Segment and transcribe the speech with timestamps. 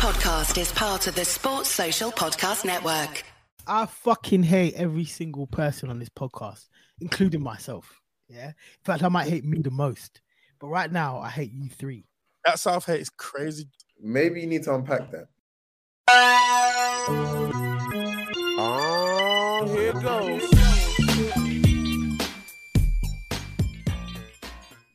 [0.00, 3.22] podcast is part of the Sports Social Podcast Network.
[3.66, 6.68] I fucking hate every single person on this podcast,
[7.02, 8.00] including myself.
[8.26, 8.46] Yeah.
[8.46, 10.22] In fact, I might hate me the most.
[10.58, 12.06] But right now, I hate you three.
[12.46, 13.68] That South hate is crazy.
[14.00, 15.26] Maybe you need to unpack that.
[18.58, 20.50] Oh, here it goes.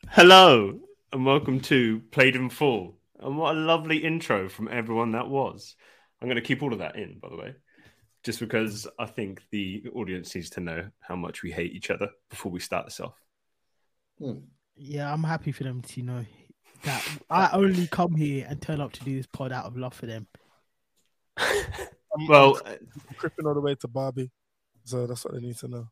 [0.10, 0.80] Hello
[1.14, 2.96] and welcome to Played in Full.
[3.20, 5.76] And what a lovely intro from everyone that was.
[6.22, 7.56] I'm going to keep all of that in, by the way,
[8.24, 12.10] just because I think the audience needs to know how much we hate each other
[12.30, 13.16] before we start this off.
[14.20, 14.40] Hmm.
[14.76, 16.26] Yeah, I'm happy for them to know
[16.84, 19.94] that I only come here and turn up to do this pod out of love
[19.94, 20.28] for them.
[22.30, 24.32] Well, I'm cripping all the way to Barbie.
[24.86, 25.90] So that's what they need to know.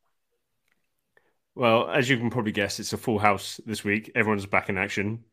[1.55, 4.11] well, as you can probably guess, it's a full house this week.
[4.15, 5.25] Everyone's back in action,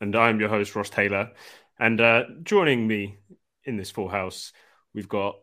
[0.00, 1.30] and I'm your host Ross Taylor.
[1.78, 3.18] And uh, joining me
[3.64, 4.52] in this full house,
[4.94, 5.36] we've got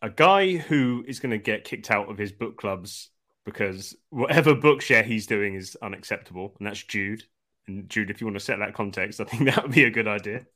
[0.00, 3.10] a guy who is going to get kicked out of his book clubs
[3.44, 7.22] because whatever book share he's doing is unacceptable, and that's Jude.
[7.66, 9.90] And Jude, if you want to set that context, I think that would be a
[9.90, 10.46] good idea.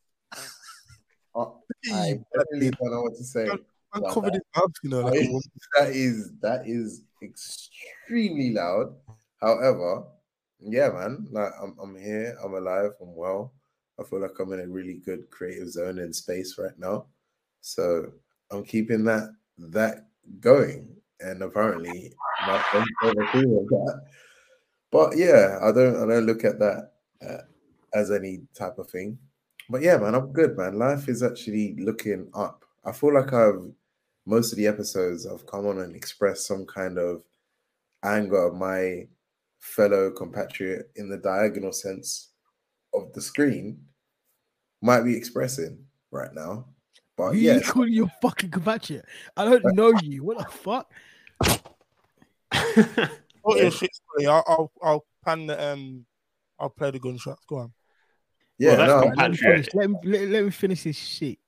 [1.34, 1.46] Uh,
[1.92, 3.48] I definitely don't know what to say.
[3.92, 5.00] I'm covered in that- mouth, you know.
[5.02, 5.42] Like a That woman.
[5.44, 8.94] is, that is that is extremely loud.
[9.40, 10.04] However,
[10.60, 13.52] yeah, man, like I'm I'm here, I'm alive, I'm well.
[13.98, 17.06] I feel like I'm in a really good creative zone and space right now.
[17.60, 18.12] So
[18.50, 20.08] I'm keeping that that
[20.40, 20.88] going.
[21.20, 22.12] And apparently
[22.46, 24.02] my friends agree with that.
[24.90, 26.92] But yeah, I don't I don't look at that
[27.26, 27.42] uh,
[27.94, 29.18] as any type of thing.
[29.68, 30.78] But yeah, man, I'm good, man.
[30.78, 32.64] Life is actually looking up.
[32.84, 33.72] I feel like I've
[34.26, 37.22] most of the episodes I've come on and expressed some kind of
[38.02, 39.08] anger my
[39.66, 42.30] fellow compatriot in the diagonal sense
[42.94, 43.78] of the screen
[44.80, 45.78] might be expressing
[46.10, 46.66] right now.
[47.16, 49.04] But Who yeah, you your fucking compatriot?
[49.36, 50.22] I don't know you.
[50.22, 50.90] What the fuck?
[53.48, 53.90] Oh, yeah, shit.
[54.26, 56.04] I'll, I'll I'll pan the um
[56.58, 57.44] I'll play the gunshots.
[57.46, 57.72] Go on.
[58.58, 59.68] yeah, that's no, Let me finish.
[59.72, 61.38] Let me, let, let me finish this shit.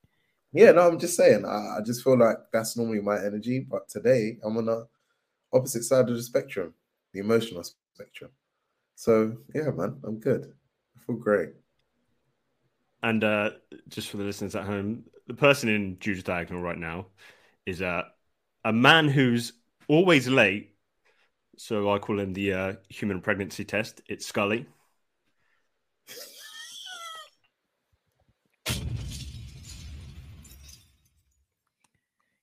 [0.52, 1.44] yeah, no, I'm just saying.
[1.44, 4.86] I, I just feel like that's normally my energy, but today I'm on the
[5.52, 6.72] opposite side of the spectrum,
[7.12, 7.64] the emotional
[7.98, 8.30] spectrum.
[8.94, 10.52] So yeah, man, I'm good.
[10.96, 11.50] I feel great.
[13.02, 13.50] And uh,
[13.88, 17.06] just for the listeners at home, the person in Jude's diagonal right now
[17.66, 18.02] is uh,
[18.64, 19.52] a man who's
[19.88, 20.74] always late.
[21.56, 24.00] So I call him the uh, human pregnancy test.
[24.08, 24.66] It's Scully.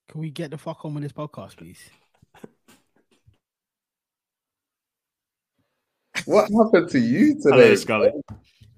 [0.07, 1.89] Can we get the fuck on with this podcast, please?
[6.25, 7.49] What happened to you today?
[7.51, 8.11] Hello, Scully.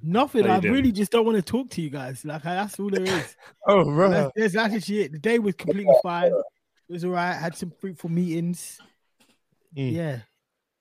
[0.03, 0.45] Nothing.
[0.47, 0.73] I doing?
[0.73, 2.23] really just don't want to talk to you guys.
[2.23, 3.35] Like that's all there is.
[3.67, 4.31] Oh, that's, right.
[4.35, 5.11] that's actually it.
[5.11, 6.27] The day was completely fine.
[6.27, 7.35] It was alright.
[7.35, 8.79] Had some fruitful meetings.
[9.75, 9.91] Mm.
[9.93, 10.19] Yeah,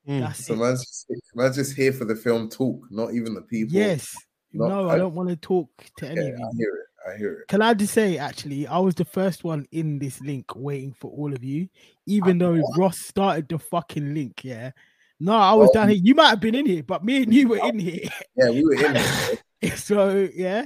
[0.07, 0.21] Mm.
[0.21, 0.57] that's So it.
[0.57, 3.73] man's just, man's just here for the film talk, not even the people.
[3.73, 4.15] Yes.
[4.53, 6.45] Not- No, I don't want to talk to any Yeah, of you.
[6.47, 7.09] I hear it.
[7.13, 7.47] I hear it.
[7.49, 11.11] Can I just say, actually, I was the first one in this link waiting for
[11.11, 11.67] all of you,
[12.05, 14.43] even though Ross started the fucking link.
[14.45, 14.71] Yeah.
[15.19, 15.73] No, I was Oh.
[15.73, 15.97] down here.
[16.01, 17.69] You might have been in here, but me and you were oh.
[17.69, 18.09] in here.
[18.35, 19.75] Yeah, we were in there.
[19.77, 20.65] so, yeah,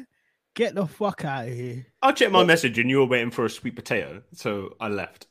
[0.56, 1.88] get the fuck out of here.
[2.02, 4.22] I checked my message and you were waiting for a sweet potato.
[4.34, 5.28] So I left.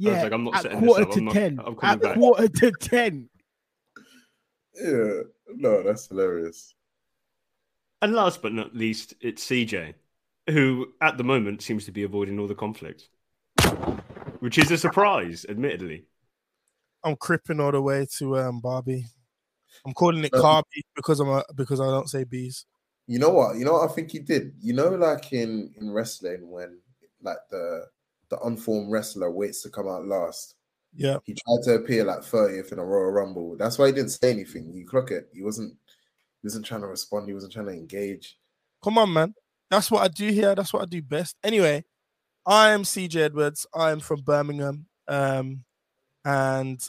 [0.00, 0.22] Yeah.
[0.22, 1.10] like, I'm not at setting this quarter up.
[1.12, 1.58] to I'm not- 10.
[1.60, 2.14] I'm coming At back.
[2.16, 3.28] quarter to 10.
[4.80, 5.20] Yeah,
[5.56, 6.74] no, that's hilarious.
[8.00, 9.94] And last but not least, it's CJ,
[10.50, 13.08] who at the moment seems to be avoiding all the conflict,
[14.38, 16.04] which is a surprise, admittedly.
[17.04, 19.06] I'm cripping all the way to um Barbie.
[19.86, 22.66] I'm calling it Uh, Carby because I'm a because I don't say bees.
[23.06, 23.56] You know what?
[23.56, 24.54] You know what I think he did.
[24.60, 26.78] You know, like in in wrestling, when
[27.22, 27.86] like the
[28.28, 30.54] the unformed wrestler waits to come out last.
[30.94, 31.18] Yeah.
[31.24, 33.56] He tried to appear like 30th in a Royal Rumble.
[33.56, 34.72] That's why he didn't say anything.
[34.72, 35.28] You clock it.
[35.32, 35.74] He wasn't.
[36.42, 37.26] He wasn't trying to respond.
[37.26, 38.38] He wasn't trying to engage.
[38.82, 39.34] Come on, man.
[39.70, 40.54] That's what I do here.
[40.54, 41.36] That's what I do best.
[41.42, 41.84] Anyway,
[42.46, 43.66] I am CJ Edwards.
[43.74, 44.86] I'm from Birmingham.
[45.08, 45.64] Um,
[46.24, 46.82] and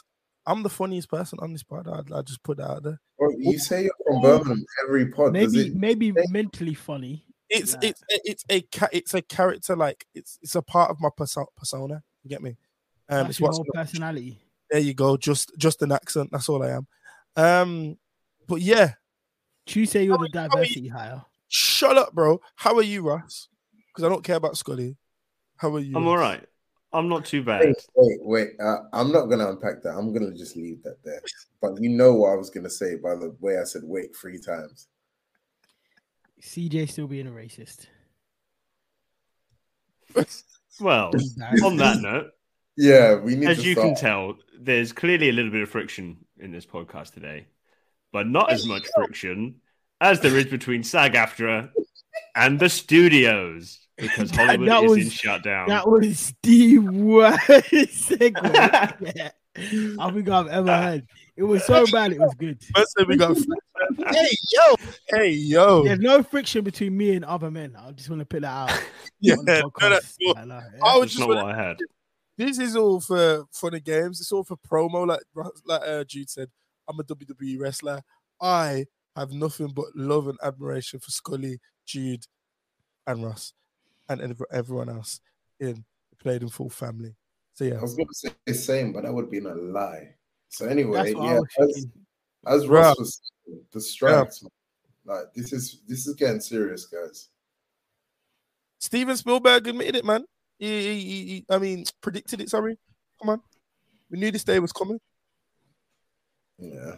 [0.46, 1.86] I'm the funniest person on this pod.
[1.88, 3.00] I, I just put that out there.
[3.18, 5.32] Bro, you say you're from Birmingham every pod.
[5.32, 7.24] Maybe, it, maybe mentally funny.
[7.48, 7.88] It's Yeah.
[7.90, 11.08] it's it's a it's a character like it's it's a part of my
[11.56, 12.02] persona.
[12.22, 12.50] You get me?
[13.08, 14.40] Um, That's it's your what's whole personality.
[14.70, 14.80] there.
[14.80, 15.16] You go.
[15.16, 16.30] Just just an accent.
[16.32, 16.86] That's all I am.
[17.36, 17.98] Um,
[18.46, 18.94] but yeah,
[19.66, 21.24] You say you're How the are you- how are you- diversity hire.
[21.48, 22.40] shut up, bro.
[22.56, 23.48] How are you, Russ?
[23.88, 24.96] Because I don't care about Scully.
[25.56, 25.96] How are you?
[25.96, 26.44] I'm all right.
[26.92, 27.66] I'm not too bad.
[27.66, 28.48] Wait, wait, wait.
[28.60, 29.90] Uh, I'm not gonna unpack that.
[29.96, 31.22] I'm gonna just leave that there.
[31.62, 34.38] But you know what I was gonna say by the way I said wait three
[34.40, 34.88] times.
[36.42, 37.86] CJ still being a racist.
[40.80, 41.10] Well,
[41.62, 42.30] on that note,
[42.76, 43.88] Yeah, we need as to you start.
[43.88, 47.48] can tell, there's clearly a little bit of friction in this podcast today,
[48.12, 49.56] but not as much friction
[50.00, 51.70] as there is between SAG AFTRA
[52.34, 55.68] and the studios because That- Hollywood that is was- in shutdown.
[55.68, 59.30] That was the worst segue
[59.98, 61.06] I think I've ever had.
[61.36, 62.62] It was so bad, it was good.
[62.74, 64.74] First we got hey yo,
[65.08, 67.74] hey yo, There's no friction between me and other men.
[67.76, 68.82] I just want to put that out.
[69.20, 69.34] yeah.
[69.42, 70.34] no, that's cool.
[70.36, 70.80] I know, yeah.
[70.84, 71.76] I was That's just not what I had.
[72.36, 74.20] this is all for for the games.
[74.20, 75.06] It's all for promo.
[75.06, 75.20] Like
[75.66, 76.48] like uh, Jude said,
[76.88, 78.02] I'm a WWE wrestler.
[78.40, 78.84] I
[79.16, 82.24] have nothing but love and admiration for Scully, Jude,
[83.06, 83.52] and Russ,
[84.10, 85.20] and ev- everyone else
[85.60, 87.14] in the Played in Full family.
[87.54, 89.54] So yeah, I was going to say the same, but that would have been a
[89.54, 90.14] lie.
[90.48, 91.92] So anyway, That's what I yeah, as, thinking.
[92.46, 92.70] as Bruh.
[92.70, 94.50] Ross was saying, the strikes, man,
[95.04, 97.28] like this is this is getting serious, guys.
[98.80, 100.24] Steven Spielberg admitted it, man.
[100.58, 102.50] He, he, he, he- I mean, predicted it.
[102.50, 102.76] Sorry,
[103.20, 103.40] come on.
[104.10, 104.98] We knew this day was coming.
[106.58, 106.96] Yeah,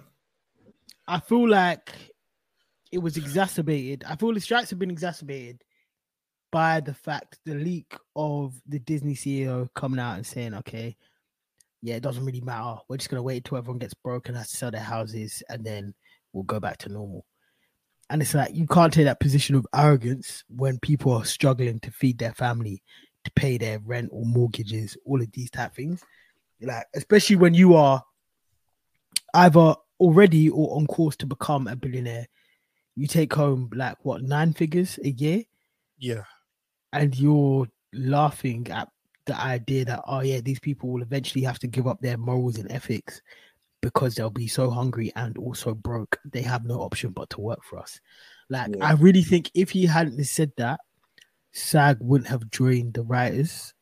[1.06, 1.93] I feel like
[2.91, 4.05] it was exacerbated.
[4.08, 5.62] I feel the strikes have been exacerbated
[6.52, 10.96] by the fact the leak of the Disney CEO coming out and saying, okay,
[11.81, 12.76] yeah, it doesn't really matter.
[12.88, 15.64] We're just gonna wait until everyone gets broke and has to sell their houses and
[15.64, 15.94] then
[16.32, 17.25] we'll go back to normal.
[18.10, 21.90] And it's like you can't take that position of arrogance when people are struggling to
[21.90, 22.82] feed their family,
[23.25, 26.05] to pay their rent or mortgages, all of these type of things.
[26.60, 28.02] Like, especially when you are
[29.34, 32.26] either already or on course to become a billionaire,
[32.94, 35.44] you take home like what nine figures a year,
[35.98, 36.25] Yeah,
[36.93, 38.89] and you're laughing at
[39.27, 42.59] the idea that oh yeah, these people will eventually have to give up their morals
[42.59, 43.21] and ethics
[43.81, 46.19] because they'll be so hungry and also broke.
[46.25, 48.00] They have no option but to work for us.
[48.49, 48.85] Like Yeah.
[48.85, 50.81] I really think if he hadn't said that,
[51.53, 53.75] SAG wouldn't have joined the writers.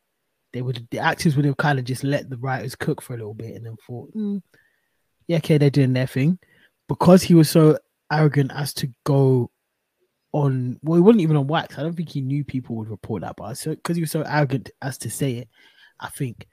[0.53, 3.17] They would the actors would have kind of just let the writers cook for a
[3.17, 4.41] little bit and then thought, "Mm,
[5.27, 6.39] yeah, okay, they're doing their thing.
[6.87, 7.77] Because he was so
[8.11, 9.49] arrogant as to go
[10.33, 11.77] on well, he wasn't even on wax.
[11.77, 14.21] I don't think he knew people would report that, but so because he was so
[14.21, 15.49] arrogant as to say it,
[15.99, 16.47] I think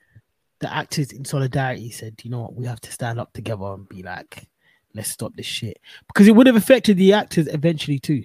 [0.61, 3.89] the actors in solidarity said, you know what, we have to stand up together and
[3.89, 4.49] be like,
[4.95, 5.79] let's stop this shit.
[6.09, 8.25] Because it would have affected the actors eventually too.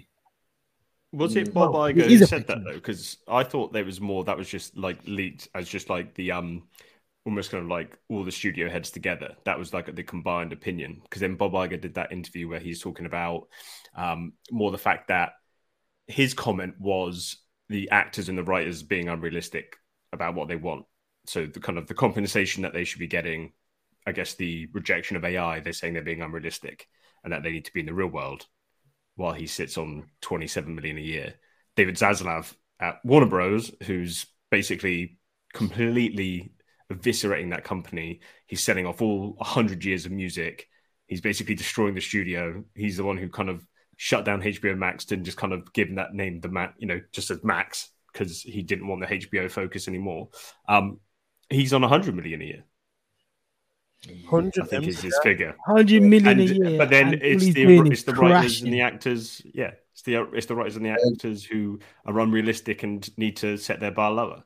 [1.12, 1.54] Was it Mm.
[1.54, 2.74] Bob Well, Iger it who is a said that though?
[2.74, 6.32] Because I thought there was more that was just like leaked as just like the
[6.32, 6.64] um
[7.26, 9.36] almost kind of like all the studio heads together.
[9.46, 11.02] That was like the combined opinion.
[11.04, 13.48] Because then Bob Iger did that interview where he's talking about
[13.96, 15.34] um more the fact that
[16.14, 17.38] his comment was
[17.70, 19.76] the actors and the writers being unrealistic
[20.12, 20.86] about what they want.
[21.26, 23.54] So the kind of the compensation that they should be getting,
[24.06, 26.88] I guess the rejection of AI, they're saying they're being unrealistic
[27.24, 28.46] and that they need to be in the real world
[29.16, 31.34] while he sits on 27 million a year.
[31.76, 35.18] David Zaslav at Warner Bros, who's basically
[35.54, 36.54] completely
[36.92, 38.22] eviscerating that company.
[38.46, 40.68] He's selling off all 100 years of music.
[41.08, 42.64] He's basically destroying the studio.
[42.76, 43.66] He's the one who kind of
[44.04, 47.00] shut down HBO Max and just kind of given that name the Mac, you know,
[47.14, 50.28] just as Max because he didn't want the HBO focus anymore.
[50.68, 51.00] Um,
[51.50, 52.64] he's on 100 million a year.
[54.30, 55.56] 100 I think is his figure.
[55.66, 56.78] Hundred million And- a year.
[56.78, 59.42] but then it's the it's is the writers and the actors.
[59.46, 63.56] Yeah, it's the it's the writers and the actors who are unrealistic and need to
[63.56, 64.44] set their bar lower.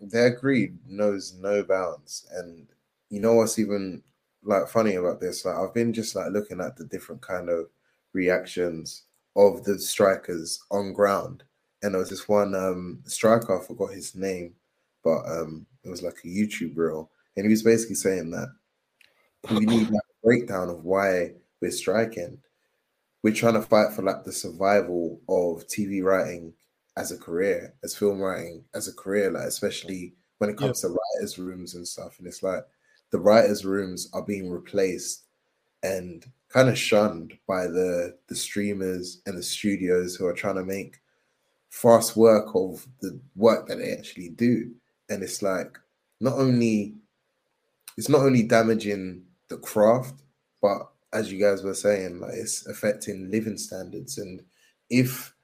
[0.00, 2.66] their greed knows no bounds, and
[3.10, 4.02] you know what's even
[4.42, 5.44] like funny about this?
[5.44, 7.66] Like I've been just like looking at the different kind of
[8.14, 9.04] reactions
[9.36, 11.44] of the strikers on ground,
[11.82, 14.54] and there was this one um striker, I forgot his name,
[15.02, 18.48] but um it was like a YouTube reel, and he was basically saying that
[19.50, 22.38] we need like a breakdown of why we're striking.
[23.22, 26.54] We're trying to fight for like the survival of TV writing
[26.96, 30.88] as a career, as film writing as a career, like especially when it comes to
[30.88, 32.18] writers' rooms and stuff.
[32.18, 32.64] And it's like
[33.10, 35.24] the writers' rooms are being replaced
[35.82, 40.64] and kind of shunned by the the streamers and the studios who are trying to
[40.64, 41.00] make
[41.68, 44.70] fast work of the work that they actually do.
[45.10, 45.76] And it's like
[46.20, 46.94] not only
[47.98, 50.22] it's not only damaging the craft,
[50.62, 54.18] but as you guys were saying, like it's affecting living standards.
[54.18, 54.40] And
[54.90, 55.34] if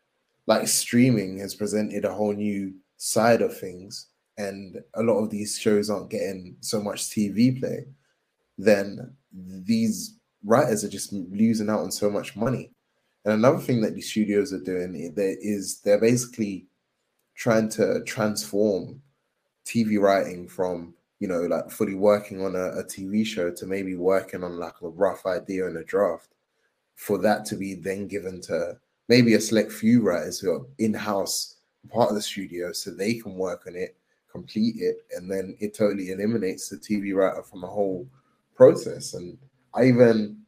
[0.47, 4.07] like streaming has presented a whole new side of things,
[4.39, 7.87] and a lot of these shows aren't getting so much TV play,
[8.57, 12.71] then these writers are just losing out on so much money.
[13.25, 16.67] And another thing that these studios are doing is they're basically
[17.35, 19.03] trying to transform
[19.67, 23.95] TV writing from you know like fully working on a, a TV show to maybe
[23.95, 26.29] working on like a rough idea and a draft
[26.97, 28.77] for that to be then given to
[29.09, 31.57] maybe a select few writers who are in house
[31.91, 33.97] part of the studio so they can work on it
[34.31, 38.07] complete it, and then it totally eliminates the TV writer from the whole
[38.55, 39.15] process.
[39.15, 39.37] And
[39.75, 40.43] I even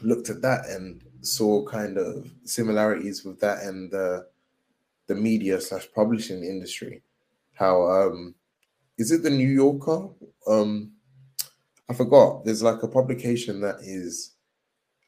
[0.00, 4.26] looked at that and saw kind of similarities with that and the
[5.06, 7.02] the media slash publishing industry.
[7.54, 8.34] How um
[8.96, 10.08] is it the New Yorker?
[10.46, 10.92] Um
[11.88, 12.44] I forgot.
[12.44, 14.36] There's like a publication that is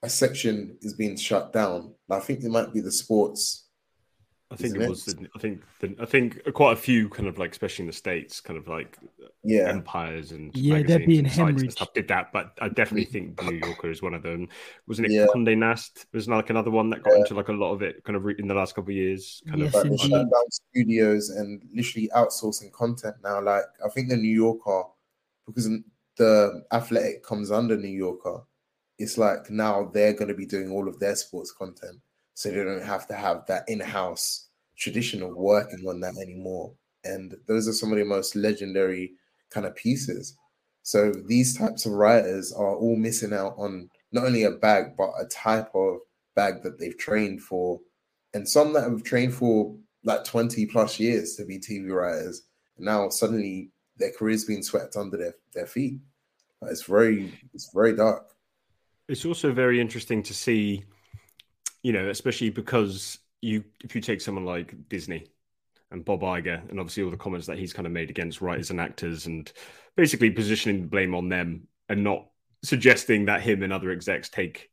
[0.03, 1.95] a section is being shut down.
[2.11, 3.67] I think it might be the sports
[4.53, 5.05] I think it was.
[5.05, 5.63] The, I think.
[5.81, 8.69] The, I think quite a few kind of like, especially in the states, kind of
[8.69, 8.99] like
[9.43, 11.73] yeah empires and yeah, they're being hemorrhaged.
[11.73, 14.49] Stuff did that, but I definitely think New Yorker is one of them.
[14.87, 15.13] Wasn't it?
[15.13, 15.27] Yeah.
[15.27, 17.21] Condé Nast was like another one that got yeah.
[17.21, 19.43] into like a lot of it, kind of in the last couple of years.
[19.49, 23.41] Kind yes, of like, down studios and literally outsourcing content now.
[23.41, 24.83] Like I think the New Yorker,
[25.47, 25.69] because
[26.19, 28.43] the Athletic comes under New Yorker,
[28.99, 31.99] it's like now they're going to be doing all of their sports content
[32.35, 36.75] so they don't have to have that in-house tradition of working on that anymore.
[37.05, 39.13] And those are some of the most legendary
[39.51, 40.37] kind of pieces.
[40.83, 45.11] So these types of writers are all missing out on not only a bag, but
[45.21, 45.99] a type of
[46.35, 47.81] bag that they've trained for.
[48.35, 52.43] And some that have trained for like 20 plus years to be TV writers.
[52.79, 56.01] Now suddenly their career's being swept under their, their feet.
[56.63, 58.25] It's very it's very dark.
[59.09, 60.85] It's also very interesting to see
[61.83, 65.27] you know, especially because you if you take someone like Disney
[65.91, 68.71] and Bob Iger and obviously all the comments that he's kind of made against writers
[68.71, 69.53] and actors and
[69.97, 72.27] basically positioning the blame on them and not
[72.63, 74.71] suggesting that him and other execs take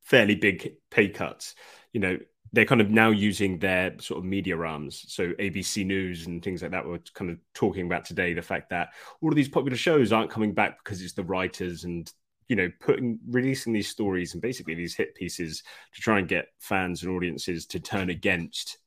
[0.00, 1.54] fairly big pay cuts.
[1.92, 2.18] You know,
[2.52, 5.04] they're kind of now using their sort of media arms.
[5.08, 8.70] So ABC News and things like that were kind of talking about today the fact
[8.70, 8.90] that
[9.20, 12.10] all of these popular shows aren't coming back because it's the writers and
[12.48, 15.62] you know putting releasing these stories and basically these hit pieces
[15.94, 18.78] to try and get fans and audiences to turn against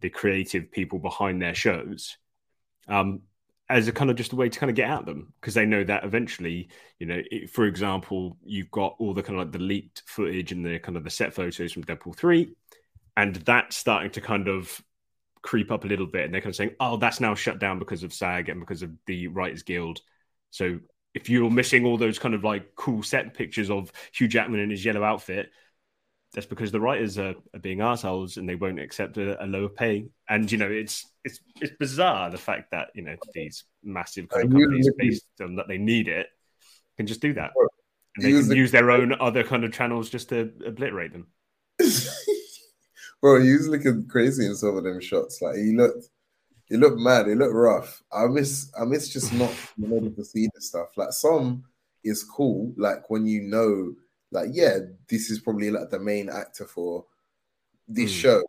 [0.00, 2.16] the creative people behind their shows
[2.88, 3.20] um,
[3.68, 5.66] as a kind of just a way to kind of get at them because they
[5.66, 9.52] know that eventually you know it, for example you've got all the kind of like
[9.52, 12.54] the leaked footage and the kind of the set photos from deadpool 3
[13.16, 14.80] and that's starting to kind of
[15.42, 17.78] creep up a little bit and they're kind of saying oh that's now shut down
[17.78, 20.00] because of sag and because of the writers guild.
[20.50, 20.80] So
[21.14, 24.70] if you're missing all those kind of like cool set pictures of Hugh Jackman in
[24.70, 25.50] his yellow outfit,
[26.32, 29.68] that's because the writers are, are being assholes and they won't accept a, a, lower
[29.68, 30.06] pay.
[30.28, 34.44] And you know, it's it's it's bizarre the fact that you know these massive kind
[34.44, 36.28] of companies based on that they need it
[36.96, 37.50] can just do that,
[38.16, 41.26] and they can use their own other kind of channels just to obliterate them.
[43.20, 45.42] Bro, he was looking crazy in some of them shots.
[45.42, 46.08] Like he looked
[46.70, 47.26] it looked mad.
[47.26, 48.02] It looked rough.
[48.12, 48.70] I miss.
[48.80, 50.96] I miss just not being able to see the stuff.
[50.96, 51.64] Like some
[52.04, 52.72] is cool.
[52.76, 53.94] Like when you know,
[54.30, 57.04] like yeah, this is probably like the main actor for
[57.88, 58.20] this mm.
[58.20, 58.42] show.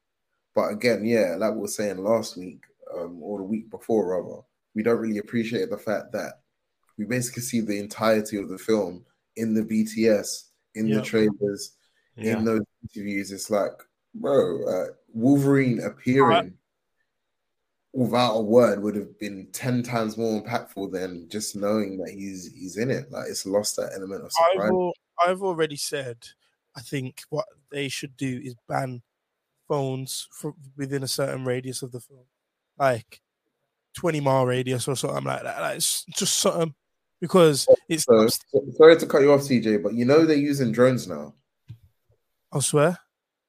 [0.53, 2.63] But again, yeah, like we were saying last week,
[2.95, 4.41] um, or the week before, rather,
[4.75, 6.41] we don't really appreciate the fact that
[6.97, 9.03] we basically see the entirety of the film
[9.35, 10.43] in the BTS,
[10.75, 11.75] in the trailers,
[12.17, 12.37] yeah.
[12.37, 13.31] in those interviews.
[13.31, 13.71] It's like,
[14.13, 16.53] bro, uh, Wolverine appearing
[17.93, 22.51] without a word would have been 10 times more impactful than just knowing that he's
[22.53, 23.11] he's in it.
[23.11, 24.93] Like it's lost that element of surprise I've, al-
[25.25, 26.17] I've already said
[26.73, 29.01] i think what they should do is ban
[29.67, 32.23] phones from within a certain radius of the film
[32.77, 33.21] like
[33.95, 35.61] 20 mile radius or something like that.
[35.61, 36.73] Like it's just something
[37.19, 38.27] because it's so,
[38.75, 41.33] sorry to cut you off cj but you know they're using drones now?
[42.51, 42.97] I swear.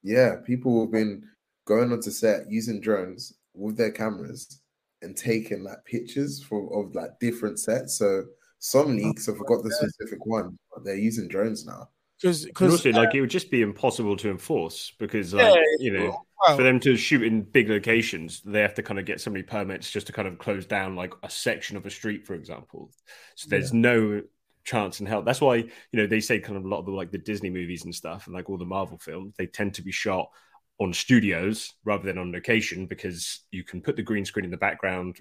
[0.03, 1.25] Yeah people have been
[1.65, 4.61] going onto set using drones with their cameras
[5.03, 7.99] and taking like pictures for of like different sets.
[7.99, 8.25] So
[8.59, 11.89] some oh, leaks, I forgot the specific one, but they're using drones now.
[12.21, 15.93] Because also, uh, like it would just be impossible to enforce because, like, yeah, you
[15.93, 19.21] know, well, for them to shoot in big locations, they have to kind of get
[19.21, 22.25] so many permits just to kind of close down like a section of a street,
[22.25, 22.93] for example.
[23.35, 23.81] So there's yeah.
[23.81, 24.23] no
[24.63, 25.23] chance in hell.
[25.23, 27.51] That's why you know they say kind of a lot of the like the Disney
[27.51, 30.31] movies and stuff, and like all the Marvel films, they tend to be shot
[30.81, 34.57] on studios rather than on location because you can put the green screen in the
[34.57, 35.17] background,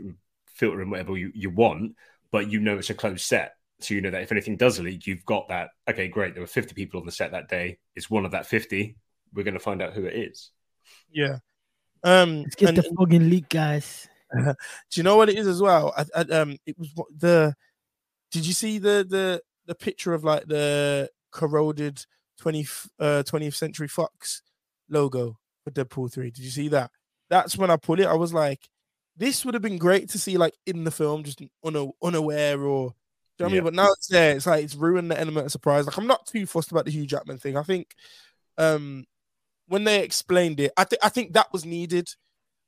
[0.48, 1.96] filter in whatever you, you want,
[2.32, 3.56] but you know it's a closed set.
[3.80, 5.70] So you know that if anything does leak, you've got that.
[5.90, 6.34] Okay, great.
[6.34, 7.80] There were 50 people on the set that day.
[7.96, 8.96] It's one of that 50.
[9.34, 10.52] We're going to find out who it is.
[11.12, 11.38] Yeah.
[12.04, 14.08] Um, Let's get and, the fucking leak, guys.
[14.36, 14.56] do
[14.94, 15.94] you know what it is as well?
[15.98, 17.56] I, I, um, it was the.
[18.32, 22.06] Did you see the the the picture of like the corroded
[22.40, 22.68] 20
[23.00, 24.42] uh 20th century Fox
[24.90, 26.32] logo for Deadpool 3.
[26.32, 26.92] Did you see that?
[27.30, 28.08] That's when I put it.
[28.08, 28.68] I was like,
[29.16, 32.94] this would have been great to see like in the film, just una- unaware or
[33.38, 33.64] you know what I mean?
[33.64, 34.36] But now it's there.
[34.36, 35.86] It's like it's ruined the element of surprise.
[35.86, 37.58] Like I'm not too fussed about the Hugh Jackman thing.
[37.58, 37.96] I think
[38.58, 39.06] um
[39.68, 42.10] when they explained it, I think I think that was needed.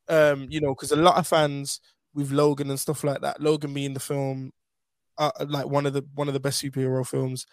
[0.10, 1.80] Um, you know, because a lot of fans
[2.14, 3.42] with Logan and stuff like that.
[3.42, 4.52] Logan being the film,
[5.18, 7.46] uh, like one of the one of the best superhero films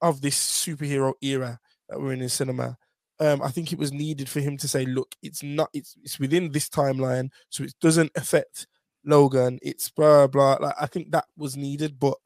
[0.00, 1.58] of this superhero era
[1.88, 2.76] that we're in in cinema.
[3.20, 5.68] Um, I think it was needed for him to say, "Look, it's not.
[5.74, 8.66] It's it's within this timeline, so it doesn't affect
[9.04, 9.58] Logan.
[9.62, 12.16] It's blah blah." Like I think that was needed, but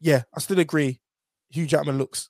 [0.00, 1.00] yeah, I still agree.
[1.50, 2.28] Hugh Jackman looks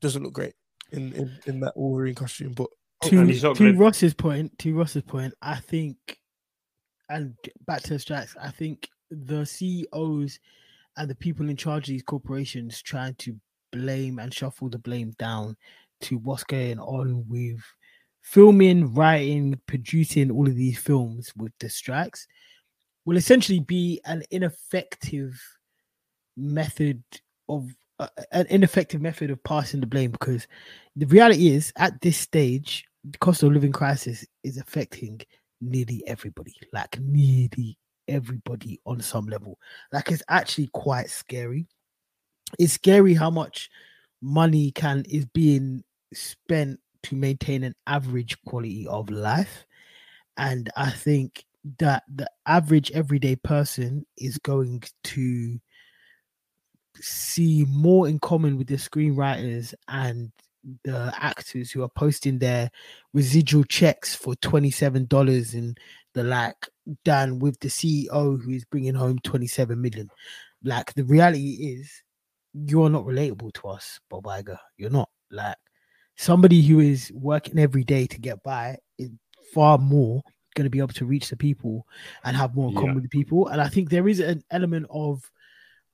[0.00, 0.54] doesn't look great
[0.92, 2.68] in in, in that Wolverine costume, but
[3.04, 6.18] to, And to gonna- Ross's point, to Ross's point, I think,
[7.08, 7.34] and
[7.66, 10.40] back to the strikes, I think the CEOs
[10.96, 13.36] and the people in charge of these corporations trying to
[13.72, 15.56] blame and shuffle the blame down
[16.02, 17.60] to what's going on with
[18.22, 22.26] filming, writing, producing all of these films with the strikes
[23.04, 25.40] will essentially be an ineffective
[26.36, 27.02] method
[27.48, 30.46] of uh, an ineffective method of passing the blame because
[30.94, 35.20] the reality is at this stage the cost of living crisis is affecting
[35.60, 37.76] nearly everybody like nearly
[38.08, 39.58] everybody on some level.
[39.92, 41.66] Like it's actually quite scary.
[42.58, 43.70] It's scary how much
[44.20, 49.64] money can is being spent to maintain an average quality of life
[50.36, 51.44] and i think
[51.78, 55.58] that the average everyday person is going to
[57.00, 60.32] see more in common with the screenwriters and
[60.84, 62.70] the actors who are posting their
[63.12, 65.78] residual checks for $27 and
[66.14, 66.68] the like
[67.04, 70.10] than with the CEO who is bringing home 27 million.
[70.64, 72.02] Like the reality is
[72.52, 74.58] you're not relatable to us, Bob Iger.
[74.76, 75.56] You're not like
[76.18, 79.10] somebody who is working every day to get by is
[79.54, 80.22] far more
[80.54, 81.86] going to be able to reach the people
[82.24, 82.94] and have more in common Yeah.
[82.94, 83.46] with the people.
[83.46, 85.22] And I think there is an element of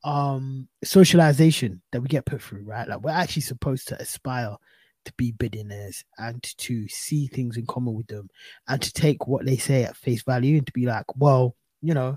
[0.03, 2.89] um socialization that we get put through, right?
[2.89, 4.57] Like we're actually supposed to aspire
[5.05, 8.29] to be billionaires and to see things in common with them
[8.69, 11.93] and to take what they say at face value and to be like, well, you
[11.95, 12.17] know,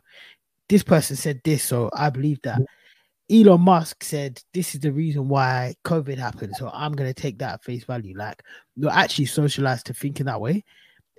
[0.70, 2.62] this person said this, so I believe that.
[3.30, 7.56] Elon Musk said this is the reason why COVID happened, so I'm gonna take that
[7.56, 8.16] at face value.
[8.18, 8.42] Like
[8.76, 10.64] you're actually socialized to thinking that way.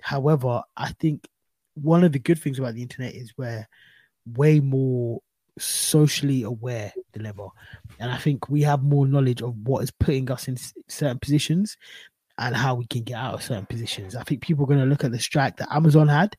[0.01, 1.27] However, I think
[1.75, 3.67] one of the good things about the internet is we're
[4.35, 5.21] way more
[5.57, 7.47] socially aware than ever.
[7.99, 11.77] And I think we have more knowledge of what is putting us in certain positions
[12.37, 14.15] and how we can get out of certain positions.
[14.15, 16.35] I think people are going to look at the strike that Amazon had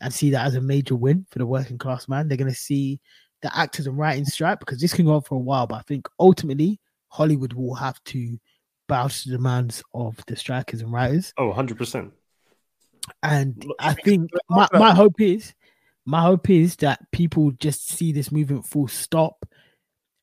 [0.00, 2.28] and see that as a major win for the working class man.
[2.28, 3.00] They're going to see
[3.42, 5.82] the actors and writing strike because this can go on for a while, but I
[5.82, 8.38] think ultimately Hollywood will have to
[8.88, 11.32] bow to the demands of the strikers and writers.
[11.36, 12.12] Oh, 100%.
[13.22, 15.54] And Look, I think my, my hope is
[16.04, 19.46] my hope is that people just see this movement full stop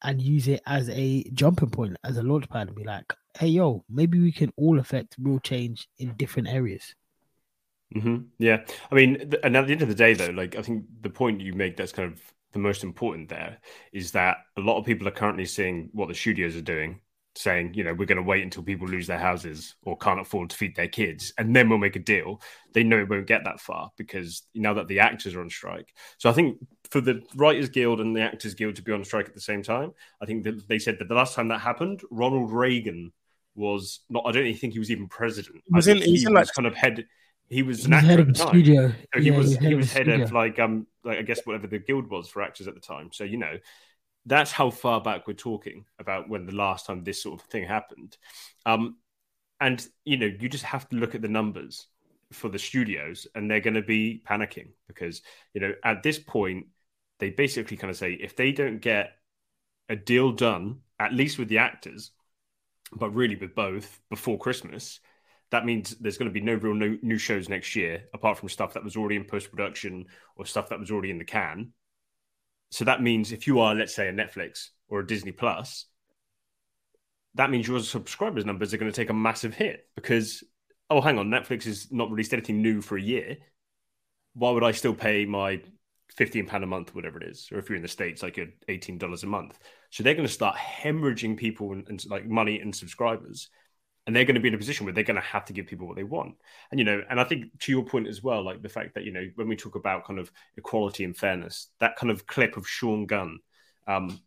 [0.03, 3.47] and use it as a jumping point, as a launch pad, and be like, hey
[3.47, 6.95] yo, maybe we can all affect real change in different areas.
[7.93, 10.61] hmm Yeah, I mean, th- and at the end of the day, though, like I
[10.61, 12.21] think the point you make that's kind of
[12.53, 13.57] the most important there
[13.93, 16.99] is that a lot of people are currently seeing what the studios are doing,
[17.35, 20.49] saying, you know, we're going to wait until people lose their houses or can't afford
[20.49, 22.41] to feed their kids, and then we'll make a deal.
[22.73, 25.93] They know it won't get that far because now that the actors are on strike.
[26.17, 26.57] So I think
[26.89, 29.61] for the Writers Guild and the Actors Guild to be on strike at the same
[29.61, 33.11] time, I think that they said that the last time that happened, Ronald Reagan
[33.55, 34.23] was not.
[34.25, 35.63] I don't even think he was even president.
[35.69, 37.05] Was I in- think he was in, was like- kind of head.
[37.49, 38.71] He was an actor head of the time.
[38.73, 38.93] studio.
[39.13, 41.67] So he Yeah, was he's he was head of like um like I guess whatever
[41.67, 43.09] the guild was for actors at the time.
[43.11, 43.57] So you know
[44.25, 47.65] that's how far back we're talking about when the last time this sort of thing
[47.65, 48.17] happened.
[48.65, 48.97] Um,
[49.61, 51.87] and you know you just have to look at the numbers
[52.33, 55.21] for the studios, and they're going to be panicking because
[55.53, 56.67] you know at this point
[57.19, 59.13] they basically kind of say if they don't get
[59.89, 62.11] a deal done at least with the actors,
[62.93, 64.99] but really with both before Christmas,
[65.51, 68.49] that means there's going to be no real no, new shows next year, apart from
[68.49, 71.73] stuff that was already in post production or stuff that was already in the can.
[72.71, 75.85] So that means if you are, let's say, a Netflix or a Disney Plus,
[77.35, 80.43] that means your subscribers numbers are going to take a massive hit because,
[80.89, 83.37] oh, hang on, Netflix has not released anything new for a year.
[84.33, 85.61] Why would I still pay my
[86.15, 88.99] fifteen pound a month, whatever it is, or if you're in the states, like eighteen
[88.99, 89.57] dollars a month?
[89.89, 93.49] So they're going to start hemorrhaging people and, and like money and subscribers
[94.09, 95.67] and they're going to be in a position where they're going to have to give
[95.67, 96.33] people what they want.
[96.71, 99.03] And you know and i think to your point as well like the fact that
[99.03, 102.57] you know when we talk about kind of equality and fairness that kind of clip
[102.57, 103.37] of sean gunn
[103.87, 104.19] um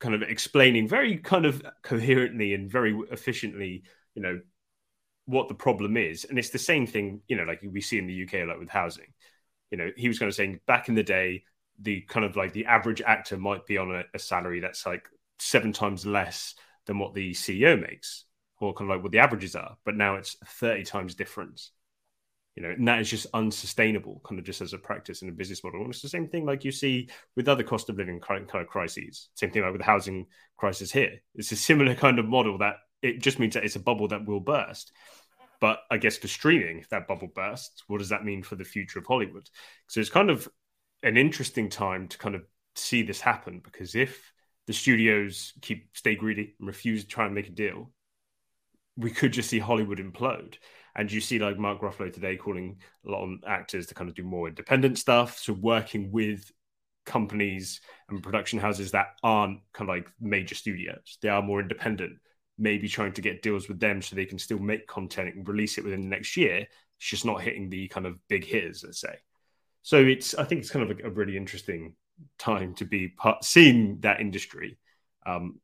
[0.00, 3.84] kind of explaining very kind of coherently and very efficiently
[4.16, 4.40] you know
[5.26, 6.24] what the problem is.
[6.24, 8.70] And it's the same thing you know like we see in the uk like with
[8.70, 9.12] housing.
[9.70, 11.44] You know he was kind of saying back in the day
[11.78, 15.08] the kind of like the average actor might be on a, a salary that's like
[15.38, 18.24] seven times less than what the ceo makes
[18.60, 21.72] or kind of like what the averages are, but now it's 30 times difference.
[22.56, 25.34] you know, and that is just unsustainable, kind of just as a practice and a
[25.34, 25.80] business model.
[25.80, 28.66] And it's the same thing like you see with other cost of living kind of
[28.66, 29.28] crises.
[29.34, 31.22] Same thing like with the housing crisis here.
[31.36, 34.26] It's a similar kind of model that it just means that it's a bubble that
[34.26, 34.90] will burst.
[35.60, 38.64] But I guess for streaming, if that bubble bursts, what does that mean for the
[38.64, 39.48] future of Hollywood?
[39.86, 40.48] So it's kind of
[41.04, 42.42] an interesting time to kind of
[42.74, 44.32] see this happen because if
[44.66, 47.92] the studios keep stay greedy and refuse to try and make a deal,
[48.98, 50.56] we could just see Hollywood implode.
[50.96, 54.16] And you see like Mark Ruffalo today calling a lot of actors to kind of
[54.16, 55.38] do more independent stuff.
[55.38, 56.50] So working with
[57.06, 61.18] companies and production houses that aren't kind of like major studios.
[61.22, 62.18] They are more independent,
[62.58, 65.78] maybe trying to get deals with them so they can still make content and release
[65.78, 66.66] it within the next year.
[66.98, 69.16] It's just not hitting the kind of big hitters, let's say.
[69.82, 71.94] So it's I think it's kind of a, a really interesting
[72.38, 74.78] time to be part, seeing that industry.
[75.24, 75.60] Um,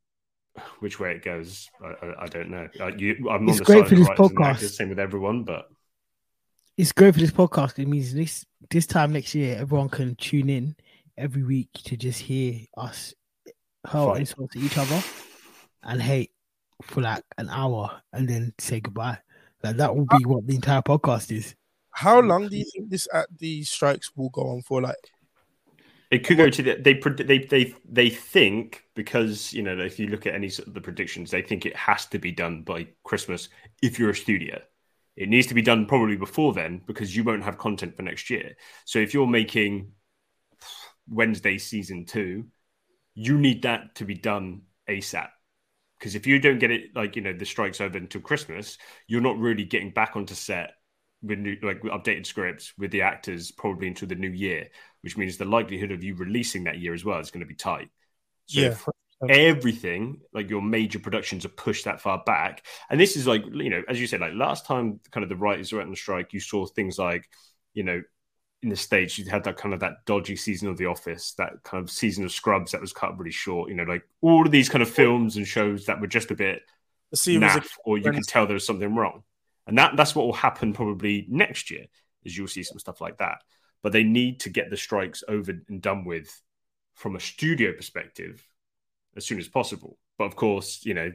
[0.80, 2.68] which way it goes, I, I, I don't know.
[2.80, 4.46] Uh, you, I'm It's on the great side for of this the writers and podcast.
[4.50, 5.68] actors, same with everyone, but
[6.76, 7.78] It's great for this podcast.
[7.78, 10.76] It means this this time next year, everyone can tune in
[11.16, 13.14] every week to just hear us
[13.86, 14.20] hurl Fight.
[14.20, 15.02] insults at each other
[15.82, 16.30] and hate
[16.82, 19.18] for like an hour and then say goodbye.
[19.62, 21.54] Like that will be what the entire podcast is.
[21.90, 24.82] How long do you think this at these strikes will go on for?
[24.82, 24.96] Like,
[26.14, 30.06] It could go to the they they they they think because you know if you
[30.06, 32.86] look at any sort of the predictions, they think it has to be done by
[33.02, 33.48] Christmas.
[33.82, 34.62] If you're a studio,
[35.16, 38.30] it needs to be done probably before then because you won't have content for next
[38.30, 38.52] year.
[38.84, 39.90] So if you're making
[41.08, 42.44] Wednesday season two,
[43.14, 45.30] you need that to be done ASAP.
[45.98, 49.20] Because if you don't get it, like you know, the strike's over until Christmas, you're
[49.20, 50.74] not really getting back onto set
[51.24, 54.68] with new, like updated scripts with the actors probably until the new year
[55.04, 57.54] which means the likelihood of you releasing that year as well is going to be
[57.54, 57.90] tight.
[58.46, 58.60] So
[59.22, 59.34] Yeah.
[59.34, 62.66] everything, like your major productions, are pushed that far back.
[62.90, 65.36] And this is like, you know, as you said, like last time, kind of the
[65.36, 67.28] writers were on the strike, you saw things like,
[67.74, 68.02] you know,
[68.62, 71.62] in the states, you had that kind of that dodgy season of The Office, that
[71.62, 73.68] kind of season of Scrubs that was cut really short.
[73.68, 76.34] You know, like all of these kind of films and shows that were just a
[76.34, 76.62] bit
[77.14, 79.22] naff, or you can tell there was something wrong.
[79.66, 81.86] And that that's what will happen probably next year,
[82.24, 83.38] is you'll see some stuff like that.
[83.84, 86.42] But they need to get the strikes over and done with
[86.94, 88.42] from a studio perspective
[89.14, 89.98] as soon as possible.
[90.16, 91.12] But of course, you know,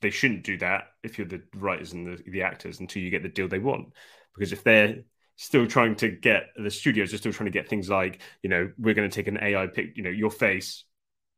[0.00, 3.22] they shouldn't do that if you're the writers and the, the actors until you get
[3.22, 3.92] the deal they want.
[4.34, 4.96] Because if they're
[5.36, 8.72] still trying to get the studios are still trying to get things like, you know,
[8.78, 10.84] we're going to take an AI pic, you know, your face,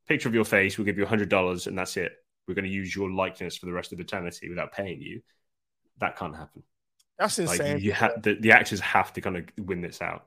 [0.06, 2.12] picture of your face, we'll give you a hundred dollars and that's it.
[2.46, 5.22] We're going to use your likeness for the rest of eternity without paying you.
[5.98, 6.62] That can't happen.
[7.18, 7.58] That's insane.
[7.58, 7.84] Like insane.
[7.84, 10.26] you have the, the actors have to kind of win this out.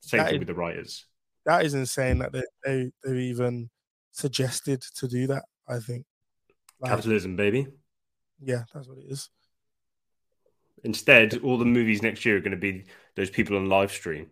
[0.00, 1.06] Same That thing is- with the writers.
[1.46, 3.70] that is insane that they, they they've even
[4.12, 5.44] suggested to do that.
[5.68, 6.04] I think.
[6.80, 7.66] Like, Capitalism, baby.
[8.42, 9.28] yeah, that's what it is.
[10.82, 12.84] Instead, all the movies next year are going to be
[13.14, 14.30] those people on live stream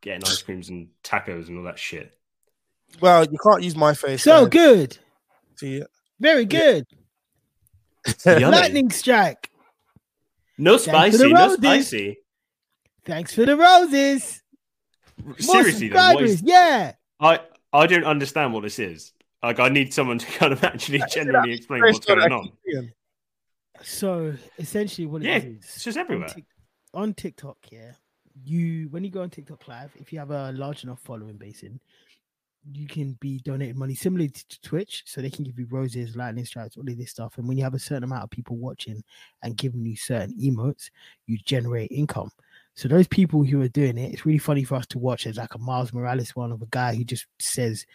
[0.00, 2.12] getting ice creams and tacos and all that shit.
[3.00, 4.22] Well, you can't use my face.
[4.24, 4.50] So guys.
[4.50, 4.98] good.
[5.56, 5.86] See it.
[6.20, 6.84] Very good.
[8.26, 8.44] Yummy.
[8.44, 9.50] Lightning strike.
[10.58, 11.56] No for spicy, no roses.
[11.58, 12.18] spicy.
[13.04, 14.42] Thanks for the roses.
[15.24, 16.92] More Seriously, though, is, Yeah.
[17.20, 17.40] I
[17.72, 19.12] I don't understand what this is.
[19.42, 22.50] Like, I need someone to kind of actually generally explain what's going on.
[22.72, 22.92] Ian.
[23.82, 26.28] So essentially, what it Yeah, is it's just on, everywhere.
[26.94, 27.92] On TikTok, yeah,
[28.44, 31.62] you when you go on TikTok Live, if you have a large enough following base
[31.62, 31.80] in,
[32.72, 36.16] you can be donating money similarly to to Twitch, so they can give you roses,
[36.16, 37.36] lightning strikes, all of this stuff.
[37.36, 39.02] And when you have a certain amount of people watching
[39.42, 40.90] and giving you certain emotes,
[41.26, 42.30] you generate income.
[42.76, 45.24] So those people who are doing it, it's really funny for us to watch.
[45.24, 47.86] There's like a Miles Morales one of a guy who just says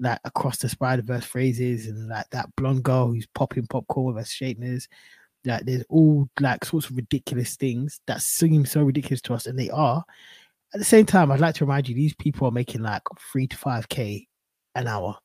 [0.00, 4.16] like across the Spider Verse phrases, and like that blonde girl who's popping popcorn with
[4.16, 4.88] her straighteners.
[5.44, 9.58] Like there's all like sorts of ridiculous things that seem so ridiculous to us, and
[9.58, 10.04] they are.
[10.74, 13.46] At the same time, I'd like to remind you these people are making like three
[13.46, 14.26] to five k
[14.74, 15.16] an hour.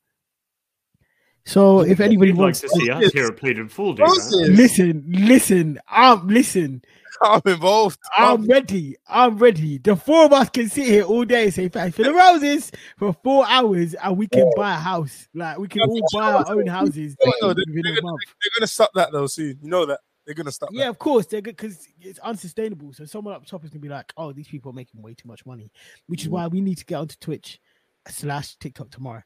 [1.45, 4.03] So if anybody You'd like wants to see us here at Played in Full do
[4.03, 4.09] that.
[4.09, 4.49] Roses.
[4.49, 6.81] listen, listen, um, listen,
[7.23, 7.99] I'm involved.
[8.17, 8.95] I'm ready.
[9.07, 9.77] I'm ready.
[9.79, 12.71] The four of us can sit here all day and say thanks for the roses
[12.97, 15.27] for four hours, and we can buy a house.
[15.33, 18.19] Like we can all buy our own houses No, no, they- within a month.
[18.41, 19.59] They're gonna stop that though soon.
[19.61, 20.69] You know that they're gonna stop.
[20.71, 20.89] Yeah, that.
[20.91, 22.93] of course they're good because it's unsustainable.
[22.93, 25.27] So someone up top is gonna be like, "Oh, these people are making way too
[25.27, 25.71] much money,"
[26.07, 26.31] which is Mm.
[26.31, 27.59] why we need to get onto Twitch
[28.07, 29.21] slash TikTok tomorrow,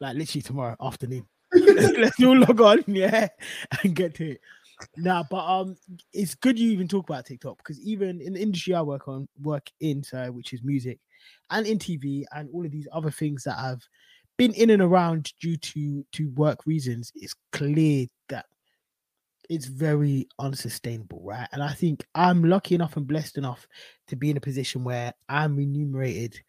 [0.00, 1.26] like literally tomorrow afternoon.
[1.52, 3.28] Let's, all log on, yeah,
[3.82, 4.40] and get to it.
[4.96, 5.76] Nah, but um,
[6.12, 9.28] it's good you even talk about TikTok because even in the industry I work on,
[9.42, 10.98] work in, so which is music,
[11.50, 13.82] and in TV and all of these other things that have
[14.38, 18.46] been in and around due to to work reasons, it's clear that
[19.50, 21.48] it's very unsustainable, right?
[21.52, 23.66] And I think I'm lucky enough and blessed enough
[24.06, 26.40] to be in a position where I'm remunerated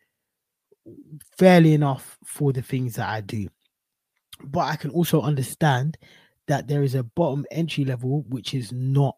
[1.38, 3.48] fairly enough for the things that I do.
[4.44, 5.98] But I can also understand
[6.48, 9.16] that there is a bottom entry level which is not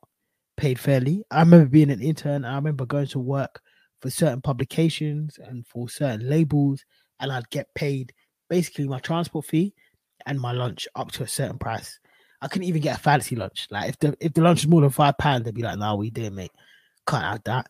[0.58, 1.23] paid fairly.
[1.32, 3.62] I remember being an intern, I remember going to work
[4.02, 6.84] for certain publications and for certain labels,
[7.19, 8.13] and I'd get paid
[8.49, 9.73] basically my transport fee
[10.26, 11.99] and my lunch up to a certain price.
[12.41, 13.67] I couldn't even get a fancy lunch.
[13.71, 15.95] Like if the if the lunch is more than five pounds, they'd be like, "No,
[15.95, 16.52] we did, mate.
[17.08, 17.67] Can't have that."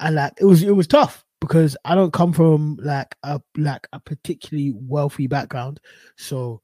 [0.00, 3.86] And like it was it was tough because I don't come from like a like
[3.92, 5.78] a particularly wealthy background.
[6.16, 6.62] So,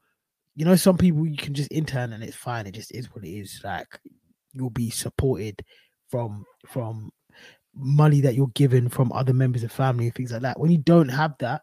[0.55, 2.67] you know, some people you can just intern and it's fine.
[2.67, 3.61] It just is what it is.
[3.64, 3.99] Like
[4.53, 5.64] you'll be supported
[6.09, 7.11] from from
[7.75, 10.61] money that you're given from other members of family and things like that.
[10.61, 11.62] When you don't have that,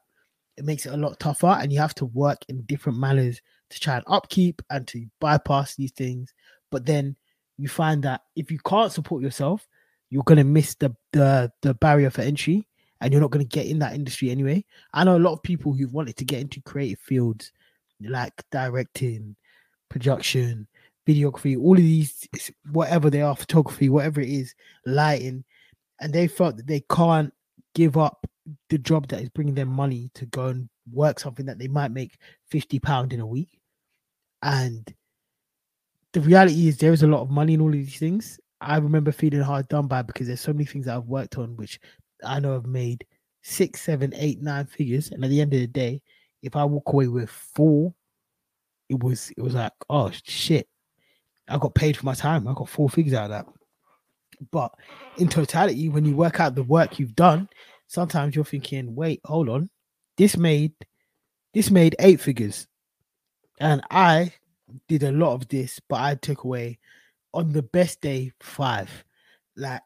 [0.58, 3.80] it makes it a lot tougher and you have to work in different manners to
[3.80, 6.34] try and upkeep and to bypass these things.
[6.70, 7.16] But then
[7.58, 9.66] you find that if you can't support yourself,
[10.10, 12.68] you're gonna miss the the, the barrier for entry
[13.00, 14.66] and you're not gonna get in that industry anyway.
[14.94, 17.54] I know a lot of people who've wanted to get into creative fields
[18.08, 19.36] like directing,
[19.90, 20.68] production,
[21.08, 22.28] videography, all of these
[22.72, 24.54] whatever they are, photography, whatever it is,
[24.86, 25.44] lighting,
[26.00, 27.34] and they felt that they can't
[27.76, 28.26] give up
[28.70, 31.92] the job that is bringing them money to go and work something that they might
[31.92, 32.18] make
[32.50, 33.60] 50 pound in a week.
[34.42, 34.92] And
[36.14, 38.40] the reality is there is a lot of money in all of these things.
[38.60, 41.56] I remember feeling hard done by because there's so many things that i've worked on
[41.58, 41.80] which
[42.24, 43.04] i know have made
[43.42, 45.12] six seven eight nine figures.
[45.12, 46.02] And at the end of the day
[46.42, 47.94] if i walk away with four
[48.90, 50.68] it was it was like oh shit.
[51.48, 52.48] I got paid for my time.
[52.48, 53.46] I got four figures out of that.
[54.52, 54.74] But
[55.18, 57.50] in totality when you work out the work you've done
[57.92, 59.70] sometimes you're thinking, wait, hold on,
[60.18, 60.74] this made
[61.54, 62.68] this made eight figures,
[63.60, 64.34] and I
[64.88, 66.80] did a lot of this, but I took away
[67.34, 68.90] on the best day five.
[69.58, 69.82] Like,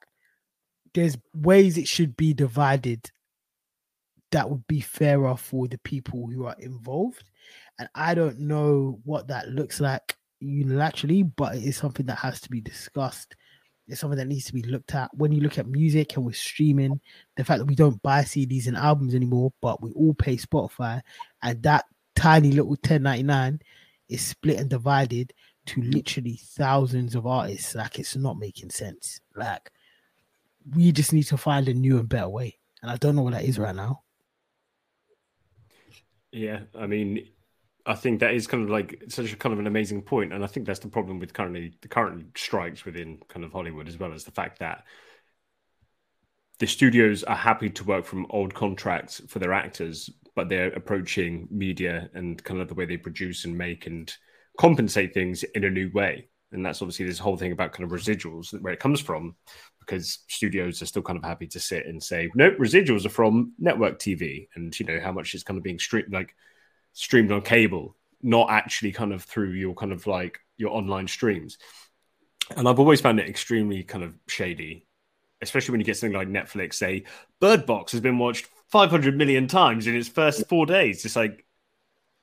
[0.94, 3.10] there's ways it should be divided
[4.36, 7.24] that would be fairer for the people who are involved,
[7.80, 12.41] and I don't know what that looks like unilaterally, but it is something that has
[12.41, 13.38] to be discussed.
[13.88, 15.10] It's something that needs to be looked at.
[15.15, 17.00] When you look at music and we're streaming
[17.38, 21.02] the fact that we don't buy cds and albums anymore but we all pay spotify
[21.41, 23.62] and that tiny little 1099
[24.10, 25.32] is split and divided
[25.67, 29.21] to literally thousands of artists like it's not making sense.
[29.34, 29.71] Like
[30.76, 32.58] we just need to find a new and better way.
[32.82, 34.02] And i don't know what that is right now
[36.36, 37.28] yeah i mean
[37.88, 40.43] I think that is kind of like such a kind of an amazing point, and
[40.43, 44.00] I think that's the problem with currently the current strikes within kind of Hollywood as
[44.00, 44.86] well as the fact that
[46.58, 51.48] the studios are happy to work from old contracts for their actors, but they're approaching
[51.52, 54.15] media and kind of the way they produce and make and
[54.58, 56.28] compensate things in a new way.
[56.56, 59.36] And that's obviously this whole thing about kind of residuals, where it comes from,
[59.80, 63.54] because studios are still kind of happy to sit and say, no, residuals are from
[63.60, 66.34] network TV, and you know how much is kind of being streamed, like
[66.94, 71.58] streamed on cable, not actually kind of through your kind of like your online streams.
[72.56, 74.86] And I've always found it extremely kind of shady,
[75.41, 77.04] especially when you get something like Netflix say
[77.39, 81.06] Bird Box has been watched 500 million times in its first four days.
[81.06, 81.46] It's like,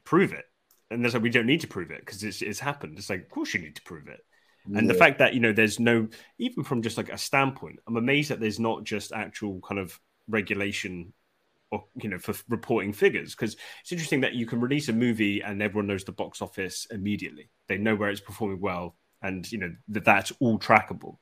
[0.05, 0.45] prove it.
[0.93, 2.99] And there's like, we don't need to prove it because it's, it's happened.
[2.99, 4.21] It's like, of course you need to prove it.
[4.69, 4.79] Yeah.
[4.79, 7.97] And the fact that, you know, there's no, even from just like a standpoint, I'm
[7.97, 11.13] amazed that there's not just actual kind of regulation
[11.73, 15.41] or you know for reporting figures because it's interesting that you can release a movie
[15.41, 19.59] and everyone knows the box office immediately they know where it's performing well and you
[19.59, 21.17] know that that's all trackable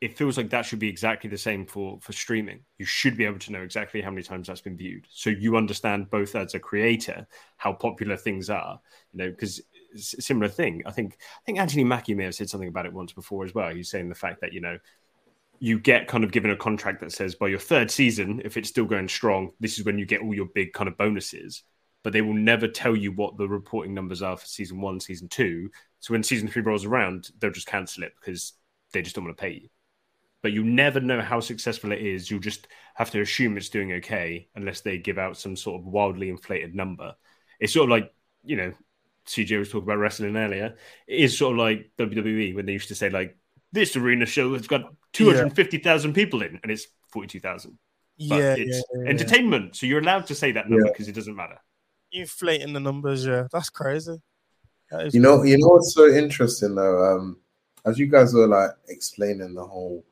[0.00, 3.24] it feels like that should be exactly the same for for streaming you should be
[3.24, 6.54] able to know exactly how many times that's been viewed so you understand both as
[6.54, 8.80] a creator how popular things are
[9.12, 9.60] you know because
[9.96, 13.12] similar thing i think i think anthony mackie may have said something about it once
[13.12, 14.78] before as well he's saying the fact that you know
[15.60, 18.70] you get kind of given a contract that says by your third season, if it's
[18.70, 21.62] still going strong, this is when you get all your big kind of bonuses.
[22.02, 25.28] But they will never tell you what the reporting numbers are for season one, season
[25.28, 25.70] two.
[26.00, 28.54] So when season three rolls around, they'll just cancel it because
[28.94, 29.68] they just don't want to pay you.
[30.42, 32.30] But you never know how successful it is.
[32.30, 35.86] You'll just have to assume it's doing okay unless they give out some sort of
[35.86, 37.14] wildly inflated number.
[37.58, 38.72] It's sort of like, you know,
[39.26, 40.76] CJ was talking about wrestling earlier.
[41.06, 43.36] It is sort of like WWE when they used to say, like,
[43.72, 46.14] this arena show has got 250,000 yeah.
[46.14, 47.78] people in and it's 42,000.
[48.16, 49.76] Yeah, it's yeah, yeah, entertainment.
[49.76, 51.58] So you're allowed to say that number because it doesn't matter.
[52.12, 53.46] Inflating the numbers, yeah.
[53.52, 54.20] That's crazy.
[54.90, 55.52] That you know, crazy.
[55.52, 57.16] you know what's so interesting though?
[57.16, 57.38] Um,
[57.86, 60.04] as you guys were like explaining the whole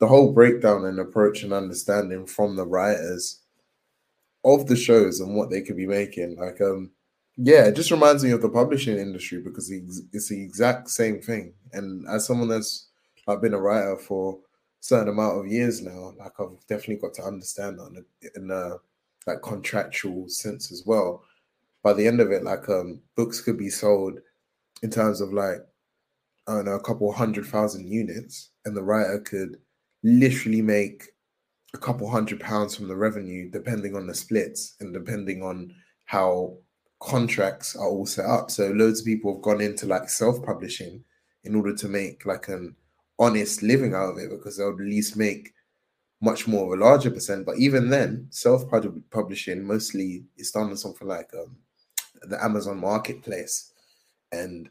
[0.00, 3.40] the whole breakdown and approach and understanding from the writers
[4.44, 6.36] of the shows and what they could be making.
[6.36, 6.90] Like um
[7.36, 11.54] Yeah, it just reminds me of the publishing industry because it's the exact same thing.
[11.72, 12.86] And as someone that's
[13.26, 14.38] like been a writer for a
[14.80, 18.50] certain amount of years now, like I've definitely got to understand that in a, in
[18.50, 18.76] a
[19.26, 21.22] like contractual sense as well.
[21.82, 24.20] By the end of it, like um books could be sold
[24.82, 25.66] in terms of like
[26.48, 29.58] I don't know, a couple hundred thousand units, and the writer could
[30.02, 31.04] literally make
[31.74, 35.74] a couple hundred pounds from the revenue, depending on the splits and depending on
[36.06, 36.56] how
[37.00, 38.50] contracts are all set up.
[38.50, 41.04] So loads of people have gone into like self-publishing
[41.44, 42.74] in order to make like an
[43.18, 45.52] honest living out of it because they'll at least make
[46.20, 47.46] much more of a larger percent.
[47.46, 51.56] But even then, self-publishing mostly is done on something like um,
[52.22, 53.72] the Amazon marketplace.
[54.32, 54.68] And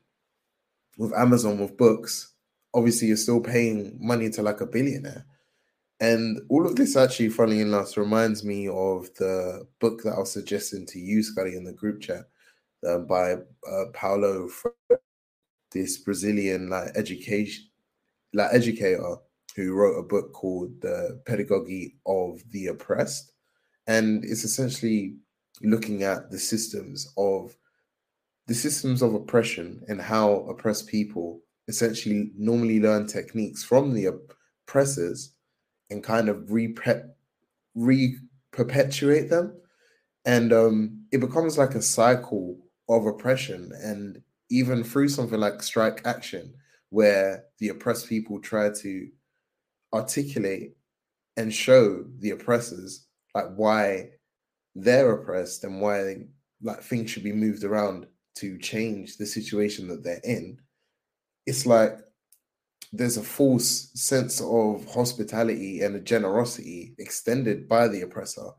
[0.98, 2.34] with Amazon with books,
[2.74, 5.26] obviously you're still paying money to like a billionaire.
[6.00, 10.32] And all of this actually, funny enough, reminds me of the book that I was
[10.32, 12.26] suggesting to you, Scotty, in the group chat
[12.88, 14.48] uh, by uh, Paulo,
[15.72, 17.66] this Brazilian like education,
[18.34, 19.16] like educator
[19.56, 23.32] who wrote a book called The Pedagogy of the Oppressed.
[23.88, 25.16] And it's essentially
[25.62, 27.58] looking at the systems of
[28.46, 34.12] the systems of oppression and how oppressed people essentially normally learn techniques from the
[34.66, 35.34] oppressors
[35.90, 36.74] and kind of re
[38.52, 39.60] perpetuate them.
[40.26, 42.58] And um, it becomes like a cycle
[42.90, 46.54] of oppression and even through something like strike action
[46.90, 49.08] where the oppressed people try to
[49.94, 50.76] articulate
[51.36, 54.10] and show the oppressors like why
[54.76, 56.16] they're oppressed and why
[56.62, 60.58] like things should be moved around to change the situation that they're in
[61.48, 61.98] it's like
[62.94, 68.50] there's a false sense of hospitality and a generosity extended by the oppressor.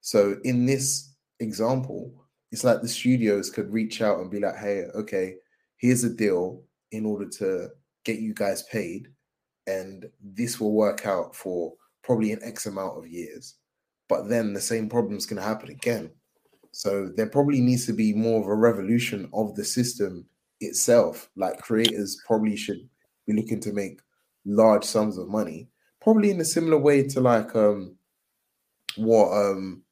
[0.00, 2.12] So in this example,
[2.50, 5.36] it's like the studios could reach out and be like, hey, okay,
[5.78, 7.68] here's a deal in order to
[8.04, 9.08] get you guys paid.
[9.66, 13.54] And this will work out for probably an X amount of years.
[14.08, 16.10] But then the same problem's going to happen again.
[16.72, 20.26] So there probably needs to be more of a revolution of the system
[20.62, 21.30] itself.
[21.36, 22.88] Like creators probably should
[23.26, 24.00] be looking to make
[24.44, 25.68] large sums of money,
[26.00, 27.96] probably in a similar way to like um
[28.96, 29.82] what um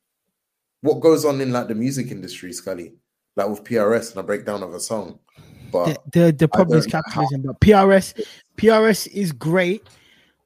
[0.83, 2.95] what goes on in like the music industry, Scully,
[3.37, 5.19] like with PRS and a breakdown of a song.
[5.71, 7.43] But the the, the problem is capitalism.
[7.43, 9.87] But PRS PRS is great,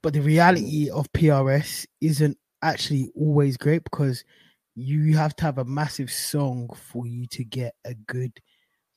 [0.03, 4.25] but the reality of PRS isn't actually always great because
[4.75, 8.33] you have to have a massive song for you to get a good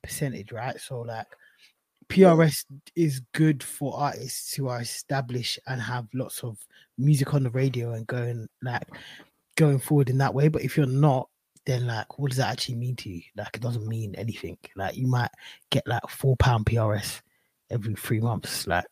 [0.08, 0.80] percentage, right?
[0.80, 1.28] So like
[2.10, 2.63] PRS
[2.96, 6.58] is good for artists who are established and have lots of
[6.98, 8.88] music on the radio and going like
[9.56, 10.48] going forward in that way.
[10.48, 11.30] But if you're not,
[11.65, 13.22] then like what does that actually mean to you?
[13.36, 14.58] Like it doesn't mean anything.
[14.76, 15.32] Like you might
[15.70, 17.22] get like four pound PRS
[17.70, 18.65] every three months.
[18.65, 18.86] Like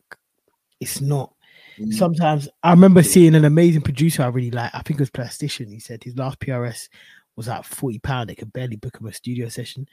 [0.78, 1.32] it's not
[1.78, 1.92] mm.
[1.94, 4.74] sometimes I remember seeing an amazing producer I really like.
[4.74, 5.72] I think it was Plastician.
[5.72, 6.90] He said his last PRS
[7.34, 8.28] was like 40 pound.
[8.28, 9.88] They could barely book him a studio session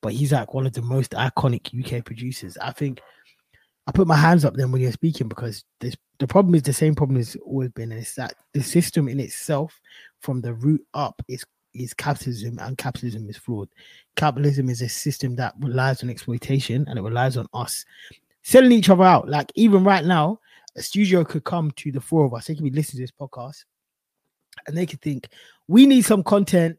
[0.00, 2.56] but he's like one of the most iconic UK producers.
[2.58, 3.00] I think
[3.86, 6.72] I put my hands up then when you're speaking because this, the problem is the
[6.72, 9.80] same problem has always been, and it's that the system in itself,
[10.20, 13.68] from the root up, is is capitalism, and capitalism is flawed.
[14.16, 17.84] Capitalism is a system that relies on exploitation and it relies on us
[18.42, 19.28] selling each other out.
[19.28, 20.40] Like even right now,
[20.76, 22.46] a studio could come to the four of us.
[22.46, 23.64] They could be listening to this podcast,
[24.66, 25.28] and they could think
[25.66, 26.76] we need some content.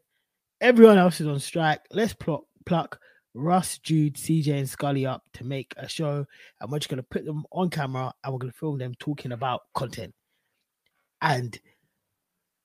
[0.60, 1.80] Everyone else is on strike.
[1.90, 2.99] Let's plot pluck
[3.34, 6.26] Russ, Jude, CJ, and Scully up to make a show,
[6.60, 9.62] and we're just gonna put them on camera and we're gonna film them talking about
[9.74, 10.14] content.
[11.22, 11.58] And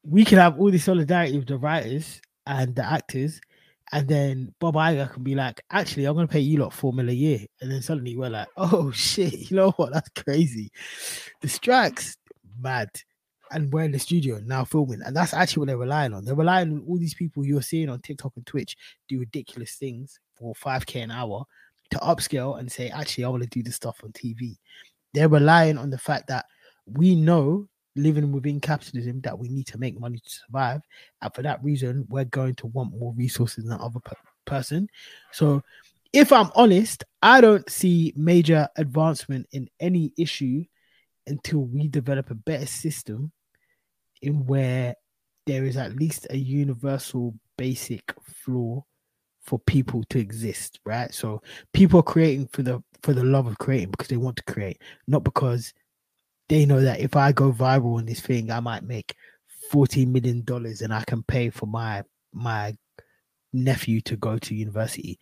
[0.04, 3.40] we can have all this solidarity with the writers and the actors,
[3.92, 7.10] and then Bob Iger can be like, actually, I'm gonna pay you lot four mil
[7.10, 7.40] a year.
[7.62, 9.94] And then suddenly we're like, oh shit, you know what?
[9.94, 10.72] That's crazy.
[11.42, 12.18] The strikes,
[12.60, 12.90] mad.
[13.56, 16.26] And we're in the studio now filming, and that's actually what they're relying on.
[16.26, 18.76] They're relying on all these people you're seeing on TikTok and Twitch
[19.08, 21.46] do ridiculous things for 5k an hour
[21.92, 24.58] to upscale and say, actually, I want to do this stuff on TV.
[25.14, 26.46] They're relying on the fact that
[26.86, 30.82] we know living within capitalism that we need to make money to survive.
[31.22, 34.16] And for that reason, we're going to want more resources than the other per-
[34.46, 34.90] person.
[35.32, 35.64] So,
[36.12, 40.64] if I'm honest, I don't see major advancement in any issue
[41.28, 43.32] until we develop a better system
[44.22, 44.96] in where
[45.46, 48.84] there is at least a universal basic floor
[49.42, 51.14] for people to exist, right?
[51.14, 51.42] So
[51.74, 54.82] people are creating for the for the love of creating because they want to create,
[55.08, 55.72] not because
[56.50, 59.16] they know that if I go viral on this thing, I might make
[59.72, 62.04] forty million dollars and I can pay for my
[62.34, 62.76] my
[63.54, 65.20] nephew to go to university.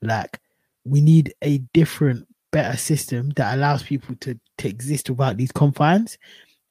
[0.00, 0.40] Like,
[0.84, 6.18] we need a different, better system that allows people to to exist without these confines,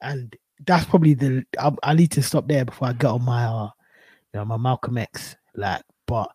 [0.01, 0.35] and
[0.65, 1.43] that's probably the.
[1.59, 3.69] I, I need to stop there before I get on my, uh,
[4.33, 5.35] you know, my Malcolm X.
[5.55, 6.31] Like, but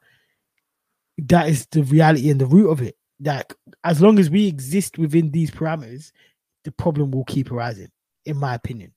[1.18, 2.96] that is the reality and the root of it.
[3.20, 3.54] Like,
[3.84, 6.12] as long as we exist within these parameters,
[6.64, 7.90] the problem will keep arising,
[8.24, 8.92] in my opinion.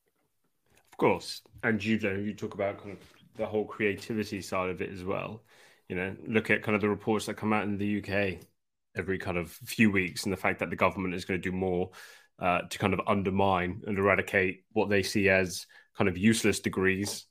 [0.92, 3.00] Of course, and you know, you talk about kind of
[3.38, 5.44] the whole creativity side of it as well.
[5.88, 8.44] You know, look at kind of the reports that come out in the UK
[8.98, 11.56] every kind of few weeks, and the fact that the government is going to do
[11.56, 11.92] more
[12.40, 15.68] uh, to kind of undermine and eradicate what they see as
[15.98, 17.26] kind of useless degrees,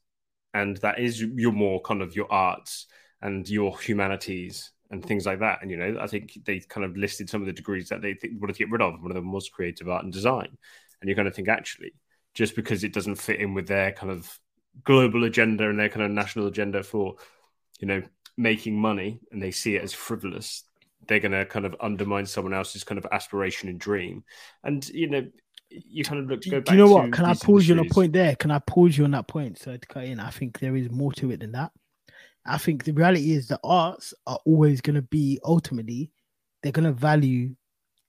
[0.54, 2.86] and that is your more kind of your arts
[3.22, 5.60] and your humanities and things like that.
[5.62, 8.14] And you know, I think they kind of listed some of the degrees that they
[8.14, 9.00] think wanted to get rid of.
[9.00, 10.56] One of them was creative art and design,
[11.00, 11.92] and you're going to think actually,
[12.34, 14.38] just because it doesn't fit in with their kind of
[14.84, 17.16] global agenda and their kind of national agenda for,
[17.80, 18.02] you know,
[18.36, 20.64] making money, and they see it as frivolous,
[21.06, 24.24] they're going to kind of undermine someone else's kind of aspiration and dream.
[24.64, 25.26] And you know,
[25.70, 26.42] you kind of look.
[26.48, 27.12] Go do you know what?
[27.12, 28.36] Can I pause you on a point there?
[28.36, 29.58] Can I pause you on that point?
[29.58, 31.72] So to cut in, I think there is more to it than that.
[32.46, 36.10] I think the reality is the arts are always going to be ultimately
[36.62, 37.54] they're going to value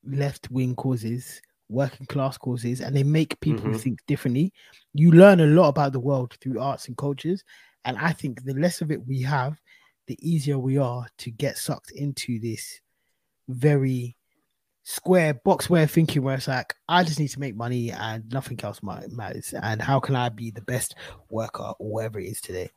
[0.06, 3.82] left wing causes, working class causes, and they make people Mhm.
[3.82, 4.54] think differently.
[4.94, 7.44] You learn a lot about the world through arts and cultures,
[7.86, 9.60] and I think the less of it we have,
[10.10, 12.82] the easier we are to get sucked into this
[13.48, 14.18] very
[14.82, 18.60] square box of thinking where it's like I just need to make money and nothing
[18.64, 19.54] else matters.
[19.54, 20.96] And how can I be the best
[21.30, 22.72] worker or whatever it is today?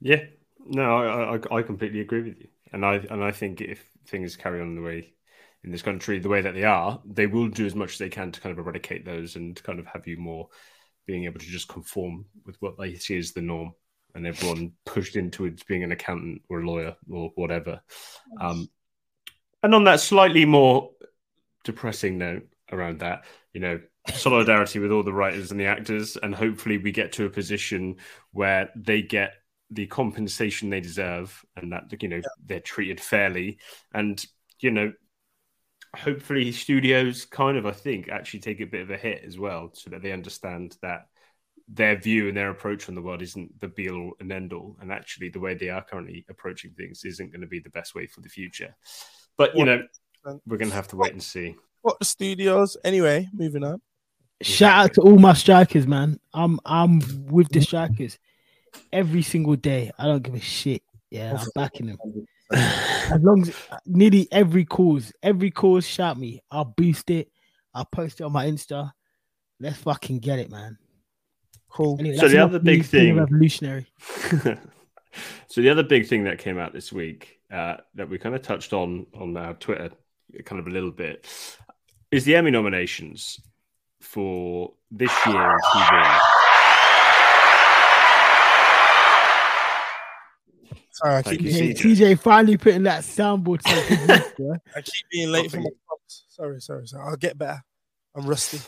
[0.00, 0.24] Yeah,
[0.66, 4.34] no, I, I I completely agree with you, and I and I think if things
[4.34, 5.14] carry on the way
[5.62, 8.08] in this country the way that they are, they will do as much as they
[8.08, 10.48] can to kind of eradicate those and kind of have you more
[11.06, 13.72] being able to just conform with what they see as the norm,
[14.14, 17.80] and everyone pushed into it being an accountant or a lawyer or whatever.
[18.40, 18.68] Um,
[19.62, 20.90] and on that slightly more
[21.64, 23.80] depressing note around that, you know,
[24.14, 27.96] solidarity with all the writers and the actors, and hopefully we get to a position
[28.32, 29.34] where they get
[29.70, 33.58] the compensation they deserve and that you know they're treated fairly.
[33.94, 34.24] And
[34.60, 34.92] you know
[35.94, 39.70] hopefully studios kind of i think actually take a bit of a hit as well
[39.74, 41.08] so that they understand that
[41.68, 44.76] their view and their approach on the world isn't the be all and end all
[44.80, 47.94] and actually the way they are currently approaching things isn't going to be the best
[47.94, 48.74] way for the future
[49.36, 49.82] but you know
[50.46, 52.76] we're going to have to wait and see What the studios?
[52.84, 53.80] Anyway, moving on.
[54.40, 56.18] Shout out to all my strikers, man.
[56.32, 58.18] I'm I'm with the strikers
[58.92, 59.90] every single day.
[59.98, 60.82] I don't give a shit.
[61.10, 61.98] Yeah, I'm backing them.
[62.52, 63.54] As long as
[63.86, 66.40] nearly every cause, every cause, shout me.
[66.50, 67.30] I'll boost it.
[67.74, 68.92] I'll post it on my Insta.
[69.58, 70.78] Let's fucking get it, man.
[71.72, 71.96] Cool.
[72.00, 73.86] Anyway, So the other big being thing- revolutionary.
[75.48, 78.42] so the other big thing that came out this week uh, that we kind of
[78.42, 79.90] touched on on our Twitter,
[80.44, 81.26] kind of a little bit,
[82.10, 83.40] is the Emmy nominations
[84.00, 86.18] for this year in TV.
[90.94, 93.62] Sorry, I Thank keep, you, being, TJ, TJ finally putting that soundboard.
[93.62, 96.24] to I keep being late for my clubs.
[96.28, 97.04] Sorry, sorry, sorry.
[97.08, 97.62] I'll get better.
[98.14, 98.58] I'm rusty.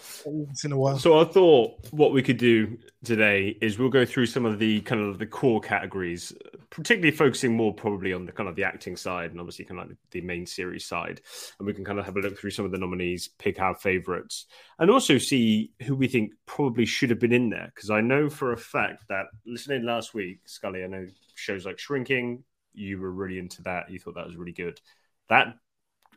[0.50, 0.98] It's in a while.
[0.98, 4.80] So I thought what we could do today is we'll go through some of the
[4.80, 6.32] kind of the core categories,
[6.70, 9.88] particularly focusing more probably on the kind of the acting side and obviously kind of
[9.88, 11.20] like the main series side,
[11.58, 13.74] and we can kind of have a look through some of the nominees, pick our
[13.74, 14.46] favorites,
[14.78, 17.70] and also see who we think probably should have been in there.
[17.74, 21.78] Because I know for a fact that listening last week, Scully, I know shows like
[21.78, 23.90] Shrinking, you were really into that.
[23.90, 24.80] You thought that was really good.
[25.28, 25.54] That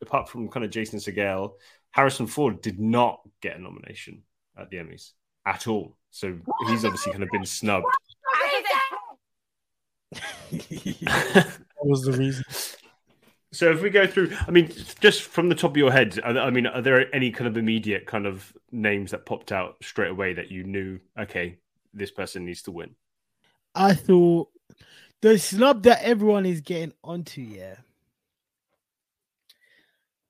[0.01, 1.53] apart from kind of Jason Segel,
[1.98, 4.22] Harrison Ford did not get a nomination
[4.56, 5.14] at the Emmys
[5.48, 5.98] at all.
[6.12, 6.38] So
[6.68, 7.88] he's obviously kind of been snubbed.
[10.52, 12.43] That was the reason.
[13.52, 16.52] so if we go through, I mean, just from the top of your head, I
[16.52, 20.34] mean, are there any kind of immediate kind of names that popped out straight away
[20.34, 21.58] that you knew, okay,
[21.95, 22.93] this person needs to win?
[23.74, 24.50] I thought
[25.22, 27.78] the snub that everyone is getting onto, yeah,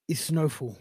[0.07, 0.78] is Snowfall.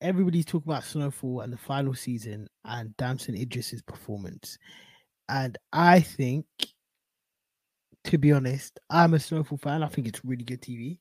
[0.00, 4.58] Everybody's talking about Snowfall and the final season and Damson Idris's performance.
[5.28, 6.46] And I think,
[8.04, 9.82] to be honest, I'm a Snowfall fan.
[9.82, 10.98] I think it's really good TV.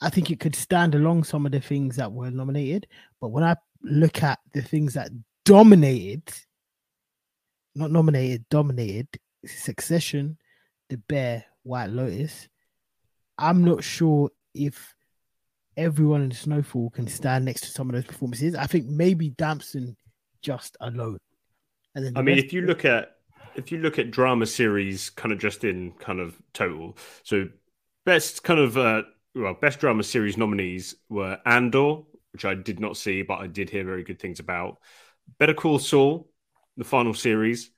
[0.00, 2.86] I think it could stand along some of the things that were nominated.
[3.20, 5.10] But when I look at the things that
[5.44, 6.22] dominated,
[7.74, 9.08] not nominated, dominated,
[9.46, 10.38] Succession,
[10.88, 12.48] The Bear, White Lotus,
[13.38, 14.94] I'm not sure if
[15.76, 18.54] everyone in Snowfall can stand next to some of those performances.
[18.54, 19.96] I think maybe Damson
[20.42, 21.18] just alone.
[21.94, 23.16] And then I mean, if you look at
[23.54, 27.48] if you look at drama series, kind of just in kind of total, so
[28.04, 29.02] best kind of uh,
[29.34, 32.02] well, best drama series nominees were Andor,
[32.32, 34.78] which I did not see, but I did hear very good things about.
[35.38, 36.28] Better Call Saul,
[36.76, 37.70] the final series,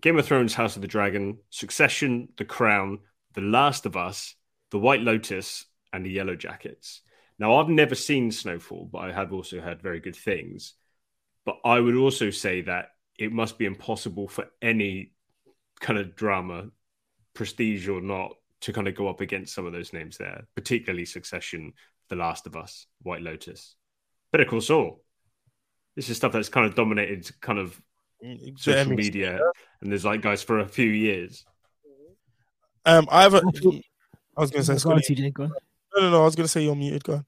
[0.00, 2.98] Game of Thrones, House of the Dragon, Succession, The Crown,
[3.34, 4.34] The Last of Us,
[4.70, 7.02] The White Lotus, and The Yellow Jackets.
[7.38, 10.74] Now, I've never seen Snowfall, but I have also heard very good things.
[11.44, 15.12] But I would also say that it must be impossible for any
[15.80, 16.70] kind of drama,
[17.34, 18.32] prestige or not,
[18.62, 21.74] to kind of go up against some of those names there, particularly Succession,
[22.08, 23.74] The Last of Us, White Lotus,
[24.32, 25.02] Better Call Saul.
[25.94, 27.80] This is stuff that's kind of dominated kind of
[28.24, 28.96] Mm, social Jamie.
[28.96, 29.38] media
[29.82, 31.44] and there's like guys for a few years.
[32.86, 33.42] Um, I have a.
[34.36, 35.50] I was gonna say, Go
[35.96, 36.02] on, Scully.
[36.02, 36.02] TJ, go on.
[36.02, 36.22] No, no, no.
[36.22, 37.04] I was gonna say you're muted.
[37.04, 37.26] Go on.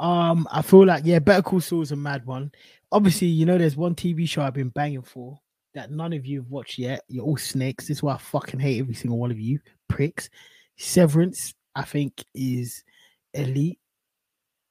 [0.00, 2.52] Um, I feel like yeah, Better Call Saul is a mad one.
[2.90, 5.40] Obviously, you know, there's one TV show I've been banging for
[5.74, 7.02] that none of you have watched yet.
[7.08, 7.88] You're all snakes.
[7.88, 10.28] This is why I fucking hate every single one of you pricks.
[10.76, 12.84] Severance, I think, is
[13.34, 13.78] elite.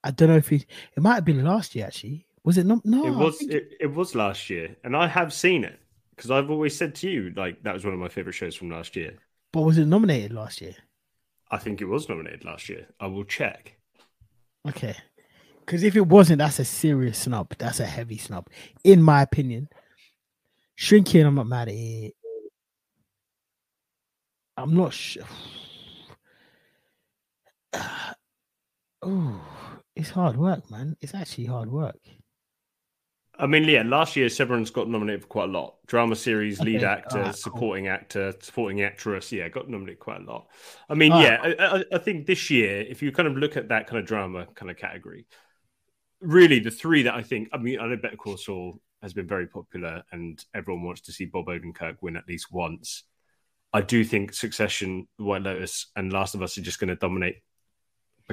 [0.04, 0.66] I don't know if it
[0.96, 2.26] it might have been last year actually.
[2.44, 2.86] Was it not?
[2.86, 5.80] No, it was think it, it was last year, and I have seen it
[6.16, 8.72] because I've always said to you like that was one of my favorite shows from
[8.72, 9.18] last year.
[9.54, 10.76] but was it nominated last year?
[11.52, 12.88] I think it was nominated last year.
[13.00, 13.78] I will check.
[14.68, 14.96] Okay.
[15.60, 17.54] Because if it wasn't, that's a serious snub.
[17.58, 18.48] That's a heavy snub,
[18.84, 19.70] in my opinion.
[20.76, 22.14] Shrinking, I'm not mad at it.
[24.58, 25.24] I'm not sure.
[29.02, 29.42] oh,
[29.96, 30.96] it's hard work, man.
[31.02, 32.00] It's actually hard work.
[33.42, 35.76] I mean, yeah, last year Severance got nominated for quite a lot.
[35.88, 37.54] Drama series, lead Okay, actor, alright, cool.
[37.54, 39.32] supporting actor, supporting actress.
[39.32, 40.48] Yeah, got nominated quite a lot.
[40.88, 41.40] I mean, Alright.
[41.44, 44.00] yeah, I, I, I think this year, if you kind of look at that kind
[44.00, 45.26] of drama kind of category,
[46.22, 49.28] really the three that I think, I mean, I know Better Call Saul has been
[49.28, 53.06] very popular and everyone wants to see Bob Odenkirk win at least once.
[53.74, 57.38] I do think Succession, White Lotus, and Last of Us are just going to dominate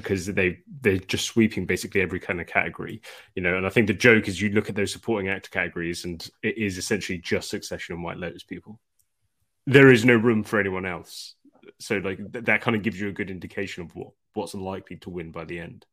[0.00, 3.02] because they they're just sweeping basically every kind of category,
[3.34, 3.56] you know.
[3.56, 6.58] And I think the joke is you look at those supporting actor categories, and it
[6.58, 8.80] is essentially just Succession and White Lotus people.
[9.66, 11.34] There is no room for anyone else,
[11.78, 14.96] so like th- that kind of gives you a good indication of what what's likely
[14.98, 15.84] to win by the end.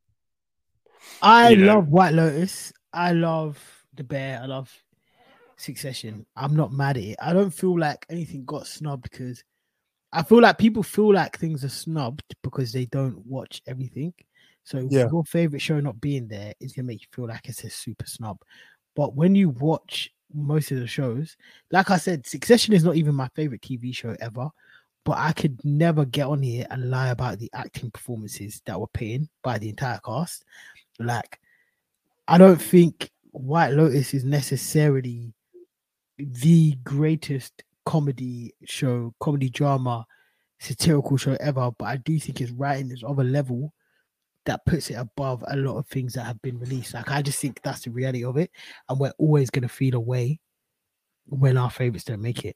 [1.21, 1.75] I You know.
[1.75, 2.73] love White Lotus.
[2.93, 3.57] I love
[3.93, 4.39] The Bear.
[4.41, 4.73] I love
[5.57, 6.25] Succession.
[6.35, 7.17] I'm not mad at it.
[7.21, 9.43] I don't feel like anything got snubbed because
[10.15, 14.13] I feel like people feel like things are snubbed because they don't watch everything.
[14.63, 15.09] So Yeah.
[15.11, 18.05] your favorite show not being there is gonna make you feel like it's a super
[18.07, 18.39] snub.
[18.95, 21.35] But when you watch most of the shows,
[21.69, 24.49] like I said, Succession is not even my favorite TV show ever.
[25.03, 28.87] But I could never get on here and lie about the acting performances that were
[28.87, 30.45] put in by the entire cast.
[30.97, 31.39] Like,
[32.27, 35.33] I don't think White Lotus is necessarily
[36.17, 40.05] the greatest comedy show, comedy drama,
[40.59, 43.73] satirical show ever, but I do think it's writing is of a level
[44.45, 46.93] that puts it above a lot of things that have been released.
[46.93, 48.51] Like, I just think that's the reality of it,
[48.89, 50.39] and we're always going to feel away
[51.25, 52.55] when our favorites don't make it.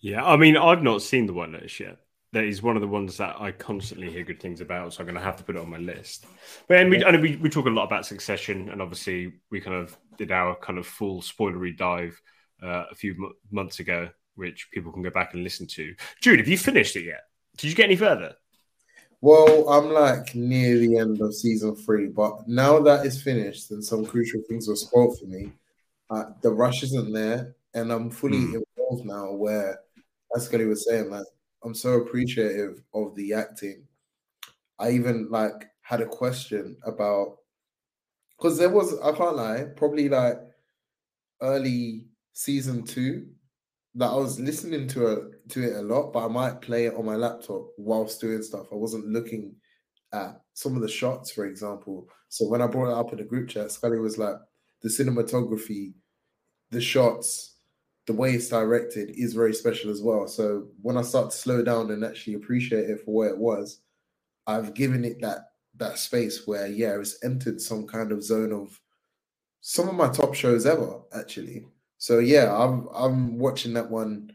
[0.00, 1.98] Yeah, I mean, I've not seen the White Lotus yet.
[2.32, 5.06] That is one of the ones that I constantly hear good things about, so I'm
[5.06, 6.26] going to have to put it on my list.
[6.68, 9.76] But and we, know we, we talk a lot about Succession, and obviously we kind
[9.76, 12.20] of did our kind of full spoilery dive
[12.62, 15.94] uh, a few mo- months ago, which people can go back and listen to.
[16.20, 17.24] Jude, have you finished it yet?
[17.56, 18.34] Did you get any further?
[19.20, 23.84] Well, I'm like near the end of season three, but now that it's finished and
[23.84, 25.52] some crucial things were spoiled for me,
[26.10, 28.62] uh, the rush isn't there, and I'm fully Hmm.
[28.78, 29.32] involved now.
[29.32, 29.80] Where,
[30.36, 31.26] as Scully was saying, like
[31.64, 33.86] I'm so appreciative of the acting.
[34.78, 37.38] I even like had a question about
[38.38, 40.38] because there was I can't lie, probably like
[41.42, 42.04] early
[42.38, 43.26] season two
[43.96, 46.94] that I was listening to it to it a lot, but I might play it
[46.94, 48.68] on my laptop whilst doing stuff.
[48.70, 49.56] I wasn't looking
[50.12, 52.08] at some of the shots, for example.
[52.28, 54.36] So when I brought it up in the group chat, Scully was like,
[54.82, 55.94] the cinematography,
[56.70, 57.56] the shots,
[58.06, 60.28] the way it's directed is very special as well.
[60.28, 63.80] So when I start to slow down and actually appreciate it for what it was,
[64.46, 65.40] I've given it that
[65.78, 68.80] that space where yeah, it's entered some kind of zone of
[69.60, 71.66] some of my top shows ever, actually.
[71.98, 74.32] So yeah, I'm I'm watching that one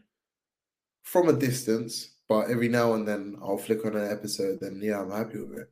[1.02, 5.00] from a distance, but every now and then I'll flick on an episode, and yeah,
[5.00, 5.70] I'm happy with it.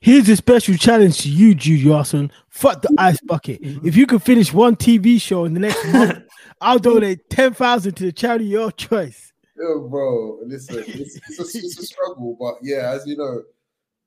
[0.00, 2.32] Here's a special challenge to you, Jude Yarson.
[2.48, 3.62] Fuck the ice bucket.
[3.62, 3.86] Mm-hmm.
[3.86, 6.24] If you can finish one TV show in the next month,
[6.60, 9.32] I'll donate ten thousand to the charity of your choice.
[9.56, 13.42] Yo, bro, listen, it's, it's, a, it's a struggle, but yeah, as you know,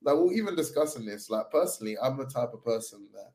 [0.02, 1.30] like we're even discussing this.
[1.30, 3.32] Like personally, I'm the type of person that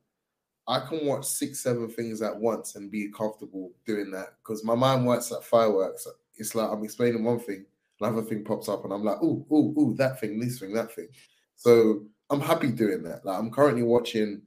[0.72, 4.76] I can watch six, seven things at once and be comfortable doing that because my
[4.76, 6.08] mind works like fireworks.
[6.36, 7.66] It's like I'm explaining one thing,
[8.00, 10.94] another thing pops up, and I'm like, oh, oh, oh, that thing, this thing, that
[10.94, 11.10] thing.
[11.58, 13.26] So I'm happy doing that.
[13.26, 14.42] Like I'm currently watching.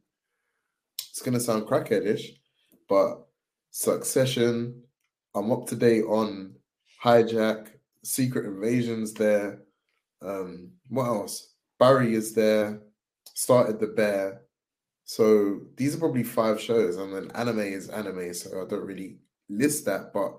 [1.10, 2.36] It's gonna sound crackheadish,
[2.88, 3.24] but
[3.76, 4.84] Succession.
[5.34, 6.54] I'm up to date on
[7.02, 7.70] Hijack,
[8.04, 9.12] Secret Invasions.
[9.12, 9.62] There.
[10.22, 11.54] Um, what else?
[11.80, 12.80] Barry is there.
[13.34, 14.42] Started the Bear.
[15.04, 19.18] So these are probably five shows, and then anime is anime, so I don't really
[19.48, 20.12] list that.
[20.14, 20.32] But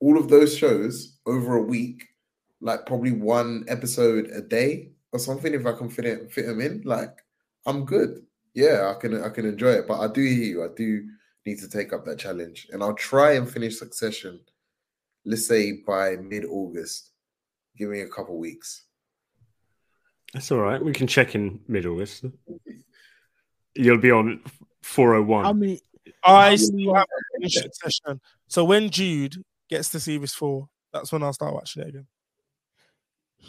[0.00, 2.04] all of those shows over a week,
[2.60, 6.60] like probably one episode a day or something, if I can fit it fit them
[6.60, 7.16] in, like
[7.66, 8.24] I'm good.
[8.54, 9.88] Yeah, I can I can enjoy it.
[9.88, 10.64] But I do hear you.
[10.64, 11.08] I do
[11.44, 14.40] need to take up that challenge, and I'll try and finish Succession.
[15.24, 17.10] Let's say by mid August.
[17.76, 18.84] Give me a couple weeks.
[20.32, 20.82] That's all right.
[20.82, 22.26] We can check in mid August.
[23.74, 24.40] You'll be on
[24.82, 25.44] 401.
[25.44, 25.80] How many?
[26.24, 28.20] I How still many- haven't finished Succession.
[28.48, 32.06] So when Jude gets to series four, that's when I'll start watching it again.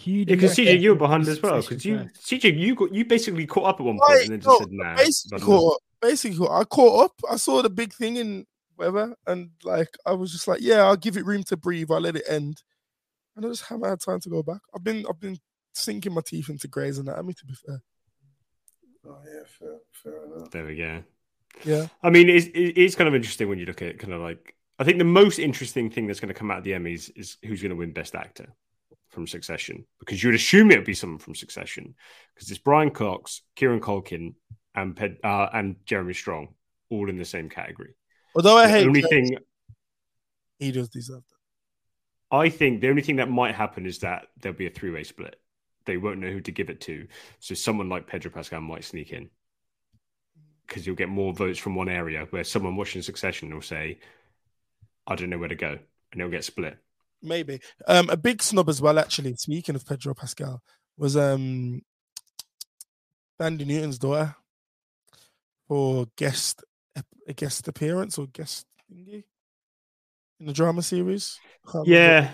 [0.03, 1.61] Who Yeah, because you CJ, you were behind as well.
[1.61, 2.09] Because you.
[2.19, 4.59] CJ, you got you basically caught up at one point Right, and then no, just
[4.59, 5.81] said, "Nah." basically caught up.
[6.01, 7.11] Basically, caught- I caught up.
[7.31, 8.45] I saw the big thing in
[8.75, 11.89] whatever, and like I was just like, yeah, I'll give it room to breathe.
[11.91, 12.61] I'll let it end,
[13.35, 14.59] and I just haven't had time to go back.
[14.75, 15.37] I've been, I've been
[15.73, 17.33] sinking my teeth into Grey's Anatomy.
[17.33, 17.81] To be fair,
[19.07, 20.49] Oh yeah, fair, fair enough.
[20.51, 21.03] There we go.
[21.63, 24.21] yeah, I mean, it's, it's kind of interesting when you look at it, kind of
[24.21, 27.11] like I think the most interesting thing that's going to come out of the Emmys
[27.15, 28.53] is who's going to win Best Actor
[29.09, 31.95] from Succession, because you would assume it would be someone from Succession,
[32.33, 34.35] because it's Brian Cox, Kieran Culkin,
[34.75, 36.49] and Ped, uh, and Jeremy Strong,
[36.89, 37.95] all in the same category.
[38.35, 39.37] although I The hate only Grey's, thing
[40.59, 41.35] he does deserve that.
[42.31, 45.03] I think the only thing that might happen is that there'll be a three way
[45.03, 45.39] split.
[45.85, 47.07] They won't know who to give it to.
[47.39, 49.29] So someone like Pedro Pascal might sneak in
[50.67, 53.99] because you'll get more votes from one area where someone watching Succession will say,
[55.05, 55.77] I don't know where to go.
[56.11, 56.77] And it'll get split.
[57.21, 58.99] Maybe um, a big snub as well.
[58.99, 60.61] Actually, speaking of Pedro Pascal,
[60.97, 61.81] was um,
[63.39, 64.35] Thandie Newton's daughter
[65.67, 66.63] for guest
[67.27, 69.23] a guest appearance or guest thingy
[70.39, 71.39] in the drama series.
[71.85, 72.31] Yeah.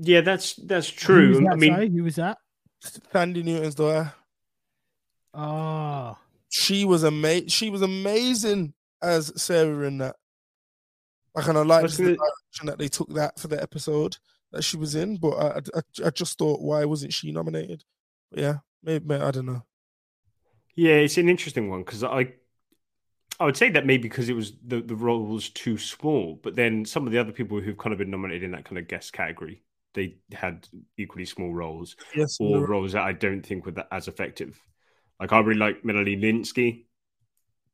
[0.00, 1.28] Yeah, that's that's Who true.
[1.28, 1.90] was I mean, sorry?
[1.90, 2.38] who was that?
[2.82, 3.10] Called.
[3.12, 4.12] Thandie Newton's daughter.
[5.34, 6.16] Oh,
[6.48, 10.16] She was ama- She was amazing as Sarah in that.
[11.34, 14.16] Like, I liked was the direction that they took that for the episode
[14.50, 15.16] that she was in.
[15.16, 17.84] But I, I, I just thought, why wasn't she nominated?
[18.30, 19.62] But yeah, maybe I don't know.
[20.74, 22.32] yeah, it's an interesting one because I
[23.38, 26.56] I would say that maybe because it was the, the role was too small, but
[26.56, 28.88] then some of the other people who've kind of been nominated in that kind of
[28.88, 29.62] guest category,
[29.94, 31.96] they had equally small roles.
[32.14, 34.60] Yes, or you're roles that I don't think were that as effective.
[35.18, 36.84] Like I really like Melanie Lynskey,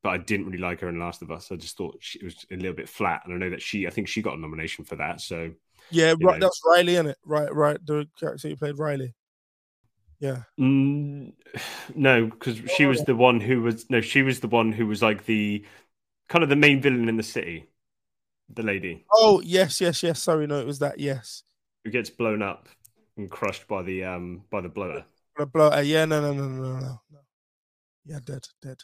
[0.02, 1.52] but I didn't really like her in Last of Us.
[1.52, 3.90] I just thought she was a little bit flat, and I know that she, I
[3.90, 5.20] think she got a nomination for that.
[5.20, 5.52] So
[5.90, 6.20] yeah, right.
[6.20, 6.38] know.
[6.40, 7.18] That's Riley, in it?
[7.24, 7.78] Right, right.
[7.84, 9.14] The character you played, Riley.
[10.18, 11.32] Yeah, mm,
[11.94, 15.02] no, because she was the one who was no, she was the one who was
[15.02, 15.64] like the
[16.28, 17.68] kind of the main villain in the city,
[18.48, 20.22] the lady Oh yes, yes, yes.
[20.22, 20.98] Sorry, no, it was that.
[20.98, 21.42] Yes,
[21.86, 22.68] who gets blown up
[23.16, 25.04] and crushed by the um by the blower.
[25.36, 27.20] Blah, blah, uh, yeah, no, no, no, no, no, no.
[28.04, 28.78] Yeah, dead, dead.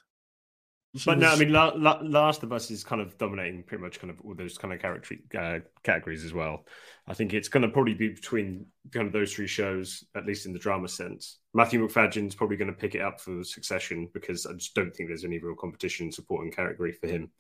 [0.95, 3.83] She But no, I mean, La- La- Last of Us is kind of dominating pretty
[3.83, 6.67] much kind of all those kind of character uh, categories as well.
[7.09, 10.45] I think it's going to probably be between kind of those three shows, at least
[10.45, 11.39] in the drama sense.
[11.55, 15.09] Matthew Macfadyen's probably going to pick it up for Succession because I just don't think
[15.09, 17.31] there's any real competition in supporting category for him.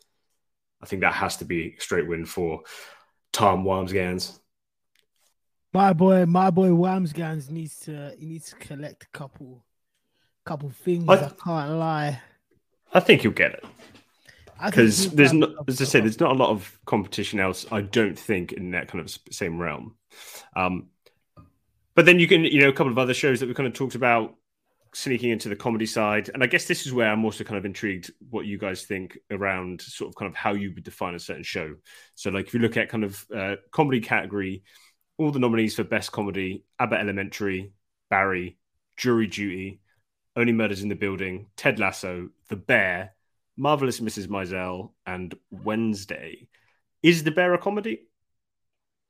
[0.82, 2.62] I think that has to be a straight win for
[3.32, 4.38] Tom Wambsgans.
[5.72, 9.64] My boy, my boy Wambsgans needs to he needs to collect a couple,
[10.44, 11.08] couple things.
[11.08, 12.20] I- I, can't lie.
[12.92, 13.64] I think you'll get it.
[14.64, 17.66] Because there's not, as I say, there's not a lot of competition else.
[17.72, 19.96] I don't think in that kind of same realm.
[20.54, 20.88] Um,
[21.96, 23.72] but then you can, you know, a couple of other shows that we kind of
[23.72, 24.36] talked about
[24.94, 27.64] sneaking into the comedy side, and I guess this is where I'm also kind of
[27.64, 31.18] intrigued what you guys think around sort of kind of how you would define a
[31.18, 31.74] certain show.
[32.14, 34.62] So, like if you look at kind of uh, comedy category,
[35.22, 37.72] all the nominees for best comedy: Abbott Elementary,
[38.10, 38.58] Barry,
[38.96, 39.80] Jury Duty,
[40.36, 43.12] Only Murders in the Building, Ted Lasso, The Bear.
[43.58, 44.28] Marvelous Mrs.
[44.28, 46.48] Maisel and Wednesday.
[47.02, 48.06] Is The Bear a comedy?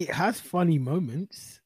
[0.00, 1.60] It has funny moments.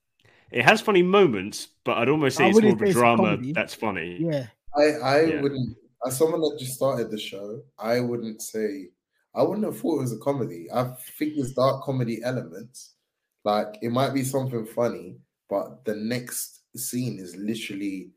[0.50, 2.92] It has funny moments, but I'd almost say I it's more of a say a
[2.92, 3.52] drama comedy.
[3.52, 4.18] that's funny.
[4.20, 5.40] Yeah, I I Yeah.
[5.42, 5.76] wouldn't
[6.06, 8.88] as someone that just started the show, I wouldn't say
[9.34, 10.68] I wouldn't have thought it was a comedy.
[10.72, 10.84] I
[11.18, 12.95] think there's dark comedy elements.
[13.46, 15.18] Like it might be something funny,
[15.48, 18.10] but the next scene is literally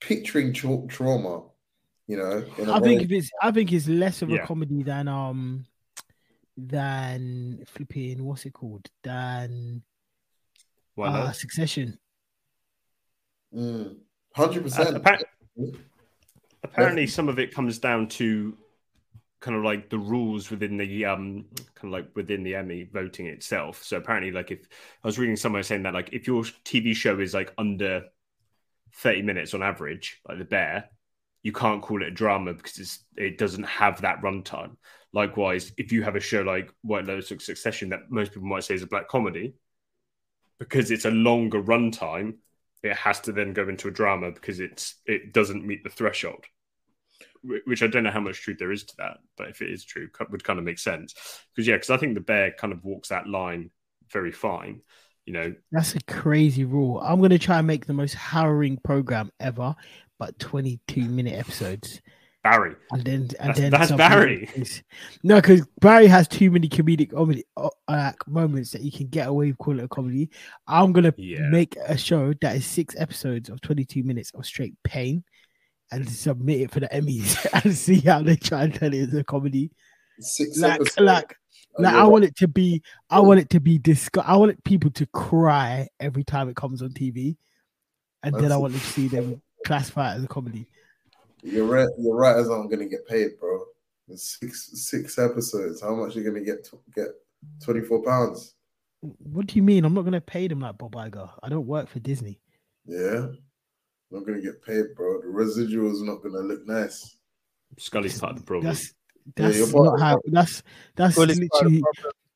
[0.00, 1.42] picturing tra- trauma.
[2.06, 4.44] You know, in a I think if it's I think it's less of Yeah.
[4.44, 5.66] a comedy than um
[6.56, 9.82] than flipping what's it called than
[10.94, 11.32] Why Uh.
[11.32, 11.98] Succession.
[13.54, 13.98] Mm,
[14.34, 15.76] Hundred Uh, percent.
[16.64, 18.56] apparently, some of it comes down to
[19.42, 23.26] kind of like the rules within the um kind of like within the Emmy voting
[23.26, 23.82] itself.
[23.82, 24.60] So apparently, like if
[25.04, 28.04] I was reading somewhere saying that like if your TV show is like under
[28.94, 30.90] thirty minutes on average, like The Bear,
[31.42, 34.76] you can't call it a drama because it's it doesn't have that runtime.
[35.12, 38.64] Likewise, if you have a show like White Lotus or Succession that most people might
[38.64, 39.54] say is a black comedy,
[40.58, 42.34] because it's a longer runtime,
[42.82, 46.44] it has to then go into a drama because it's it doesn't meet the threshold.
[47.42, 49.70] Wh- Which I don't know how much truth there is to that, but if it
[49.70, 51.14] is true, would kind of make sense.
[51.54, 53.70] Because yeah, because I think the bear kind of walks that line
[54.10, 54.80] very fine.
[55.26, 56.98] You know, That's a crazy rule.
[57.00, 59.74] I'm gonna try and make the most harrowing program ever,
[60.18, 62.02] but 22 minute episodes,
[62.42, 62.74] Barry.
[62.90, 64.50] and then and That's- then that's Barry.
[64.56, 64.82] is-
[65.22, 67.44] No, because Barry has too many comedic comedy
[67.86, 70.28] uh, moments that you can get away with calling it a comedy.
[70.66, 71.48] I'm gonna Yeah.
[71.50, 75.22] make a show that is six episodes of 22 minutes of straight pain,
[75.92, 79.18] and submit it for the Emmys and see how they try and turn it into
[79.18, 79.70] a comedy.
[80.18, 81.00] Six Like, episodes.
[81.00, 81.36] like
[81.78, 84.24] like I want it to be, I want it to be discuss.
[84.26, 87.36] I want people to cry every time it comes on TV,
[88.22, 90.66] and then I That's- want to see them classify it as a comedy.
[91.42, 91.88] You're right.
[91.98, 92.36] You're right.
[92.44, 93.64] Gonna get paid, bro.
[94.14, 95.80] Six six episodes.
[95.80, 96.64] How much are you gonna get?
[96.64, 97.08] To, get
[97.64, 98.54] twenty four pounds.
[99.00, 99.84] What do you mean?
[99.84, 101.28] I'm not going to pay them like Bob Iger.
[101.42, 102.38] I don't work for Disney.
[102.86, 103.26] Yeah,
[104.12, 105.20] not gonna get paid, bro.
[105.22, 107.16] The residual's not gonna look nice.
[107.78, 108.66] Scully's part of the problem.
[108.72, 108.92] That's
[109.36, 110.20] that's you're not how.
[110.26, 110.62] That's
[110.96, 111.82] that's Well, it's part of the literally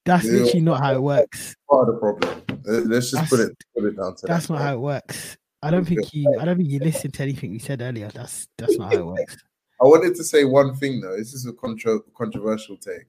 [0.04, 0.32] that's Yeah.
[0.32, 1.54] literally not how it works.
[1.68, 2.42] Part of the problem.
[2.64, 4.52] Let's just put That's- it put it down to That's that.
[4.52, 4.66] not bro.
[4.66, 5.36] how it works.
[5.62, 6.36] I don't think you.
[6.40, 8.08] I don't think you listened to anything we said earlier.
[8.14, 9.36] That's that's not how it works.
[9.80, 11.16] I wanted to say one thing though.
[11.16, 13.06] This is a contro- controversial take.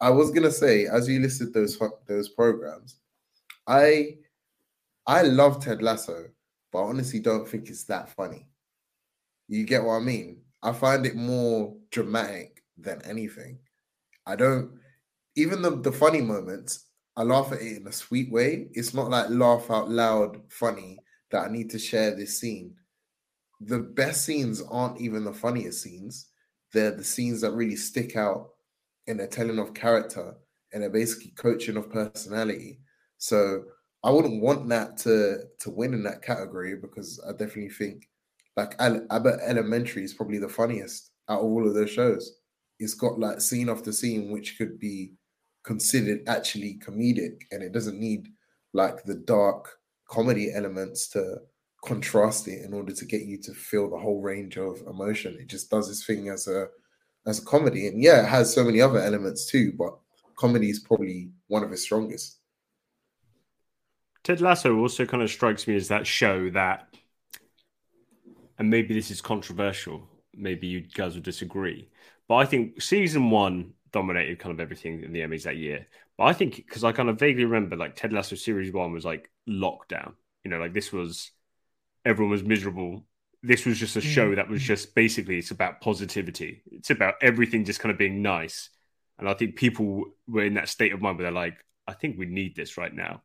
[0.00, 2.96] I was gonna say, as you listed those ho- those programs,
[3.66, 4.16] I
[5.06, 6.26] I love Ted Lasso,
[6.76, 8.46] but I honestly don't think it's that funny.
[9.48, 10.42] You get what I mean?
[10.62, 13.60] I find it more dramatic than anything.
[14.26, 14.72] I don't
[15.36, 16.84] even the, the funny moments,
[17.16, 18.68] I laugh at it in a sweet way.
[18.72, 20.98] It's not like laugh out loud funny
[21.30, 22.74] that I need to share this scene
[23.60, 26.26] the best scenes aren't even the funniest scenes.
[26.72, 28.50] They're the scenes that really stick out
[29.06, 30.34] in a telling of character
[30.72, 32.80] and a basically coaching of personality.
[33.18, 33.64] So
[34.04, 38.08] I wouldn't want that to to win in that category because I definitely think
[38.56, 42.38] like Abbott Elementary is probably the funniest out of all of those shows.
[42.78, 45.12] It's got like scene after scene which could be
[45.64, 48.28] considered actually comedic and it doesn't need
[48.72, 49.68] like the dark
[50.08, 51.38] comedy elements to
[51.84, 55.36] contrast it in order to get you to feel the whole range of emotion.
[55.40, 56.68] It just does its thing as a
[57.26, 59.72] as a comedy, and yeah, it has so many other elements too.
[59.76, 59.96] But
[60.36, 62.38] comedy is probably one of its strongest.
[64.26, 66.92] Ted Lasso also kind of strikes me as that show that,
[68.58, 70.02] and maybe this is controversial.
[70.34, 71.88] Maybe you guys will disagree,
[72.26, 75.86] but I think season one dominated kind of everything in the Emmys that year.
[76.18, 79.04] But I think because I kind of vaguely remember like Ted Lasso series one was
[79.04, 80.14] like lockdown.
[80.42, 81.30] You know, like this was
[82.04, 83.04] everyone was miserable.
[83.44, 84.12] This was just a mm.
[84.12, 86.64] show that was just basically it's about positivity.
[86.72, 88.70] It's about everything just kind of being nice.
[89.20, 92.18] And I think people were in that state of mind where they're like, I think
[92.18, 93.22] we need this right now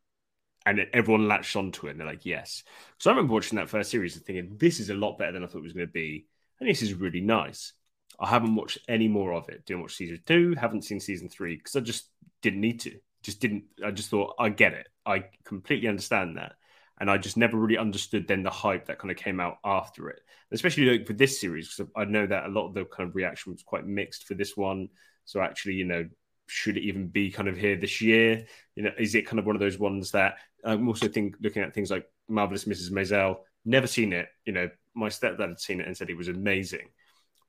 [0.65, 2.63] and everyone latched onto it and they're like, yes.
[2.99, 5.43] So I remember watching that first series and thinking, this is a lot better than
[5.43, 6.27] I thought it was going to be.
[6.59, 7.73] And this is really nice.
[8.19, 9.65] I haven't watched any more of it.
[9.65, 12.09] Didn't watch season two, haven't seen season three because I just
[12.41, 12.99] didn't need to.
[13.23, 14.87] Just didn't, I just thought, I get it.
[15.05, 16.53] I completely understand that.
[16.99, 20.09] And I just never really understood then the hype that kind of came out after
[20.09, 20.19] it,
[20.51, 23.15] especially like for this series, because I know that a lot of the kind of
[23.15, 24.89] reaction was quite mixed for this one.
[25.25, 26.07] So actually, you know,
[26.51, 28.45] should it even be kind of here this year?
[28.75, 30.35] You know, is it kind of one of those ones that
[30.65, 32.91] I'm also think looking at things like Marvelous Mrs.
[32.91, 33.37] Maisel.
[33.63, 34.27] Never seen it.
[34.45, 36.89] You know, my stepdad had seen it and said it was amazing.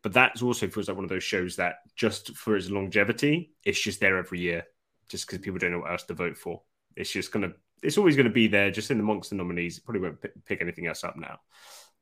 [0.02, 3.80] But that also feels like one of those shows that just for its longevity, it's
[3.80, 4.64] just there every year,
[5.08, 6.62] just because people don't know what else to vote for.
[6.96, 9.80] It's just gonna, it's always to be there, just in amongst the nominees.
[9.80, 11.40] Probably won't p- pick anything else up now.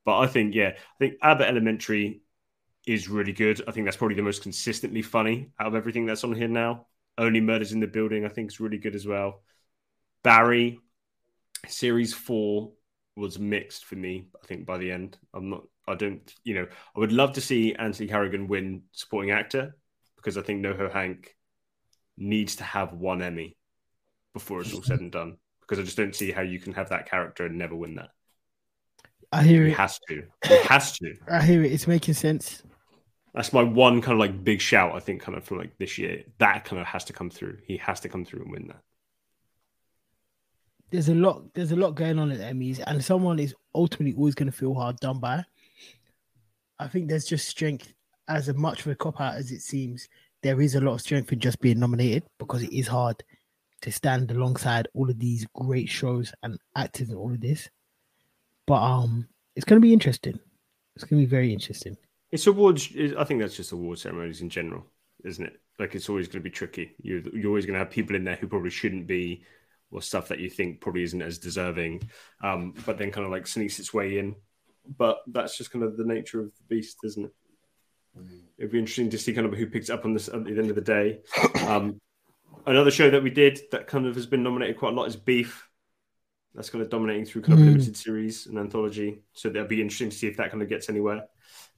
[0.04, 2.22] But I think, yeah, I think Abbott Elementary
[2.86, 3.62] is really good.
[3.68, 6.86] I think that's probably the most consistently funny out of everything that's on here now.
[7.18, 9.42] Only Murders in the Building, I think, is really good as well.
[10.22, 10.80] Barry,
[11.68, 12.72] series four
[13.16, 14.28] was mixed for me.
[14.42, 15.62] I think by the end, I'm not.
[15.86, 16.32] I don't.
[16.44, 16.66] You know,
[16.96, 19.76] I would love to see Anthony Carrigan win supporting actor
[20.16, 21.34] because I think NoHo Hank
[22.16, 23.56] needs to have one Emmy
[24.34, 25.36] before it's all said and done.
[25.60, 28.10] Because I just don't see how you can have that character and never win that.
[29.32, 29.74] I hear He it.
[29.74, 30.22] has to.
[30.44, 31.14] It has to.
[31.28, 31.72] I hear it.
[31.72, 32.62] It's making sense.
[33.34, 34.94] That's my one kind of like big shout.
[34.94, 37.58] I think kind of from like this year that kind of has to come through.
[37.64, 38.82] He has to come through and win that.
[40.90, 44.16] there's a lot there's a lot going on at the Emmys, and someone is ultimately
[44.16, 45.44] always going to feel hard done by.
[46.78, 47.92] I think there's just strength
[48.28, 50.08] as much of a cop out as it seems.
[50.42, 53.22] There is a lot of strength in just being nominated because it is hard
[53.82, 57.68] to stand alongside all of these great shows and actors and all of this.
[58.66, 60.38] But um, it's going to be interesting.
[60.96, 61.96] It's going to be very interesting.
[62.32, 62.88] It's awards.
[63.18, 64.86] I think that's just award ceremonies in general,
[65.24, 65.60] isn't it?
[65.78, 66.94] Like it's always going to be tricky.
[67.02, 69.44] You you're always going to have people in there who probably shouldn't be,
[69.90, 72.08] or stuff that you think probably isn't as deserving,
[72.42, 74.36] um, but then kind of like sneaks its way in.
[74.96, 77.32] But that's just kind of the nature of the beast, isn't it?
[78.58, 80.68] It'd be interesting to see kind of who picks up on this at the end
[80.70, 81.20] of the day.
[81.66, 82.00] Um,
[82.66, 85.16] another show that we did that kind of has been nominated quite a lot is
[85.16, 85.66] Beef.
[86.54, 87.68] That's kind of dominating through kind of Mm.
[87.72, 89.22] limited series and anthology.
[89.32, 91.26] So that'll be interesting to see if that kind of gets anywhere.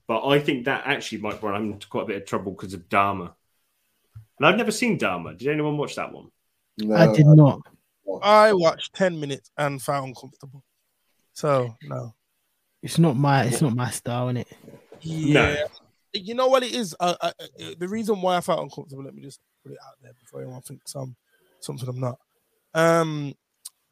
[0.07, 2.89] But I think that actually might run into quite a bit of trouble because of
[2.89, 3.33] Dahmer.
[4.37, 5.37] And I've never seen Dahmer.
[5.37, 6.29] Did anyone watch that one?
[6.77, 7.61] No, I did not.
[8.21, 10.63] I watched 10 minutes and found uncomfortable.
[11.33, 12.13] So, no.
[12.81, 13.45] It's not my.
[13.45, 14.47] It's not my style, is it?
[15.01, 15.65] Yeah.
[16.13, 16.95] You know what it is?
[16.99, 19.95] Uh, uh, uh, the reason why I felt uncomfortable, let me just put it out
[20.01, 21.15] there before anyone thinks I'm
[21.59, 22.19] something I'm not,
[22.73, 23.33] um,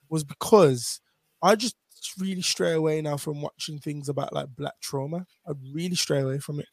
[0.10, 1.00] was because
[1.42, 1.76] I just
[2.20, 5.26] really stray away now from watching things about like black trauma.
[5.48, 6.68] I really stray away from it.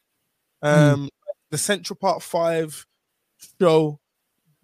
[0.63, 1.11] Um,
[1.51, 2.87] The Central Park 5
[3.61, 4.01] show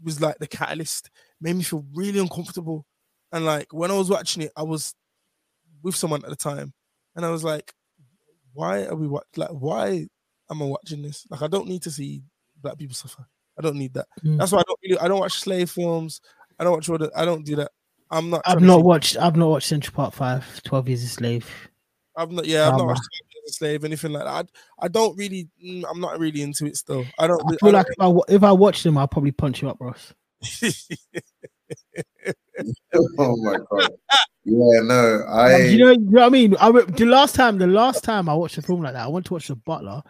[0.02, 1.10] was like the catalyst,
[1.40, 2.84] made me feel really uncomfortable.
[3.32, 4.94] And like when I was watching it, I was
[5.82, 6.72] with someone at the time,
[7.16, 7.72] and I was like,
[8.52, 10.06] why are we wa- like why
[10.50, 11.26] am I watching this?
[11.30, 12.22] Like I don't need to see
[12.62, 13.26] black people suffer.
[13.58, 14.06] I don't need that.
[14.24, 14.38] Mm.
[14.38, 16.20] That's why I don't really I don't watch slave films.
[16.58, 17.72] I don't watch all the I don't do that.
[18.14, 19.16] I'm not I've not watched.
[19.16, 20.62] I've not watched Central Park Five.
[20.62, 21.50] Twelve Years a Slave.
[22.16, 22.92] I've not yeah, I've not drama.
[22.92, 24.48] watched Slave As a slave, anything like that.
[24.80, 27.04] I, I don't really mm, I'm not really into it still.
[27.18, 29.62] I don't I feel I like if I if I watch them, I'll probably punch
[29.62, 30.14] you up, Ross.
[33.18, 33.90] oh my god.
[34.44, 36.54] Yeah, no, Like, I you know, you know what I mean.
[36.60, 39.24] I the last time, the last time I watched a film like that, I went
[39.26, 40.02] to watch The Butler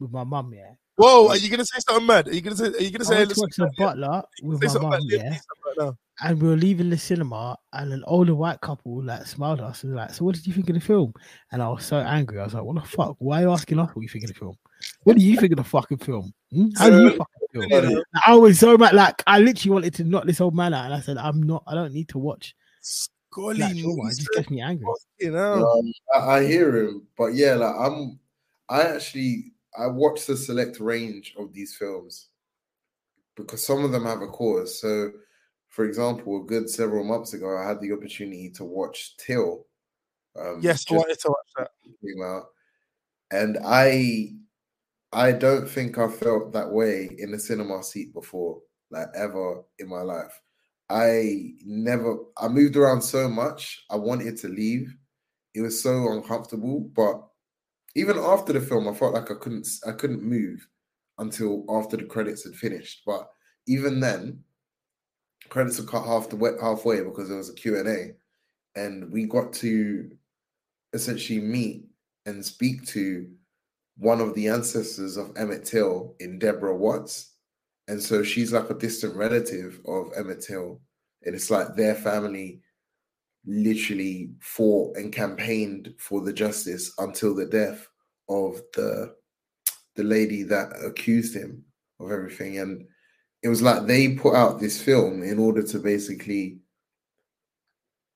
[0.00, 0.52] with my mum.
[0.52, 2.26] Yeah, Whoa, are you gonna say something mad?
[2.28, 4.62] Are you gonna say are you gonna I say, went to watch The Butler with
[4.62, 5.00] my mum.
[5.04, 5.96] Yeah, Neeson right now?
[6.22, 9.84] And we were leaving the cinema, and an older white couple like smiled at us
[9.84, 11.12] and was like, "So, what did you think of the film?"
[11.52, 12.40] And I was so angry.
[12.40, 13.16] I was like, "What the fuck?
[13.18, 14.56] Why are you asking us what you think of the film?
[15.04, 16.32] What do you think of the fucking film?
[16.52, 16.68] Hmm?
[16.76, 18.94] How do you fucking feel?" You know, I was so mad.
[18.94, 21.64] Like, I literally wanted to knock this old man out, and I said, "I'm not.
[21.66, 24.06] I don't need to watch Scully black trauma.
[24.06, 24.86] It just Neeson, gets me angry."
[25.20, 25.68] you know.
[25.68, 28.18] Um, I, I hear him, but yeah, like I'm,
[28.70, 32.28] I actually I watched the select range of these films
[33.36, 34.80] because some of them have a cause.
[34.80, 35.12] So,
[35.76, 39.66] for example, a good several months ago, I had the opportunity to watch Till.
[40.40, 41.70] Um, Yes, I wanted to watch that.
[42.02, 42.46] came out,
[43.30, 44.32] and I,
[45.12, 49.88] I don't think I felt that way in the cinema seat before, like ever in
[49.88, 50.40] my life.
[50.88, 52.16] I never.
[52.38, 53.84] I moved around so much.
[53.90, 54.96] I wanted to leave
[55.56, 57.26] it was so uncomfortable but
[57.94, 60.68] even after the film i felt like i couldn't i couldn't move
[61.18, 63.28] until after the credits had finished but
[63.66, 64.38] even then
[65.48, 68.14] credits were cut half the way halfway because there was a q&a
[68.78, 70.10] and we got to
[70.92, 71.84] essentially meet
[72.26, 73.28] and speak to
[73.98, 77.32] one of the ancestors of emmett till in deborah watts.
[77.88, 80.80] And so she's like a distant relative of emmett till.
[81.22, 82.60] And it's like their family
[83.46, 87.88] literally fought and campaigned for the justice until the death
[88.28, 89.14] of the
[89.94, 91.64] the lady that accused him
[92.00, 92.58] of everything.
[92.58, 92.86] And
[93.46, 96.58] it was like they put out this film in order to basically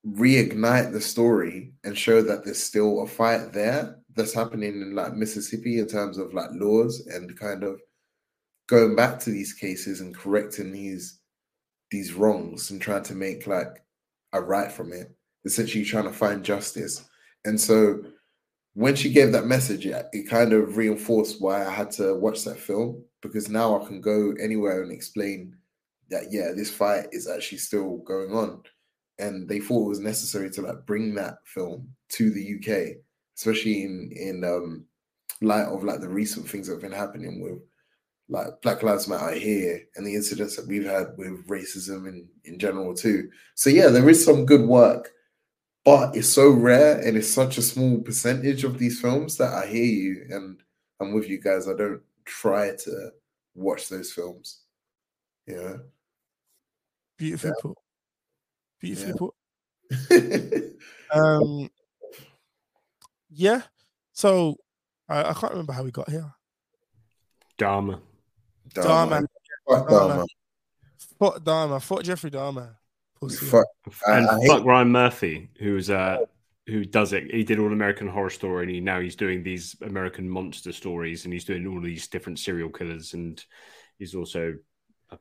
[0.05, 5.13] reignite the story and show that there's still a fight there that's happening in like
[5.13, 7.79] Mississippi in terms of like laws and kind of
[8.67, 11.21] going back to these cases and correcting these
[11.91, 13.81] these wrongs and trying to make like
[14.33, 15.15] a right from it
[15.45, 17.05] essentially trying to find justice.
[17.45, 18.01] And so
[18.73, 22.43] when she gave that message, it, it kind of reinforced why I had to watch
[22.43, 25.55] that film because now I can go anywhere and explain
[26.09, 28.63] that yeah, this fight is actually still going on.
[29.19, 32.97] And they thought it was necessary to like bring that film to the UK,
[33.37, 34.85] especially in in um
[35.41, 37.59] light of like the recent things that have been happening with
[38.29, 42.57] like Black Lives Matter here and the incidents that we've had with racism in, in
[42.57, 43.29] general too.
[43.55, 45.11] So yeah, there is some good work
[45.83, 49.65] but it's so rare and it's such a small percentage of these films that I
[49.65, 50.61] hear you and
[50.99, 51.67] I'm with you guys.
[51.67, 53.11] I don't try to
[53.55, 54.61] watch those films.
[55.47, 55.77] Yeah.
[57.17, 57.77] Beautifully put.
[58.79, 59.17] Beautifully Yeah.
[59.17, 60.63] put.
[61.13, 61.69] Um,
[63.29, 63.63] yeah.
[64.13, 64.55] So
[65.09, 66.33] I, I can't remember how we got here.
[67.57, 67.99] Dahmer.
[68.73, 69.25] Dahmer.
[69.67, 69.89] Fuck Dahmer.
[69.89, 70.25] Dahmer.
[71.19, 71.81] Fuck Dahmer.
[71.81, 72.75] Fuck Jeffrey Dahmer.
[73.19, 73.45] Pussy.
[73.45, 73.65] Fuck,
[74.07, 76.19] and I hate- fuck Ryan Murphy, who's uh
[76.67, 77.31] who does it.
[77.31, 81.25] He did all American Horror Story, and he now he's doing these American monster stories,
[81.25, 83.43] and he's doing all these different serial killers, and
[83.97, 84.55] he's also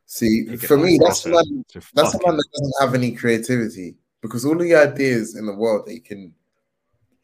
[0.07, 1.65] See, for me, that's man.
[1.73, 5.55] That's the fuck man that doesn't have any creativity because all the ideas in the
[5.55, 6.33] world they can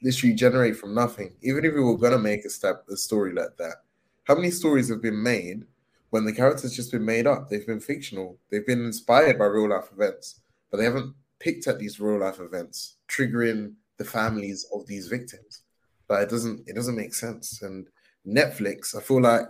[0.03, 1.35] literally generate from nothing.
[1.43, 3.77] Even if we were gonna make a step a story like that,
[4.25, 5.65] how many stories have been made
[6.11, 7.49] when the characters just been made up?
[7.49, 8.39] They've been fictional.
[8.51, 10.41] They've been inspired by real life events,
[10.71, 15.63] but they haven't picked at these real life events, triggering the families of these victims.
[16.09, 17.63] But it doesn't it doesn't make sense.
[17.63, 17.87] And
[18.27, 19.49] Netflix, I feel like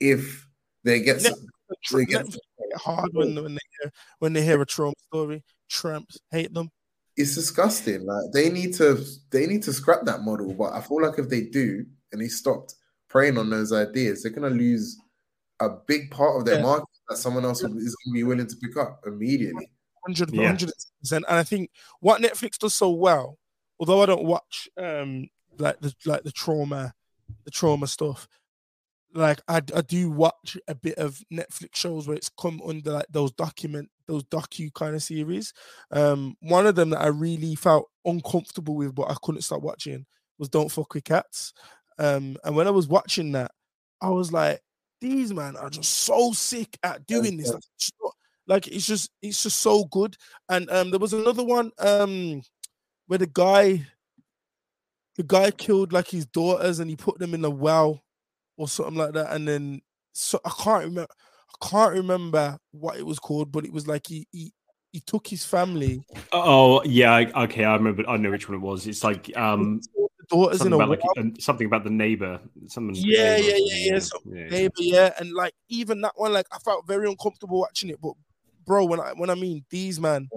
[0.00, 0.46] if
[0.84, 1.46] they get Net- some,
[1.98, 2.26] they get
[2.76, 5.42] hard when, when they hear when they hear a trauma story.
[5.68, 6.68] Tramps hate them.
[7.16, 8.04] it's disgusting.
[8.06, 10.52] Like they need to they need to scrap that model.
[10.54, 12.74] But I feel like if they do and they stopped
[13.08, 14.96] preying on those ideas, they're gonna lose
[15.60, 16.62] a big part of their Yeah.
[16.62, 19.70] market that someone else is going to be willing to pick up immediately.
[20.02, 20.52] 100 Yeah.
[20.52, 20.72] 100%.
[21.12, 21.70] And I think
[22.00, 23.38] what Netflix does so well,
[23.78, 25.28] although I don't watch um
[25.58, 26.94] like the like the trauma,
[27.44, 28.28] the trauma stuff,
[29.14, 33.06] like I, I do watch a bit of Netflix shows where it's come under like
[33.10, 35.52] those document those docu kind of series.
[35.90, 40.04] Um, one of them that I really felt uncomfortable with, but I couldn't stop watching
[40.38, 41.52] was Don't Fuck with Cats.
[41.98, 43.52] Um, and when I was watching that,
[44.02, 44.60] I was like,
[45.00, 47.52] these man are just so sick at doing this.
[47.52, 47.62] Like,
[48.50, 50.16] like it's just it's just so good.
[50.48, 52.42] And um, there was another one um
[53.06, 53.86] where the guy
[55.16, 58.02] the guy killed like his daughters and he put them in a well
[58.56, 59.32] or something like that.
[59.32, 59.80] And then
[60.12, 61.06] so I can't remember
[61.62, 64.52] I can't remember what it was called, but it was like he he,
[64.92, 68.02] he took his family, Oh yeah, okay, I remember.
[68.08, 68.88] I know which one it was.
[68.88, 71.12] It's like um the daughters in something a about well.
[71.16, 72.40] like something about the neighbor.
[72.66, 72.96] Something.
[72.96, 74.48] Yeah, neighbor yeah, yeah, yeah, so yeah.
[74.48, 78.00] neighbor, yeah, and like even that one, like I felt very uncomfortable watching it.
[78.00, 78.14] But
[78.70, 80.28] bro, when I when I mean these man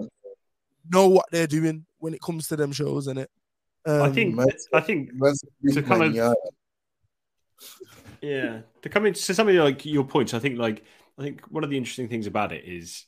[0.90, 3.30] know what they're doing when it comes to them shows, and it.
[3.86, 4.34] Um, I think.
[4.34, 5.10] man, I think.
[5.20, 5.40] Let's
[5.72, 6.32] To kind of- yeah,
[8.20, 10.82] Yeah, to come into something like your points, I think like
[11.16, 13.06] I think one of the interesting things about it is,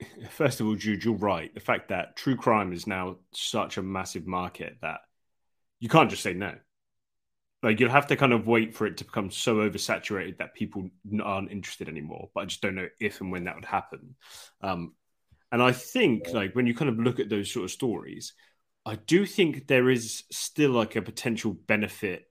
[0.28, 1.54] first of all, Jude, you're right.
[1.54, 5.00] The fact that true crime is now such a massive market that
[5.80, 6.52] you can't just say no.
[7.62, 10.88] Like you'll have to kind of wait for it to become so oversaturated that people
[11.22, 12.30] aren't interested anymore.
[12.34, 14.14] But I just don't know if and when that would happen.
[14.60, 14.94] Um,
[15.50, 18.34] and I think like when you kind of look at those sort of stories,
[18.84, 22.26] I do think there is still like a potential benefit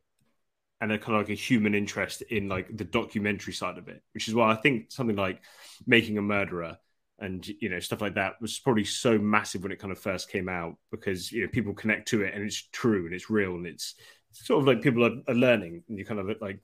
[0.81, 4.03] and a kind of like a human interest in like the documentary side of it,
[4.13, 5.41] which is why I think something like
[5.87, 6.77] making a murderer
[7.19, 10.29] and you know stuff like that was probably so massive when it kind of first
[10.29, 13.55] came out because you know people connect to it and it's true and it's real
[13.55, 13.95] and it's
[14.35, 16.59] sort of like people are, are learning and you kind of like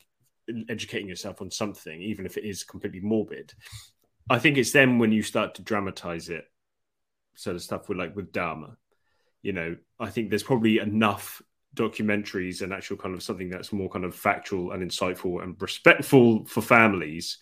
[0.69, 3.53] educating yourself on something even if it is completely morbid.
[4.29, 6.45] I think it's then when you start to dramatize it.
[7.35, 8.75] So the stuff with like with Dahmer,
[9.41, 11.41] you know, I think there's probably enough
[11.75, 16.45] documentaries and actual kind of something that's more kind of factual and insightful and respectful
[16.45, 17.37] for families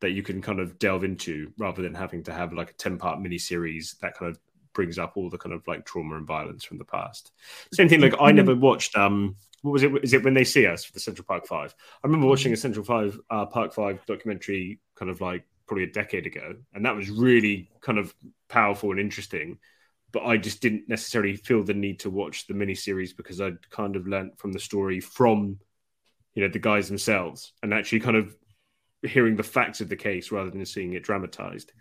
[0.00, 2.98] that you can kind of delve into rather than having to have like a 10
[2.98, 4.38] part miniseries that kind of
[4.78, 7.32] brings up all the kind of like trauma and violence from the past.
[7.72, 9.92] Same thing, like I never watched um what was it?
[10.04, 11.74] Is it when they see us for the Central Park Five?
[12.04, 15.90] I remember watching a Central Five uh, Park Five documentary kind of like probably a
[15.90, 18.14] decade ago, and that was really kind of
[18.48, 19.58] powerful and interesting
[20.12, 23.96] but I just didn't necessarily feel the need to watch the miniseries because I'd kind
[23.96, 25.58] of learnt from the story from,
[26.34, 28.34] you know, the guys themselves and actually kind of
[29.02, 31.72] hearing the facts of the case rather than seeing it dramatized.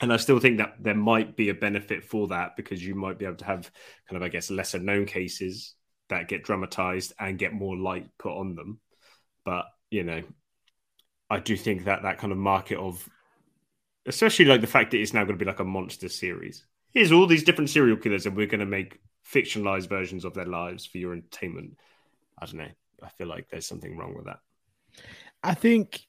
[0.00, 3.18] And I still think that there might be a benefit for that because you might
[3.18, 3.70] be able to have
[4.08, 5.74] kind of, I guess, lesser known cases
[6.08, 8.80] that get dramatized and get more light put on them.
[9.44, 10.22] But, you know,
[11.28, 13.06] I do think that that kind of market of,
[14.06, 16.64] especially like the fact that it's now going to be like a monster series.
[16.92, 18.98] Here's all these different serial killers and we're going to make
[19.30, 21.76] fictionalized versions of their lives for your entertainment.
[22.38, 22.68] I don't know.
[23.02, 24.40] I feel like there's something wrong with that.
[25.42, 26.00] I think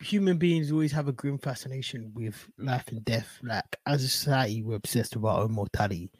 [0.00, 3.38] human beings always have a grim fascination with life and death.
[3.42, 6.10] Like as a society, we're obsessed with our own mortality,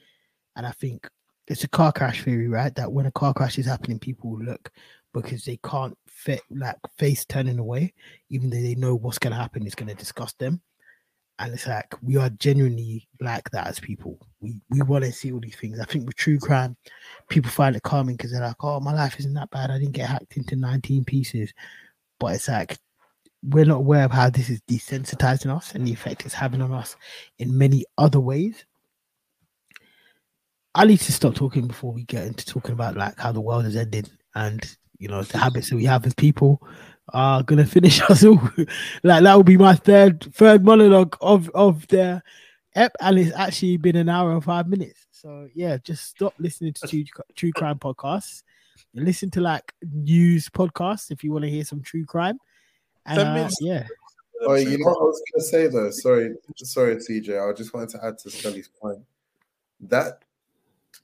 [0.57, 1.09] and I think
[1.47, 2.75] it's a car crash theory, right?
[2.75, 4.71] That when a car crash is happening, people look
[5.13, 7.93] because they can't fit like face turning away,
[8.29, 10.61] even though they know what's going to happen is going to disgust them.
[11.39, 14.19] And it's like we are genuinely like that as people.
[14.41, 15.81] We we want to see all these things.
[15.81, 16.77] I think with true crime,
[17.31, 19.71] people find it calming because they're like, "Oh, my life isn't that bad.
[19.71, 21.55] I didn't get hacked into 19 pieces."
[22.19, 22.79] But it's like
[23.43, 26.73] we're not aware of how this is desensitizing us and the effect it's having on
[26.73, 26.97] us
[27.39, 28.65] in many other ways.
[30.75, 33.67] I need to stop talking before we get into talking about like how the world
[33.67, 34.65] is ending and
[34.99, 36.63] you know the habits that we have as people
[37.13, 38.41] are gonna finish us all.
[39.03, 42.23] like that will be my third third monologue of of the
[42.77, 45.07] Ep, and it's actually been an hour and five minutes.
[45.11, 48.43] So yeah, just stop listening to true, true crime podcasts.
[48.95, 52.39] Listen to like news podcasts if you want to hear some true crime.
[53.07, 53.59] And Ten uh, minutes.
[53.61, 53.89] yeah,
[54.47, 55.91] Oh, you know what I was gonna say though.
[55.91, 57.39] Sorry, sorry, CJ.
[57.39, 59.05] I just wanted to add to Scully's point
[59.81, 60.25] that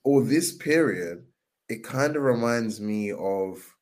[0.04, 1.26] or this period,
[1.68, 3.76] it kind of reminds me of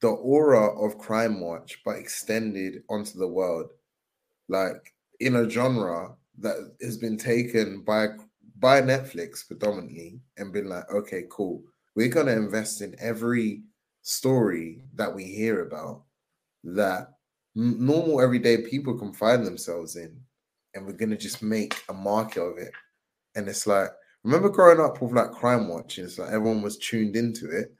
[0.00, 3.70] the aura of Crime Watch, but extended onto the world,
[4.48, 8.08] like in a genre that has been taken by
[8.58, 11.64] by Netflix predominantly and been like, okay, cool,
[11.94, 13.64] we're gonna invest in every
[14.02, 16.04] story that we hear about
[16.64, 17.19] that n-
[17.54, 20.16] normal everyday people can find themselves in
[20.74, 22.72] and we're gonna just make a market of it.
[23.34, 23.90] And it's like
[24.22, 27.74] remember growing up with like crime watching it's like everyone was tuned into it?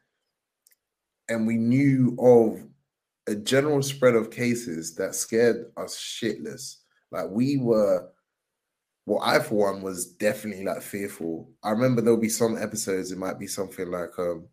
[1.29, 2.67] And we knew of
[3.29, 6.79] a general spread of cases that scared us shitless.
[7.13, 8.09] Like we were
[9.07, 11.51] well i for one was definitely like fearful.
[11.63, 14.47] I remember there'll be some episodes it might be something like um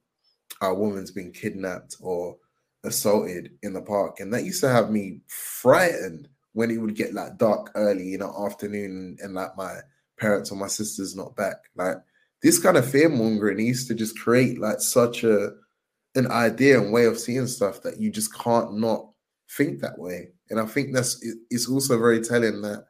[0.61, 2.37] a woman's been kidnapped or
[2.83, 7.13] assaulted in the park, and that used to have me frightened when it would get
[7.13, 9.75] like dark early in the afternoon and like my
[10.19, 11.57] parents or my sisters not back.
[11.75, 11.97] Like
[12.41, 15.51] this kind of fear mongering used to just create like such a
[16.15, 19.07] an idea and way of seeing stuff that you just can't not
[19.51, 20.29] think that way.
[20.49, 22.85] And I think that's it's also very telling that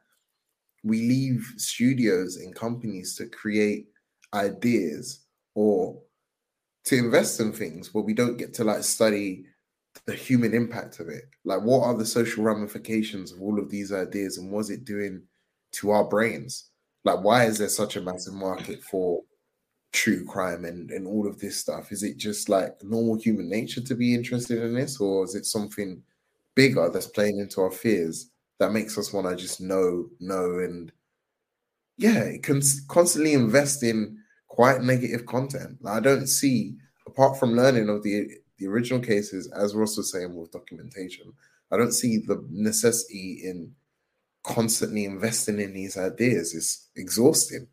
[0.84, 3.88] we leave studios and companies to create
[4.32, 5.20] ideas
[5.54, 6.00] or
[6.84, 9.44] to invest in things where we don't get to like study
[10.06, 11.24] the human impact of it.
[11.44, 15.22] Like, what are the social ramifications of all of these ideas, and what's it doing
[15.72, 16.70] to our brains?
[17.04, 19.22] Like, why is there such a massive market for
[19.92, 21.92] true crime and and all of this stuff?
[21.92, 25.46] Is it just like normal human nature to be interested in this, or is it
[25.46, 26.02] something
[26.54, 30.92] bigger that's playing into our fears that makes us want to just know, know, and
[31.96, 34.18] yeah, it can constantly invest in
[34.48, 35.78] quite negative content.
[35.80, 36.74] Like, I don't see,
[37.06, 38.28] apart from learning of the
[38.58, 41.32] the original cases, as Ross was saying with documentation,
[41.70, 43.72] I don't see the necessity in
[44.44, 46.54] constantly investing in these ideas.
[46.54, 47.68] It's exhausting.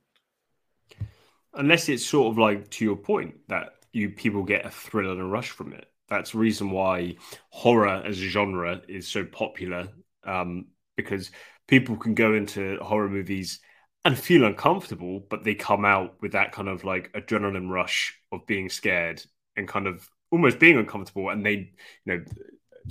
[1.54, 5.22] unless it's sort of like to your point that you people get a thrill and
[5.22, 5.86] a rush from it.
[6.10, 7.16] That's the reason why
[7.50, 9.88] horror as a genre is so popular
[10.26, 10.68] um,
[10.98, 11.32] because
[11.68, 13.60] people can go into horror movies
[14.04, 18.46] and feel uncomfortable, but they come out with that kind of like adrenaline rush of
[18.46, 19.24] being scared
[19.56, 21.72] and kind of almost being uncomfortable, and they,
[22.06, 22.24] you know,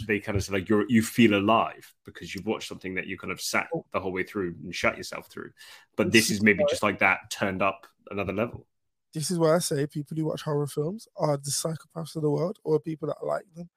[0.07, 3.17] they kind of say like you're you feel alive because you've watched something that you
[3.17, 3.85] kind of sat oh.
[3.93, 5.51] the whole way through and shut yourself through.
[5.97, 8.67] But this is maybe just like that turned up another level.
[9.13, 12.31] This is why I say people who watch horror films are the psychopaths of the
[12.31, 13.71] world or people that like them.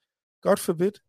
[0.43, 0.99] God forbid.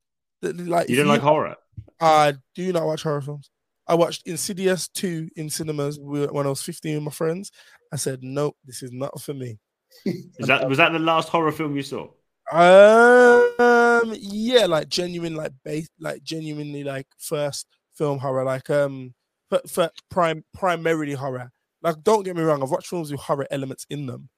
[0.42, 1.56] That, Like You don't like horror?
[1.98, 3.50] I do not watch horror films.
[3.86, 7.50] I watched Insidious 2 in cinemas when I was 15 with my friends.
[7.90, 9.58] I said, nope, this is not for me.
[10.04, 12.08] Is that was that the last horror film you saw?
[12.50, 19.14] Um, yeah, like genuine, like base, like genuinely, like first film horror, like um,
[19.50, 21.50] but for prime primarily horror.
[21.82, 24.28] Like, don't get me wrong, I've watched films with horror elements in them.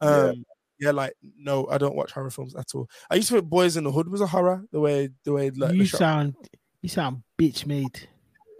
[0.00, 0.44] Um,
[0.78, 2.88] yeah, like no, I don't watch horror films at all.
[3.10, 4.64] I used to think Boys in the Hood was a horror.
[4.72, 6.34] The way, the way, like, you sound
[6.82, 8.08] you sound bitch made.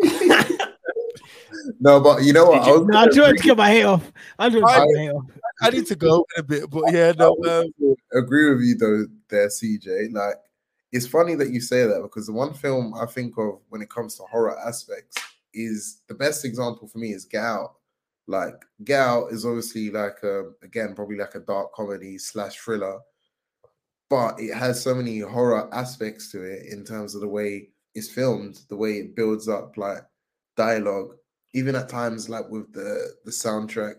[1.81, 2.67] No, but you know what?
[2.67, 4.13] You- I was No, I just wanted to get my head off.
[4.39, 5.25] I just want to get my head off.
[5.63, 9.07] I need to go in a bit, but yeah, no, um, agree with you though,
[9.29, 10.13] there, CJ.
[10.13, 10.37] Like,
[10.93, 13.91] it's funny that you say that because the one film I think of when it
[13.91, 15.17] comes to horror aspects
[15.55, 17.75] is the best example for me is Get Out.
[18.27, 18.55] Like,
[18.85, 23.01] Get Out is obviously like a, again probably like a dark comedy slash thriller,
[24.09, 28.09] but it has so many horror aspects to it in terms of the way it's
[28.09, 30.03] filmed, the way it builds up like
[30.57, 31.17] dialogue,
[31.55, 33.95] even at times like with the the soundtrack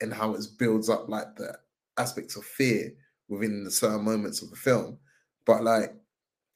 [0.00, 1.56] and how it builds up like the
[1.98, 2.92] aspects of fear
[3.28, 4.98] within the certain moments of the film.
[5.46, 5.94] But like,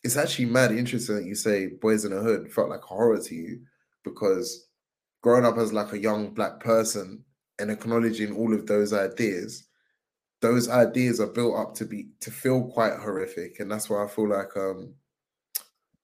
[0.04, 3.34] it's actually mad interesting that you say Boys in the Hood felt like horror to
[3.34, 3.60] you
[4.04, 4.68] because
[5.22, 7.24] growing up as like a young black person
[7.60, 9.66] and acknowledging all of those ideas,
[10.40, 14.08] those ideas are built up to be to feel quite horrific, and that's why I
[14.08, 14.94] feel like um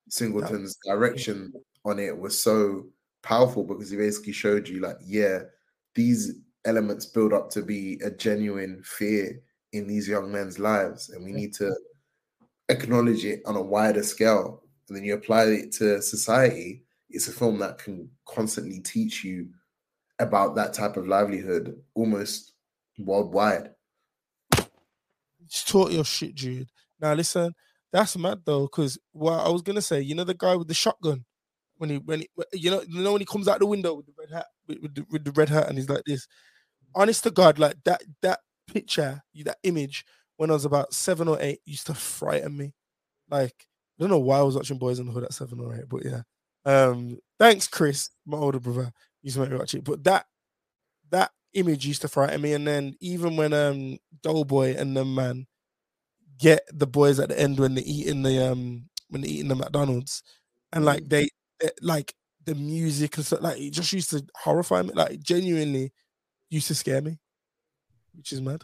[0.08, 1.52] Singleton's direction
[1.84, 2.90] on it was so
[3.22, 5.40] powerful because he basically showed you like, yeah,
[5.94, 6.32] these
[6.64, 9.40] elements build up to be a genuine fear
[9.72, 11.74] in these young men's lives, and we need to
[12.68, 14.62] acknowledge it on a wider scale.
[14.88, 16.84] And then you apply it to society.
[17.08, 19.48] It's a film that can constantly teach you
[20.18, 22.52] about that type of livelihood almost
[22.98, 23.70] worldwide.
[25.46, 26.68] just taught your shit, Jude.
[27.00, 27.54] Now listen,
[27.92, 30.74] that's mad though, because what I was gonna say, you know, the guy with the
[30.74, 31.24] shotgun
[31.80, 34.04] when he when he you know you know when he comes out the window with
[34.04, 36.28] the red hat with, with, the, with the red hat, and he's like this.
[36.94, 40.04] Honest to God, like that that picture, that image,
[40.36, 42.74] when I was about seven or eight, used to frighten me.
[43.30, 43.54] Like
[43.98, 45.88] I don't know why I was watching Boys in the Hood at seven or eight,
[45.88, 46.22] but yeah.
[46.66, 48.92] Um, thanks, Chris, my older brother,
[49.22, 49.84] used to make me watch it.
[49.84, 50.26] But that
[51.10, 52.52] that image used to frighten me.
[52.52, 55.46] And then even when um Doughboy and the man
[56.38, 59.54] get the boys at the end when they're eating the um when they're eating the
[59.54, 60.22] McDonald's,
[60.72, 61.28] and like they, they
[61.62, 62.14] Eh, like
[62.44, 64.90] the music and stuff, like it just used to horrify me.
[64.94, 65.92] Like genuinely
[66.48, 67.18] used to scare me,
[68.14, 68.62] which is mad.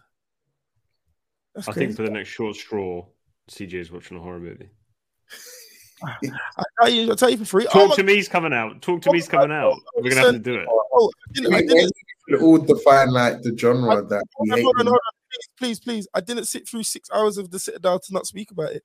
[1.54, 1.86] That's I crazy.
[1.86, 3.06] think for the next short straw,
[3.50, 4.70] CJ is watching a horror movie.
[6.04, 7.64] I tell you, I tell you for free.
[7.64, 8.82] Talk oh, to me's coming out.
[8.82, 9.74] Talk to oh, me's coming out.
[9.96, 10.66] We're gonna have to do it.
[10.68, 11.92] Oh, I didn't, I didn't.
[12.42, 14.24] all define like the genre I, that.
[14.34, 16.08] Hold on, hold on, hold on, please, please, please.
[16.12, 18.82] I didn't sit through six hours of the Citadel to not speak about it.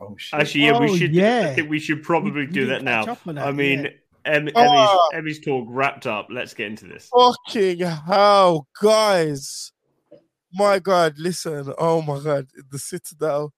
[0.00, 0.40] Oh shit!
[0.40, 1.14] Actually, yeah, oh, we should.
[1.14, 1.48] Yeah.
[1.50, 3.04] I think we should probably we, do that now.
[3.04, 3.90] That, I mean, yeah.
[4.24, 5.10] Em, oh, Emmy's, oh.
[5.14, 6.28] Emmy's talk wrapped up.
[6.30, 7.10] Let's get into this.
[7.14, 9.72] Fucking hell, guys!
[10.52, 11.72] My God, listen.
[11.78, 13.52] Oh my God, the Citadel.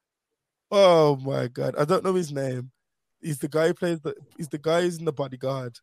[0.71, 2.71] Oh my God, I don't know his name.
[3.21, 4.15] He's the guy who plays the.
[4.37, 5.79] He's the guy who's in the bodyguard.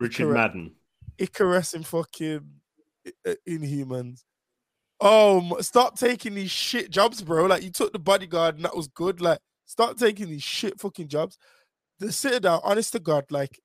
[0.00, 0.72] Richard Ikaris, Madden.
[1.18, 2.46] Ikaris in fucking
[3.26, 4.24] uh, Inhumans.
[5.00, 7.46] Oh, stop taking these shit jobs, bro.
[7.46, 9.20] Like you took the bodyguard and that was good.
[9.20, 11.38] Like stop taking these shit fucking jobs.
[12.00, 13.60] The Citadel, honest to God, like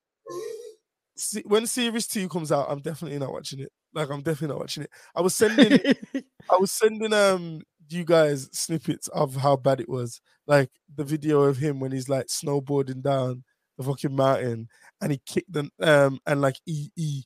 [1.45, 3.71] when series two comes out, I'm definitely not watching it.
[3.93, 4.89] Like I'm definitely not watching it.
[5.15, 5.79] I was sending,
[6.51, 10.21] I was sending um you guys snippets of how bad it was.
[10.45, 13.43] Like the video of him when he's like snowboarding down
[13.77, 14.67] the fucking mountain
[15.01, 17.25] and he kicked them um and like he he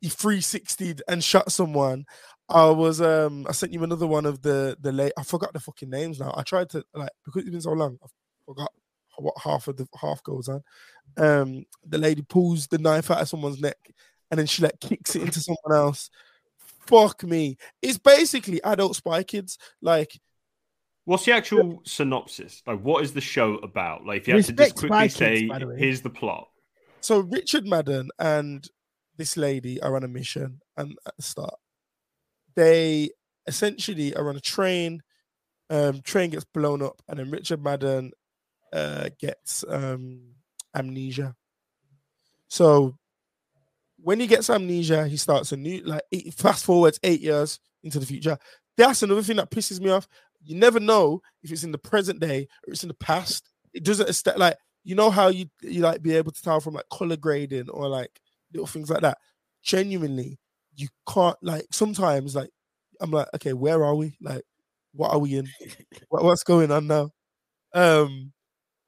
[0.00, 2.04] he 360'd and shot someone.
[2.48, 5.60] I was um I sent you another one of the the late I forgot the
[5.60, 6.32] fucking names now.
[6.36, 8.06] I tried to like because it's been so long, I
[8.46, 8.72] forgot
[9.18, 10.62] what half of the half goes on.
[11.16, 13.76] Um the lady pulls the knife out of someone's neck
[14.30, 16.10] and then she like kicks it into someone else.
[16.86, 17.58] Fuck me.
[17.82, 19.58] It's basically adult spy kids.
[19.82, 20.18] Like
[21.08, 22.62] What's the actual synopsis?
[22.66, 24.04] Like, what is the show about?
[24.04, 26.50] Like, if you had to just quickly say, the here's the plot.
[27.00, 28.68] So, Richard Madden and
[29.16, 31.54] this lady are on a mission, and at the start,
[32.58, 33.10] they
[33.46, 35.00] essentially are on a train.
[35.70, 38.10] Um, train gets blown up, and then Richard Madden
[38.72, 40.34] uh, gets um,
[40.74, 41.36] amnesia.
[42.48, 42.96] So
[44.02, 48.00] when he gets amnesia, he starts a new like eight, fast forwards eight years into
[48.00, 48.36] the future.
[48.76, 50.08] That's another thing that pisses me off.
[50.42, 53.48] You never know if it's in the present day or it's in the past.
[53.72, 56.88] It doesn't like you know how you you like be able to tell from like
[56.90, 58.20] color grading or like
[58.52, 59.18] little things like that.
[59.62, 60.40] Genuinely,
[60.78, 62.50] you can't like sometimes like
[63.00, 64.16] I'm like, okay, where are we?
[64.20, 64.42] Like,
[64.92, 65.48] what are we in?
[66.08, 67.10] what, what's going on now?
[67.74, 68.32] Um,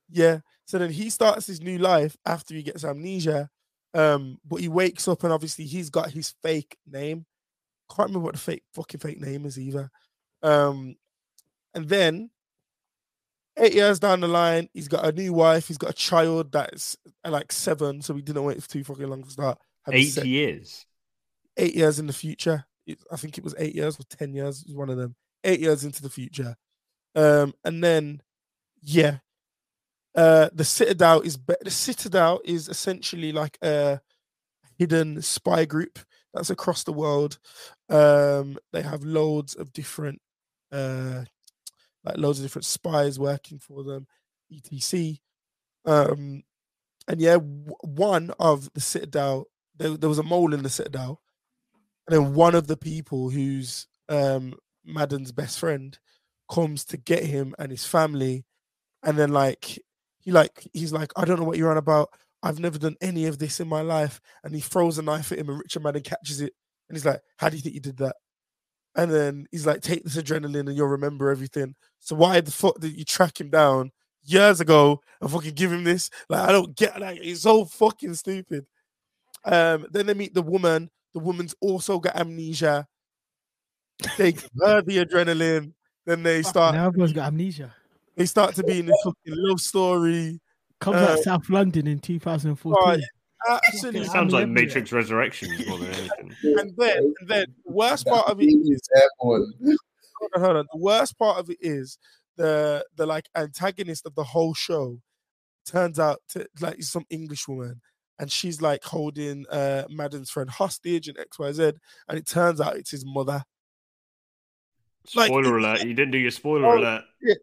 [0.09, 0.41] yeah.
[0.67, 3.49] So then he starts his new life after he gets amnesia.
[3.93, 7.27] Um, but he wakes up and obviously he's got his fake name.
[7.91, 9.91] Can't remember what the fake fucking fake name is either.
[10.43, 10.95] Um,
[11.75, 12.31] and then
[13.59, 15.67] eight years down the line, he's got a new wife.
[15.67, 16.97] He's got a child that's
[17.27, 19.59] like seven, so we didn't wait for too fucking long to start.
[19.91, 20.87] Eight years.
[21.61, 22.65] Eight years in the future.
[23.13, 24.65] I think it was eight years or ten years.
[24.67, 25.15] Was one of them.
[25.45, 26.57] Eight years into the future,
[27.15, 28.21] um, and then
[28.83, 29.19] yeah,
[30.15, 34.01] uh, the Citadel is be- the Citadel is essentially like a
[34.79, 35.99] hidden spy group
[36.35, 37.39] that's across the world.
[37.89, 40.21] Um, they have loads of different,
[40.73, 41.25] uh,
[42.05, 44.07] like loads of different spies working for them,
[44.55, 45.17] etc.
[45.85, 46.43] Um,
[47.09, 49.47] and yeah, w- one of the Citadel,
[49.77, 51.21] there, there was a mole in the Citadel,
[52.11, 54.55] and then one of the people who's um,
[54.85, 55.97] Madden's best friend
[56.51, 58.45] comes to get him and his family,
[59.05, 59.79] and then like
[60.19, 62.09] he like he's like, I don't know what you're on about.
[62.43, 64.21] I've never done any of this in my life.
[64.43, 66.53] And he throws a knife at him, and Richard Madden catches it,
[66.89, 68.17] and he's like, How do you think you did that?
[68.97, 71.77] And then he's like, Take this adrenaline, and you'll remember everything.
[72.01, 73.93] So why the fuck did you track him down
[74.25, 76.11] years ago and fucking give him this?
[76.29, 78.67] Like, I don't get like it's so fucking stupid.
[79.45, 80.91] Um, then they meet the woman.
[81.15, 82.87] The woman's also got amnesia.
[84.17, 84.33] They
[84.63, 85.73] her the adrenaline.
[86.07, 86.75] Then they start.
[86.75, 87.75] Now everyone's got amnesia.
[88.17, 90.41] They start to be in this fucking love story.
[90.81, 93.03] Comes uh, out South London in 2014.
[93.49, 94.01] Absolutely.
[94.03, 96.37] It sounds like Matrix Resurrections more than anything.
[96.59, 98.81] and then, and then the worst part of it is
[99.19, 99.49] hold
[100.35, 100.67] on, hold on.
[100.73, 101.99] The worst part of it is
[102.37, 105.01] the the like antagonist of the whole show
[105.67, 107.81] turns out to like some English woman
[108.21, 111.75] and she's like holding uh Madden's friend hostage and XYZ,
[112.09, 113.43] and it turns out it's his mother.
[115.07, 117.05] Spoiler like, alert, you didn't do your spoiler oh, alert.
[117.23, 117.35] Yeah.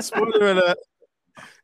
[0.00, 0.78] Spoiler alert.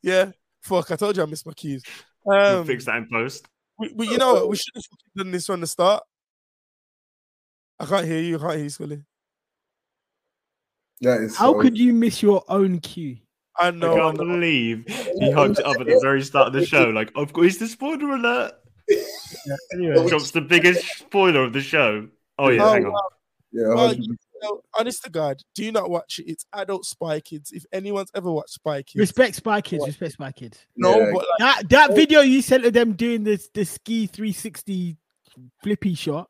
[0.03, 0.31] Yeah.
[0.63, 1.83] Fuck, I told you I missed my cues.
[2.25, 3.47] We'll Um, fix that in post.
[3.79, 4.49] we, we- you know what?
[4.49, 4.85] We should have
[5.17, 6.03] done this from the start.
[7.81, 8.37] I can't hear you.
[8.37, 9.03] I can't hear you, Scully.
[11.01, 13.19] That is How so- could you miss your own cue?
[13.59, 13.93] I I know.
[13.95, 14.25] I can't know.
[14.25, 16.85] believe he hyped it up at the very start of the show.
[16.91, 18.53] Like, of course, the spoiler alert.
[19.75, 22.09] Anyway, Drops the biggest spoiler of the show.
[22.39, 22.93] Oh yeah, Oh, hang on.
[22.93, 23.09] wow.
[23.53, 24.07] Yeah, Well, 100%.
[24.43, 26.25] No, honest to God, do not watch it.
[26.29, 27.53] It's adult Spy Kids.
[27.53, 29.87] If anyone's ever watched Spy Kids, respect Spy Kids.
[29.87, 30.59] Respect Spy Kids.
[30.77, 31.11] no, Yeah.
[31.13, 31.95] but like, That that oh.
[31.95, 34.97] video you sent of them doing this the ski 360
[35.63, 36.29] flippy shot.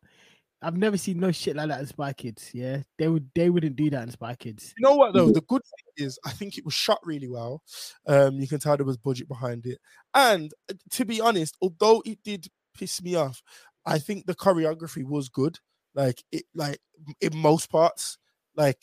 [0.63, 2.51] I've never seen no shit like that in Spy Kids.
[2.55, 4.73] Yeah, they would they wouldn't do that in Spy Kids.
[4.77, 5.31] you know what though?
[5.31, 7.63] The good thing is, I think it was shot really well.
[8.07, 9.79] Um, you can tell there was budget behind it,
[10.15, 12.47] and uh, to be honest, although it did
[12.79, 13.43] piss me off,
[13.85, 15.59] I think the choreography was good.
[15.95, 16.79] Like it, like
[17.21, 18.17] in most parts,
[18.57, 18.79] like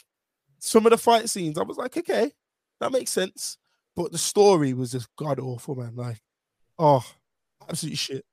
[0.60, 2.32] some of the fight scenes, I was like, okay,
[2.82, 3.58] that makes sense.
[3.96, 5.96] But the story was just god awful, man.
[5.96, 6.20] Like,
[6.78, 7.06] oh,
[7.68, 8.26] absolute shit.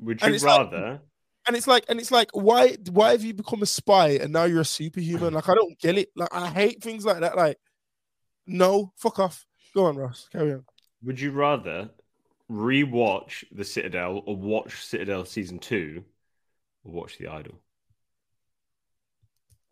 [0.00, 1.00] Would you it's like- rather?
[1.46, 4.44] And it's like, and it's like, why, why have you become a spy and now
[4.44, 5.34] you're a superhuman?
[5.34, 6.08] Like, I don't get it.
[6.16, 7.36] Like, I hate things like that.
[7.36, 7.58] Like,
[8.46, 9.44] no, fuck off.
[9.74, 10.28] Go on, Ross.
[10.32, 10.64] Carry on.
[11.02, 11.90] Would you rather
[12.50, 16.04] rewatch The Citadel or watch Citadel season two,
[16.84, 17.60] or watch The Idol?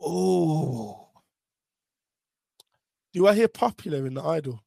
[0.04, 1.08] Oh,
[3.12, 4.64] do I hear popular in the idol?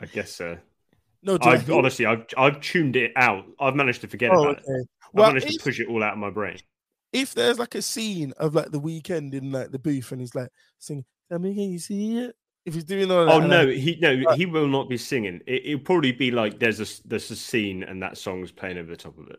[0.00, 0.58] I guess so.
[1.24, 3.44] No, I honestly, I've I've tuned it out.
[3.58, 4.64] I've managed to forget Oh, about it.
[4.68, 6.58] I've Well, managed to push it all out of my brain.
[7.12, 10.34] if there's like a scene of like the Weeknd in like the booth and he's
[10.34, 12.36] like singing, "Tell me, can you see it?"
[12.66, 14.36] If he's doing all that, Oh no, I- he no, Right.
[14.38, 15.40] he will not be singing.
[15.46, 18.90] It, it'll probably be like there's a there's a scene and that song's playing over
[18.90, 19.38] the top of it,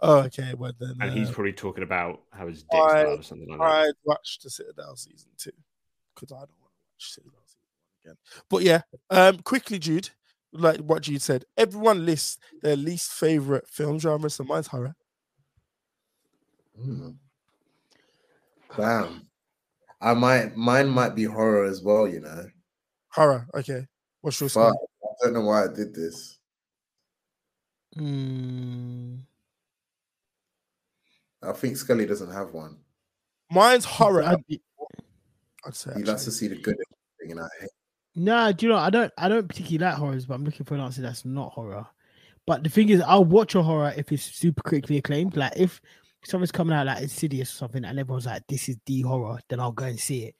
[0.00, 3.22] oh, okay, well then, and he's uh, probably talking about how his dick's I- or
[3.22, 3.64] something like that.
[3.64, 5.50] I'd watch the Citadel season two
[6.14, 7.68] because I don't want to watch Citadel season
[8.04, 8.16] one again.
[8.48, 10.10] But yeah, um, quickly, Jude,
[10.52, 14.30] like what you said, everyone lists their least favorite film genre.
[14.30, 14.94] So mine's horror.
[16.80, 17.16] Mm.
[18.76, 19.28] Damn.
[20.00, 22.46] I might mine might be horror as well, you know.
[23.08, 23.46] Horror.
[23.54, 23.86] Okay.
[24.20, 24.72] What's your score?
[24.72, 26.38] I don't know why I did this.
[27.96, 29.20] Mm,
[31.42, 32.78] I think Scully doesn't have one.
[33.50, 34.22] Mine's horror.
[34.22, 34.36] I-
[35.66, 35.92] I'd say.
[35.96, 37.68] He likes to see the good in thing, and I hate.
[38.14, 40.74] Nah, do you know I don't I don't particularly like horrors, but I'm looking for
[40.74, 41.86] an answer that's not horror.
[42.46, 45.36] But the thing is, I'll watch a horror if it's super critically acclaimed.
[45.36, 45.80] Like if
[46.24, 49.60] something's coming out like Insidious or something, and everyone's like, "This is the horror," then
[49.60, 50.34] I'll go and see it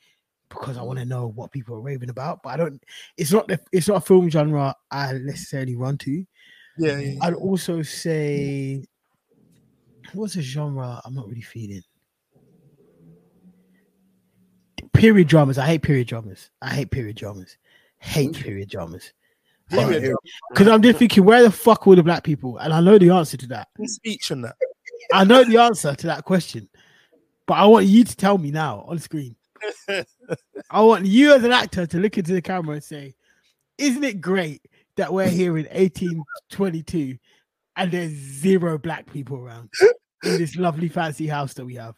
[0.49, 2.43] because I want to know what people are raving about.
[2.43, 2.83] But I don't.
[3.17, 3.59] It's not the.
[3.73, 6.27] It's not a film genre I necessarily run to.
[6.79, 7.19] Yeah, yeah, yeah.
[7.23, 8.85] I'd also say,
[10.13, 11.83] what's a genre I'm not really feeling?
[14.95, 15.59] Period dramas.
[15.59, 16.51] I hate period dramas.
[16.61, 17.57] I hate period dramas.
[17.99, 19.13] Hate period dramas.
[19.71, 20.01] Yeah, But yeah.
[20.01, 20.17] here-
[20.51, 22.59] Because I'm just thinking, where the fuck were the black people?
[22.59, 23.69] And I know the answer to that.
[23.85, 24.57] speech and that.
[25.13, 26.69] I know the answer to that question.
[27.47, 29.35] But I want you to tell me now on screen.
[30.71, 33.15] I want you as an actor to look into the camera and say,
[33.79, 34.63] Isn't it great
[34.97, 37.17] that we're here in 1822
[37.77, 39.71] and there's zero black people around
[40.25, 41.95] in this lovely fancy house that we have?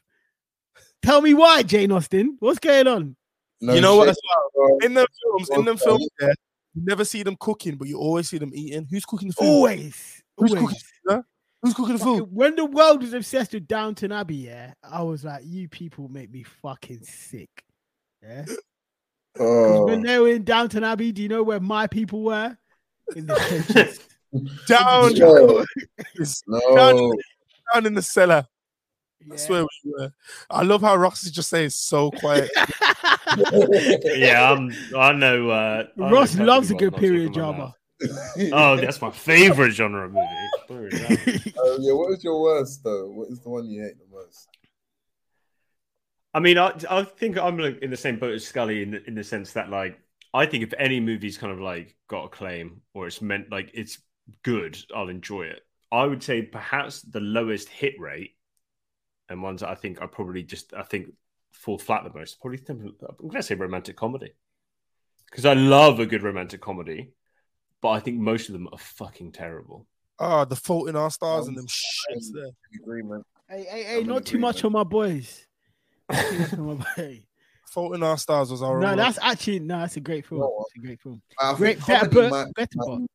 [1.04, 2.36] Tell me why, Jane Austen.
[2.40, 3.16] What's going on?
[3.60, 4.04] no you know what?
[4.06, 4.18] shit, As
[4.56, 5.84] well, in them films, in them Okay.
[5.84, 6.32] films, yeah,
[6.74, 8.86] you never see them cooking, but you always see them eating.
[8.90, 9.44] Who's cooking the food?
[9.44, 10.22] Always.
[10.36, 10.64] Who's always.
[10.64, 10.78] cooking?
[11.08, 11.22] Huh?
[11.62, 12.28] Who's cooking the food?
[12.30, 16.30] When the world was obsessed with Downton Abbey, yeah, I was like, you people make
[16.30, 17.50] me fucking sick.
[18.22, 18.44] Yeah.
[19.36, 22.56] Oh, when they were in Downton Abbey, do you know where my people were?
[23.16, 23.98] In the trenches.
[24.68, 25.64] Down, No.
[26.76, 27.12] down, no.
[27.72, 28.46] down in the cellar.
[29.24, 29.30] Yeah.
[29.30, 30.12] That's where we were.
[30.50, 32.50] I love how Ross is just saying so quiet.
[34.04, 35.50] Yeah, I'm, I know.
[35.50, 37.74] Uh, I Ross perfectly loves a good period drama.
[38.52, 40.26] Oh, that's my favorite genre of movie.
[40.68, 41.52] Period drama.
[41.58, 43.10] Oh, yeah, what is your worst though?
[43.10, 44.48] What is the one you hate the most?
[46.34, 49.04] I mean, I I think I'm like in the same boat as Scully in the,
[49.06, 49.98] in the sense that like
[50.34, 53.70] I think if any movie's kind of like got a claim or it's meant like
[53.72, 53.98] it's
[54.42, 55.60] good, I'll enjoy it.
[55.90, 58.32] I would say perhaps the lowest hit rate
[59.34, 61.12] and ones that I think I probably just I think
[61.52, 62.40] fall flat the most.
[62.40, 62.94] Probably I'm
[63.28, 64.32] gonna say romantic comedy
[65.30, 67.10] because I love a good romantic comedy,
[67.82, 69.86] but I think most of them are fucking terrible.
[70.18, 72.50] Oh, the fault in our stars and them shits there.
[72.80, 73.26] Agreement.
[73.50, 75.46] hey, hey, hey, I'm not too much on my boys.
[76.10, 77.20] Not too much on my boys.
[77.66, 80.40] Fault in our stars was our No, that's actually no, that's a great film.
[80.42, 80.64] No.
[80.68, 81.20] It's a great film.
[81.40, 83.10] I Great, better, comedy but, might- better might- book.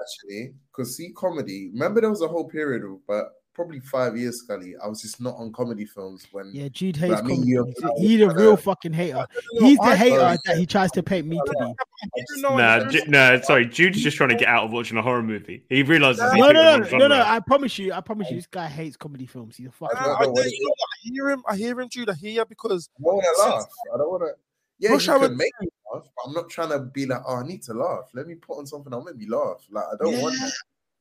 [0.00, 1.68] actually, because see, comedy.
[1.74, 4.76] Remember, there was a whole period of, but probably five years, Scully.
[4.82, 6.52] I was just not on comedy films when.
[6.54, 7.72] Yeah, Jude hates me, comedy.
[7.96, 9.26] He's, he's a real fucking hater.
[9.58, 11.64] He's the hater that he tries to paint me to be.
[11.64, 13.66] I didn't Nah, Ju- no, sorry.
[13.66, 15.64] Jude's just trying to get out of watching a horror movie.
[15.68, 17.20] He realizes he's No, no, no, no, no.
[17.20, 19.56] I promise you, I promise you, this guy hates comedy films.
[19.56, 19.98] He's a I, fucking.
[19.98, 20.74] I, don't I, you know?
[20.78, 21.42] I hear him.
[21.48, 22.10] I hear him, Jude.
[22.10, 23.64] I hear you because I don't want to laugh.
[23.92, 24.30] I don't want to.
[24.78, 27.20] Yeah, Rush you Hour- can make me laugh, but I'm not trying to be like,
[27.26, 28.04] oh, I need to laugh.
[28.14, 29.66] Let me put on something that'll make me laugh.
[29.70, 30.46] Like I don't want Yeah.
[30.46, 30.52] that.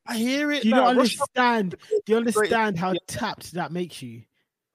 [0.08, 0.62] I hear it.
[0.64, 0.82] Do you now.
[0.82, 1.76] not understand?
[2.06, 3.00] Do you understand how Yeah.
[3.08, 4.24] tapped that makes you?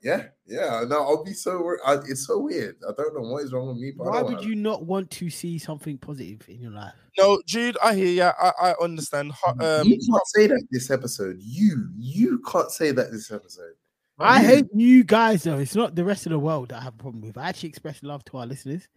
[0.02, 0.84] Yeah, yeah.
[0.88, 1.76] No, I'll be so.
[1.86, 2.76] I, it's so weird.
[2.88, 5.10] I don't know what is wrong with me, but Why would wanna- you not want
[5.12, 6.92] to see something positive in your life?
[7.16, 7.76] No, Jude.
[7.82, 8.22] I hear you.
[8.24, 9.32] I, I understand.
[9.60, 11.36] Um, you can't say that this episode.
[11.40, 13.74] You, you can't say that this episode.
[14.18, 15.58] I You- hate you guys though.
[15.58, 17.38] It's not the rest of the world that I have a problem with.
[17.38, 18.88] I actually express love to our listeners.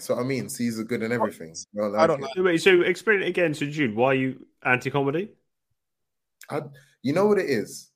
[0.00, 1.54] So I mean, C's are good and everything.
[1.72, 2.36] You don't I don't like it.
[2.36, 3.54] So Wait, so explain it again.
[3.54, 5.30] So Jude, why are you anti-comedy?
[6.50, 6.62] I,
[7.02, 7.90] you know what it is?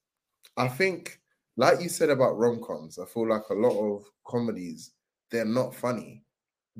[0.56, 1.20] I think,
[1.56, 4.92] like you said about rom coms, I feel like a lot of comedies
[5.30, 6.22] they're not funny.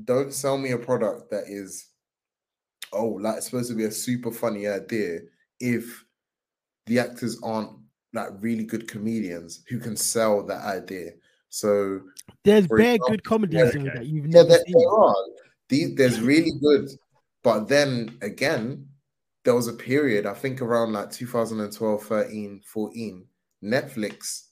[0.05, 1.87] Don't sell me a product that is,
[2.93, 5.19] oh, like it's supposed to be a super funny idea
[5.59, 6.05] if
[6.85, 7.71] the actors aren't
[8.13, 11.11] like really good comedians who can sell that idea.
[11.53, 12.01] So
[12.43, 13.91] There's example, good comedies yeah, okay.
[13.93, 14.75] that you've yeah, never there, seen.
[14.75, 15.15] there are.
[15.69, 16.89] These, there's really good,
[17.43, 18.87] but then again,
[19.45, 23.25] there was a period, I think around like 2012, 13, 14,
[23.63, 24.47] Netflix,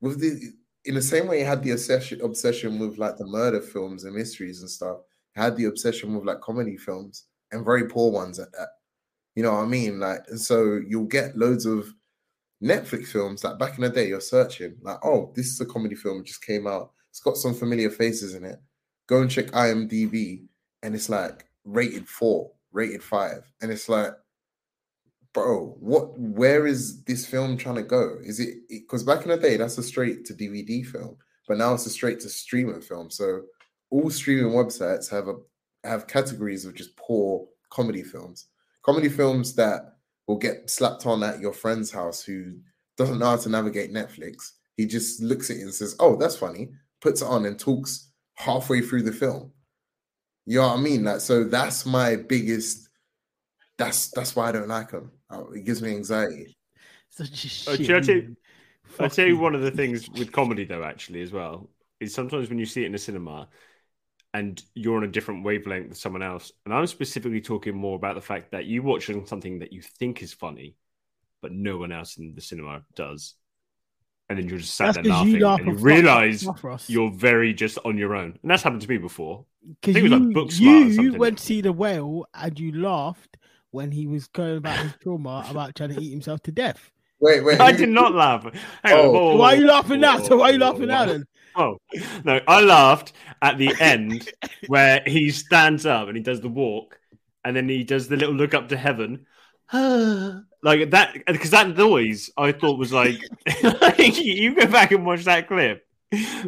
[0.00, 0.40] with the
[0.86, 4.14] in the same way it had the obsession obsession with like the murder films and
[4.14, 5.00] mysteries and stuff,
[5.34, 8.68] had the obsession with like comedy films and very poor ones at that.
[9.34, 10.00] You know what I mean?
[10.00, 11.92] Like, and so you'll get loads of
[12.62, 15.94] Netflix films like back in the day, you're searching, like, oh, this is a comedy
[15.94, 16.92] film, just came out.
[17.10, 18.58] It's got some familiar faces in it.
[19.06, 20.46] Go and check IMDb,
[20.82, 23.50] and it's like rated four, rated five.
[23.62, 24.12] And it's like,
[25.32, 28.16] bro, what where is this film trying to go?
[28.22, 31.16] Is it because back in the day, that's a straight to DVD film,
[31.46, 33.10] but now it's a straight to streaming film.
[33.10, 33.42] So
[33.90, 35.36] all streaming websites have a
[35.84, 38.46] have categories of just poor comedy films.
[38.82, 39.97] Comedy films that
[40.28, 42.58] will get slapped on at your friend's house who
[42.96, 44.52] doesn't know how to navigate Netflix.
[44.76, 46.68] He just looks at it and says, Oh, that's funny,
[47.00, 49.50] puts it on and talks halfway through the film.
[50.46, 51.04] You know what I mean?
[51.04, 52.88] Like, so that's my biggest.
[53.76, 55.10] That's that's why I don't like them.
[55.30, 56.56] Oh, it gives me anxiety.
[57.10, 57.86] Such a oh, shit.
[57.86, 58.36] should I tell you,
[59.00, 59.40] I'll tell you you.
[59.40, 61.68] one of the things with comedy, though, actually, as well,
[62.00, 63.48] is sometimes when you see it in a cinema
[64.38, 66.52] and you're on a different wavelength than someone else.
[66.64, 70.22] And I'm specifically talking more about the fact that you watch something that you think
[70.22, 70.76] is funny,
[71.42, 73.34] but no one else in the cinema does.
[74.28, 76.46] And then you're just sat That's there laughing you laugh and you realize
[76.86, 78.38] you're very just on your own.
[78.40, 79.44] And that's happened to me before.
[79.80, 83.38] Because think it was you, like you went to see the whale and you laughed
[83.70, 86.92] when he was going about his trauma about trying to eat himself to death.
[87.20, 87.60] Wait, wait.
[87.60, 88.44] I did not laugh.
[88.84, 89.10] Hang on, Oh.
[89.10, 90.18] whoa, whoa, why are you laughing now?
[90.20, 90.86] So why are you laughing whoa.
[90.86, 91.24] now then?
[91.56, 91.78] Oh
[92.24, 93.12] no, I laughed
[93.42, 94.30] at the end
[94.68, 97.00] where he stands up and he does the walk,
[97.44, 99.26] and then he does the little look up to heaven,
[99.72, 101.14] like that.
[101.26, 103.18] Because that noise I thought was like,
[103.98, 105.84] you go back and watch that clip.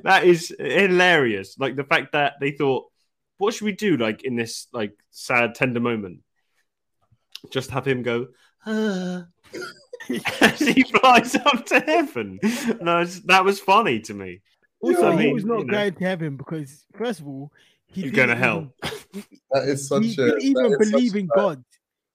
[0.05, 1.59] That is hilarious.
[1.59, 2.86] Like the fact that they thought,
[3.38, 3.97] what should we do?
[3.97, 6.20] Like in this like sad tender moment,
[7.51, 8.28] just have him go.
[10.40, 12.39] As he flies up to heaven.
[12.81, 14.40] No, that was funny to me.
[14.81, 15.72] Also, I he was not you know.
[15.72, 17.52] going to heaven because, first of all,
[17.86, 18.72] he He's going to didn't hell.
[19.14, 20.16] even- That is such he a.
[20.16, 21.64] didn't even is such believe a- in God.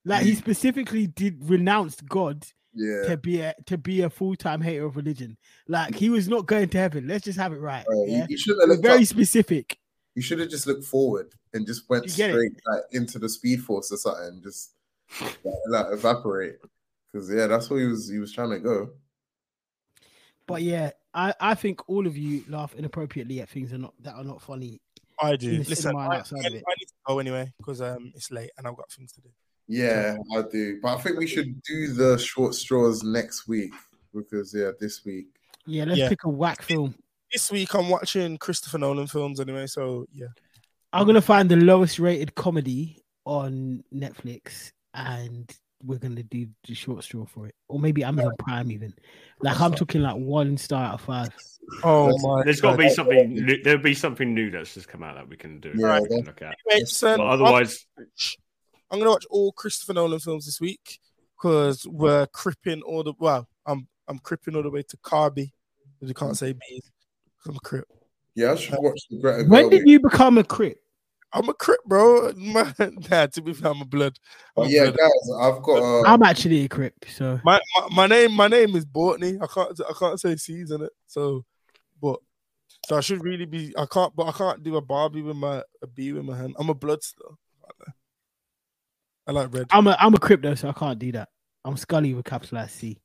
[0.06, 3.07] Like he specifically did renounce God Yeah.
[3.10, 5.36] to be a to be a full time hater of religion.
[5.68, 7.07] Like he was not going to heaven.
[7.07, 7.86] Let's just have it right.
[7.86, 8.26] Bro, you- yeah?
[8.30, 9.06] you should have very up.
[9.06, 9.78] specific.
[10.16, 12.34] You should have just looked forward and just went You get it?
[12.34, 14.72] straight like, into the speed force or something, and just
[15.22, 15.38] like,
[15.68, 16.56] like, evaporate.
[17.16, 18.10] Because yeah, that's what he was.
[18.10, 18.90] He was trying to go.
[20.48, 23.94] But yeah, I, I think all of you laugh inappropriately at things that are not
[24.02, 24.82] that are not funny.
[25.22, 25.60] I do.
[25.60, 28.68] Listen, cinema and I, I, I need to go anyway because um it's late and
[28.68, 29.30] I've got things to do.
[29.70, 30.82] Yeah, I do.
[30.82, 33.72] But I think we should do the short straws next week
[34.14, 35.28] because yeah, this week.
[35.66, 36.10] Yeah, let's Yeah.
[36.10, 36.96] pick a whack film.
[37.32, 40.28] This week I'm watching Christopher Nolan films anyway, so yeah.
[40.92, 45.50] I'm gonna find the lowest rated comedy on Netflix and
[45.84, 47.56] we're gonna do the short straw for it.
[47.68, 48.93] Or maybe Amazon Prime even.
[49.41, 51.30] Like I'm talking like one star out of five.
[51.84, 53.34] Oh my There's got to be something.
[53.34, 55.73] New, there'll be something new that's just come out that we can do.
[55.76, 56.56] Yeah, we can look at.
[56.72, 57.85] Anyway, so But um, I'm- otherwise,
[58.91, 60.99] I'm gonna watch all Christopher Nolan films this week
[61.38, 65.52] because we're cripping all the well, I'm I'm cripping all the way to Carby.
[66.02, 66.91] You can't say bees.
[67.39, 67.88] 'cause I'm a crip.
[68.35, 69.72] Yeah, I should watch the Greta When Gerwig.
[69.72, 70.77] did you become a crip?
[71.36, 72.32] I'm a crip, bro.
[72.34, 72.74] My,
[73.12, 74.18] nah, to be fair, I'm a blood.
[74.57, 74.98] I'm a yeah, blood.
[74.98, 75.84] guys, I've got.
[75.84, 79.38] Uh, I'm actually a crip, so My, my my name my name is Bortney.
[79.41, 80.91] I can't I can't say C's in it.
[81.07, 81.44] So,
[82.02, 82.20] but
[82.88, 83.74] so I should really be.
[83.78, 86.56] I can't, but I can't do a Barbie with my a B with my hand.
[86.57, 87.38] I'm a blood still.
[89.28, 89.68] I like red.
[89.72, 91.30] I'm a I'm a crip though, so I can't do that.
[91.64, 92.98] I'm Scully with capitalized C.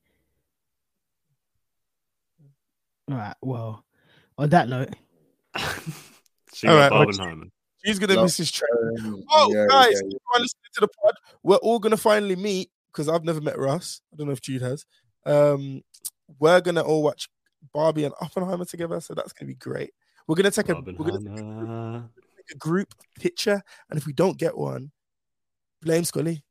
[3.10, 3.34] All right.
[3.42, 3.84] Well,
[4.38, 4.94] on that note,
[6.52, 7.50] So you All got right, Barbenheimer.
[7.84, 8.22] She's gonna No.
[8.24, 8.68] miss his train.
[9.00, 11.96] um, Oh, yeah, guys, yeah, if you are listening to the pod, we're all gonna
[11.96, 14.02] finally meet because I've never met Russ.
[14.12, 14.84] I don't know if Jude has.
[15.24, 15.82] Um,
[16.38, 17.28] we're gonna all watch
[17.72, 19.92] Barbie and Oppenheimer together, so that's gonna be great.
[20.26, 22.08] We're gonna take a we're gonna take a, Barbenheimer.
[22.36, 24.90] take a group picture, and if we don't get one,
[25.82, 26.42] blame Scully.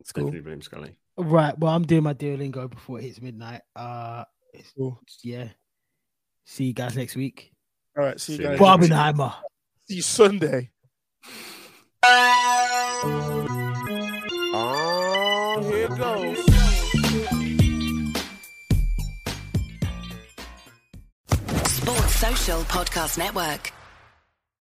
[0.00, 0.24] It's cool.
[0.24, 0.96] Definitely blame Scully.
[1.16, 1.56] right.
[1.58, 3.62] Well, I'm doing my Duolingo before it hits midnight.
[3.76, 5.00] Uh, it's- cool.
[5.22, 5.48] yeah.
[6.44, 7.51] See you guys next week.
[7.96, 8.60] All right, see you See you guys.
[8.60, 8.94] later.
[8.94, 9.34] Barbenheimer.
[9.88, 10.70] See you Sunday.
[14.54, 16.38] Oh, here it goes.
[21.66, 23.72] Sports Social Podcast Network.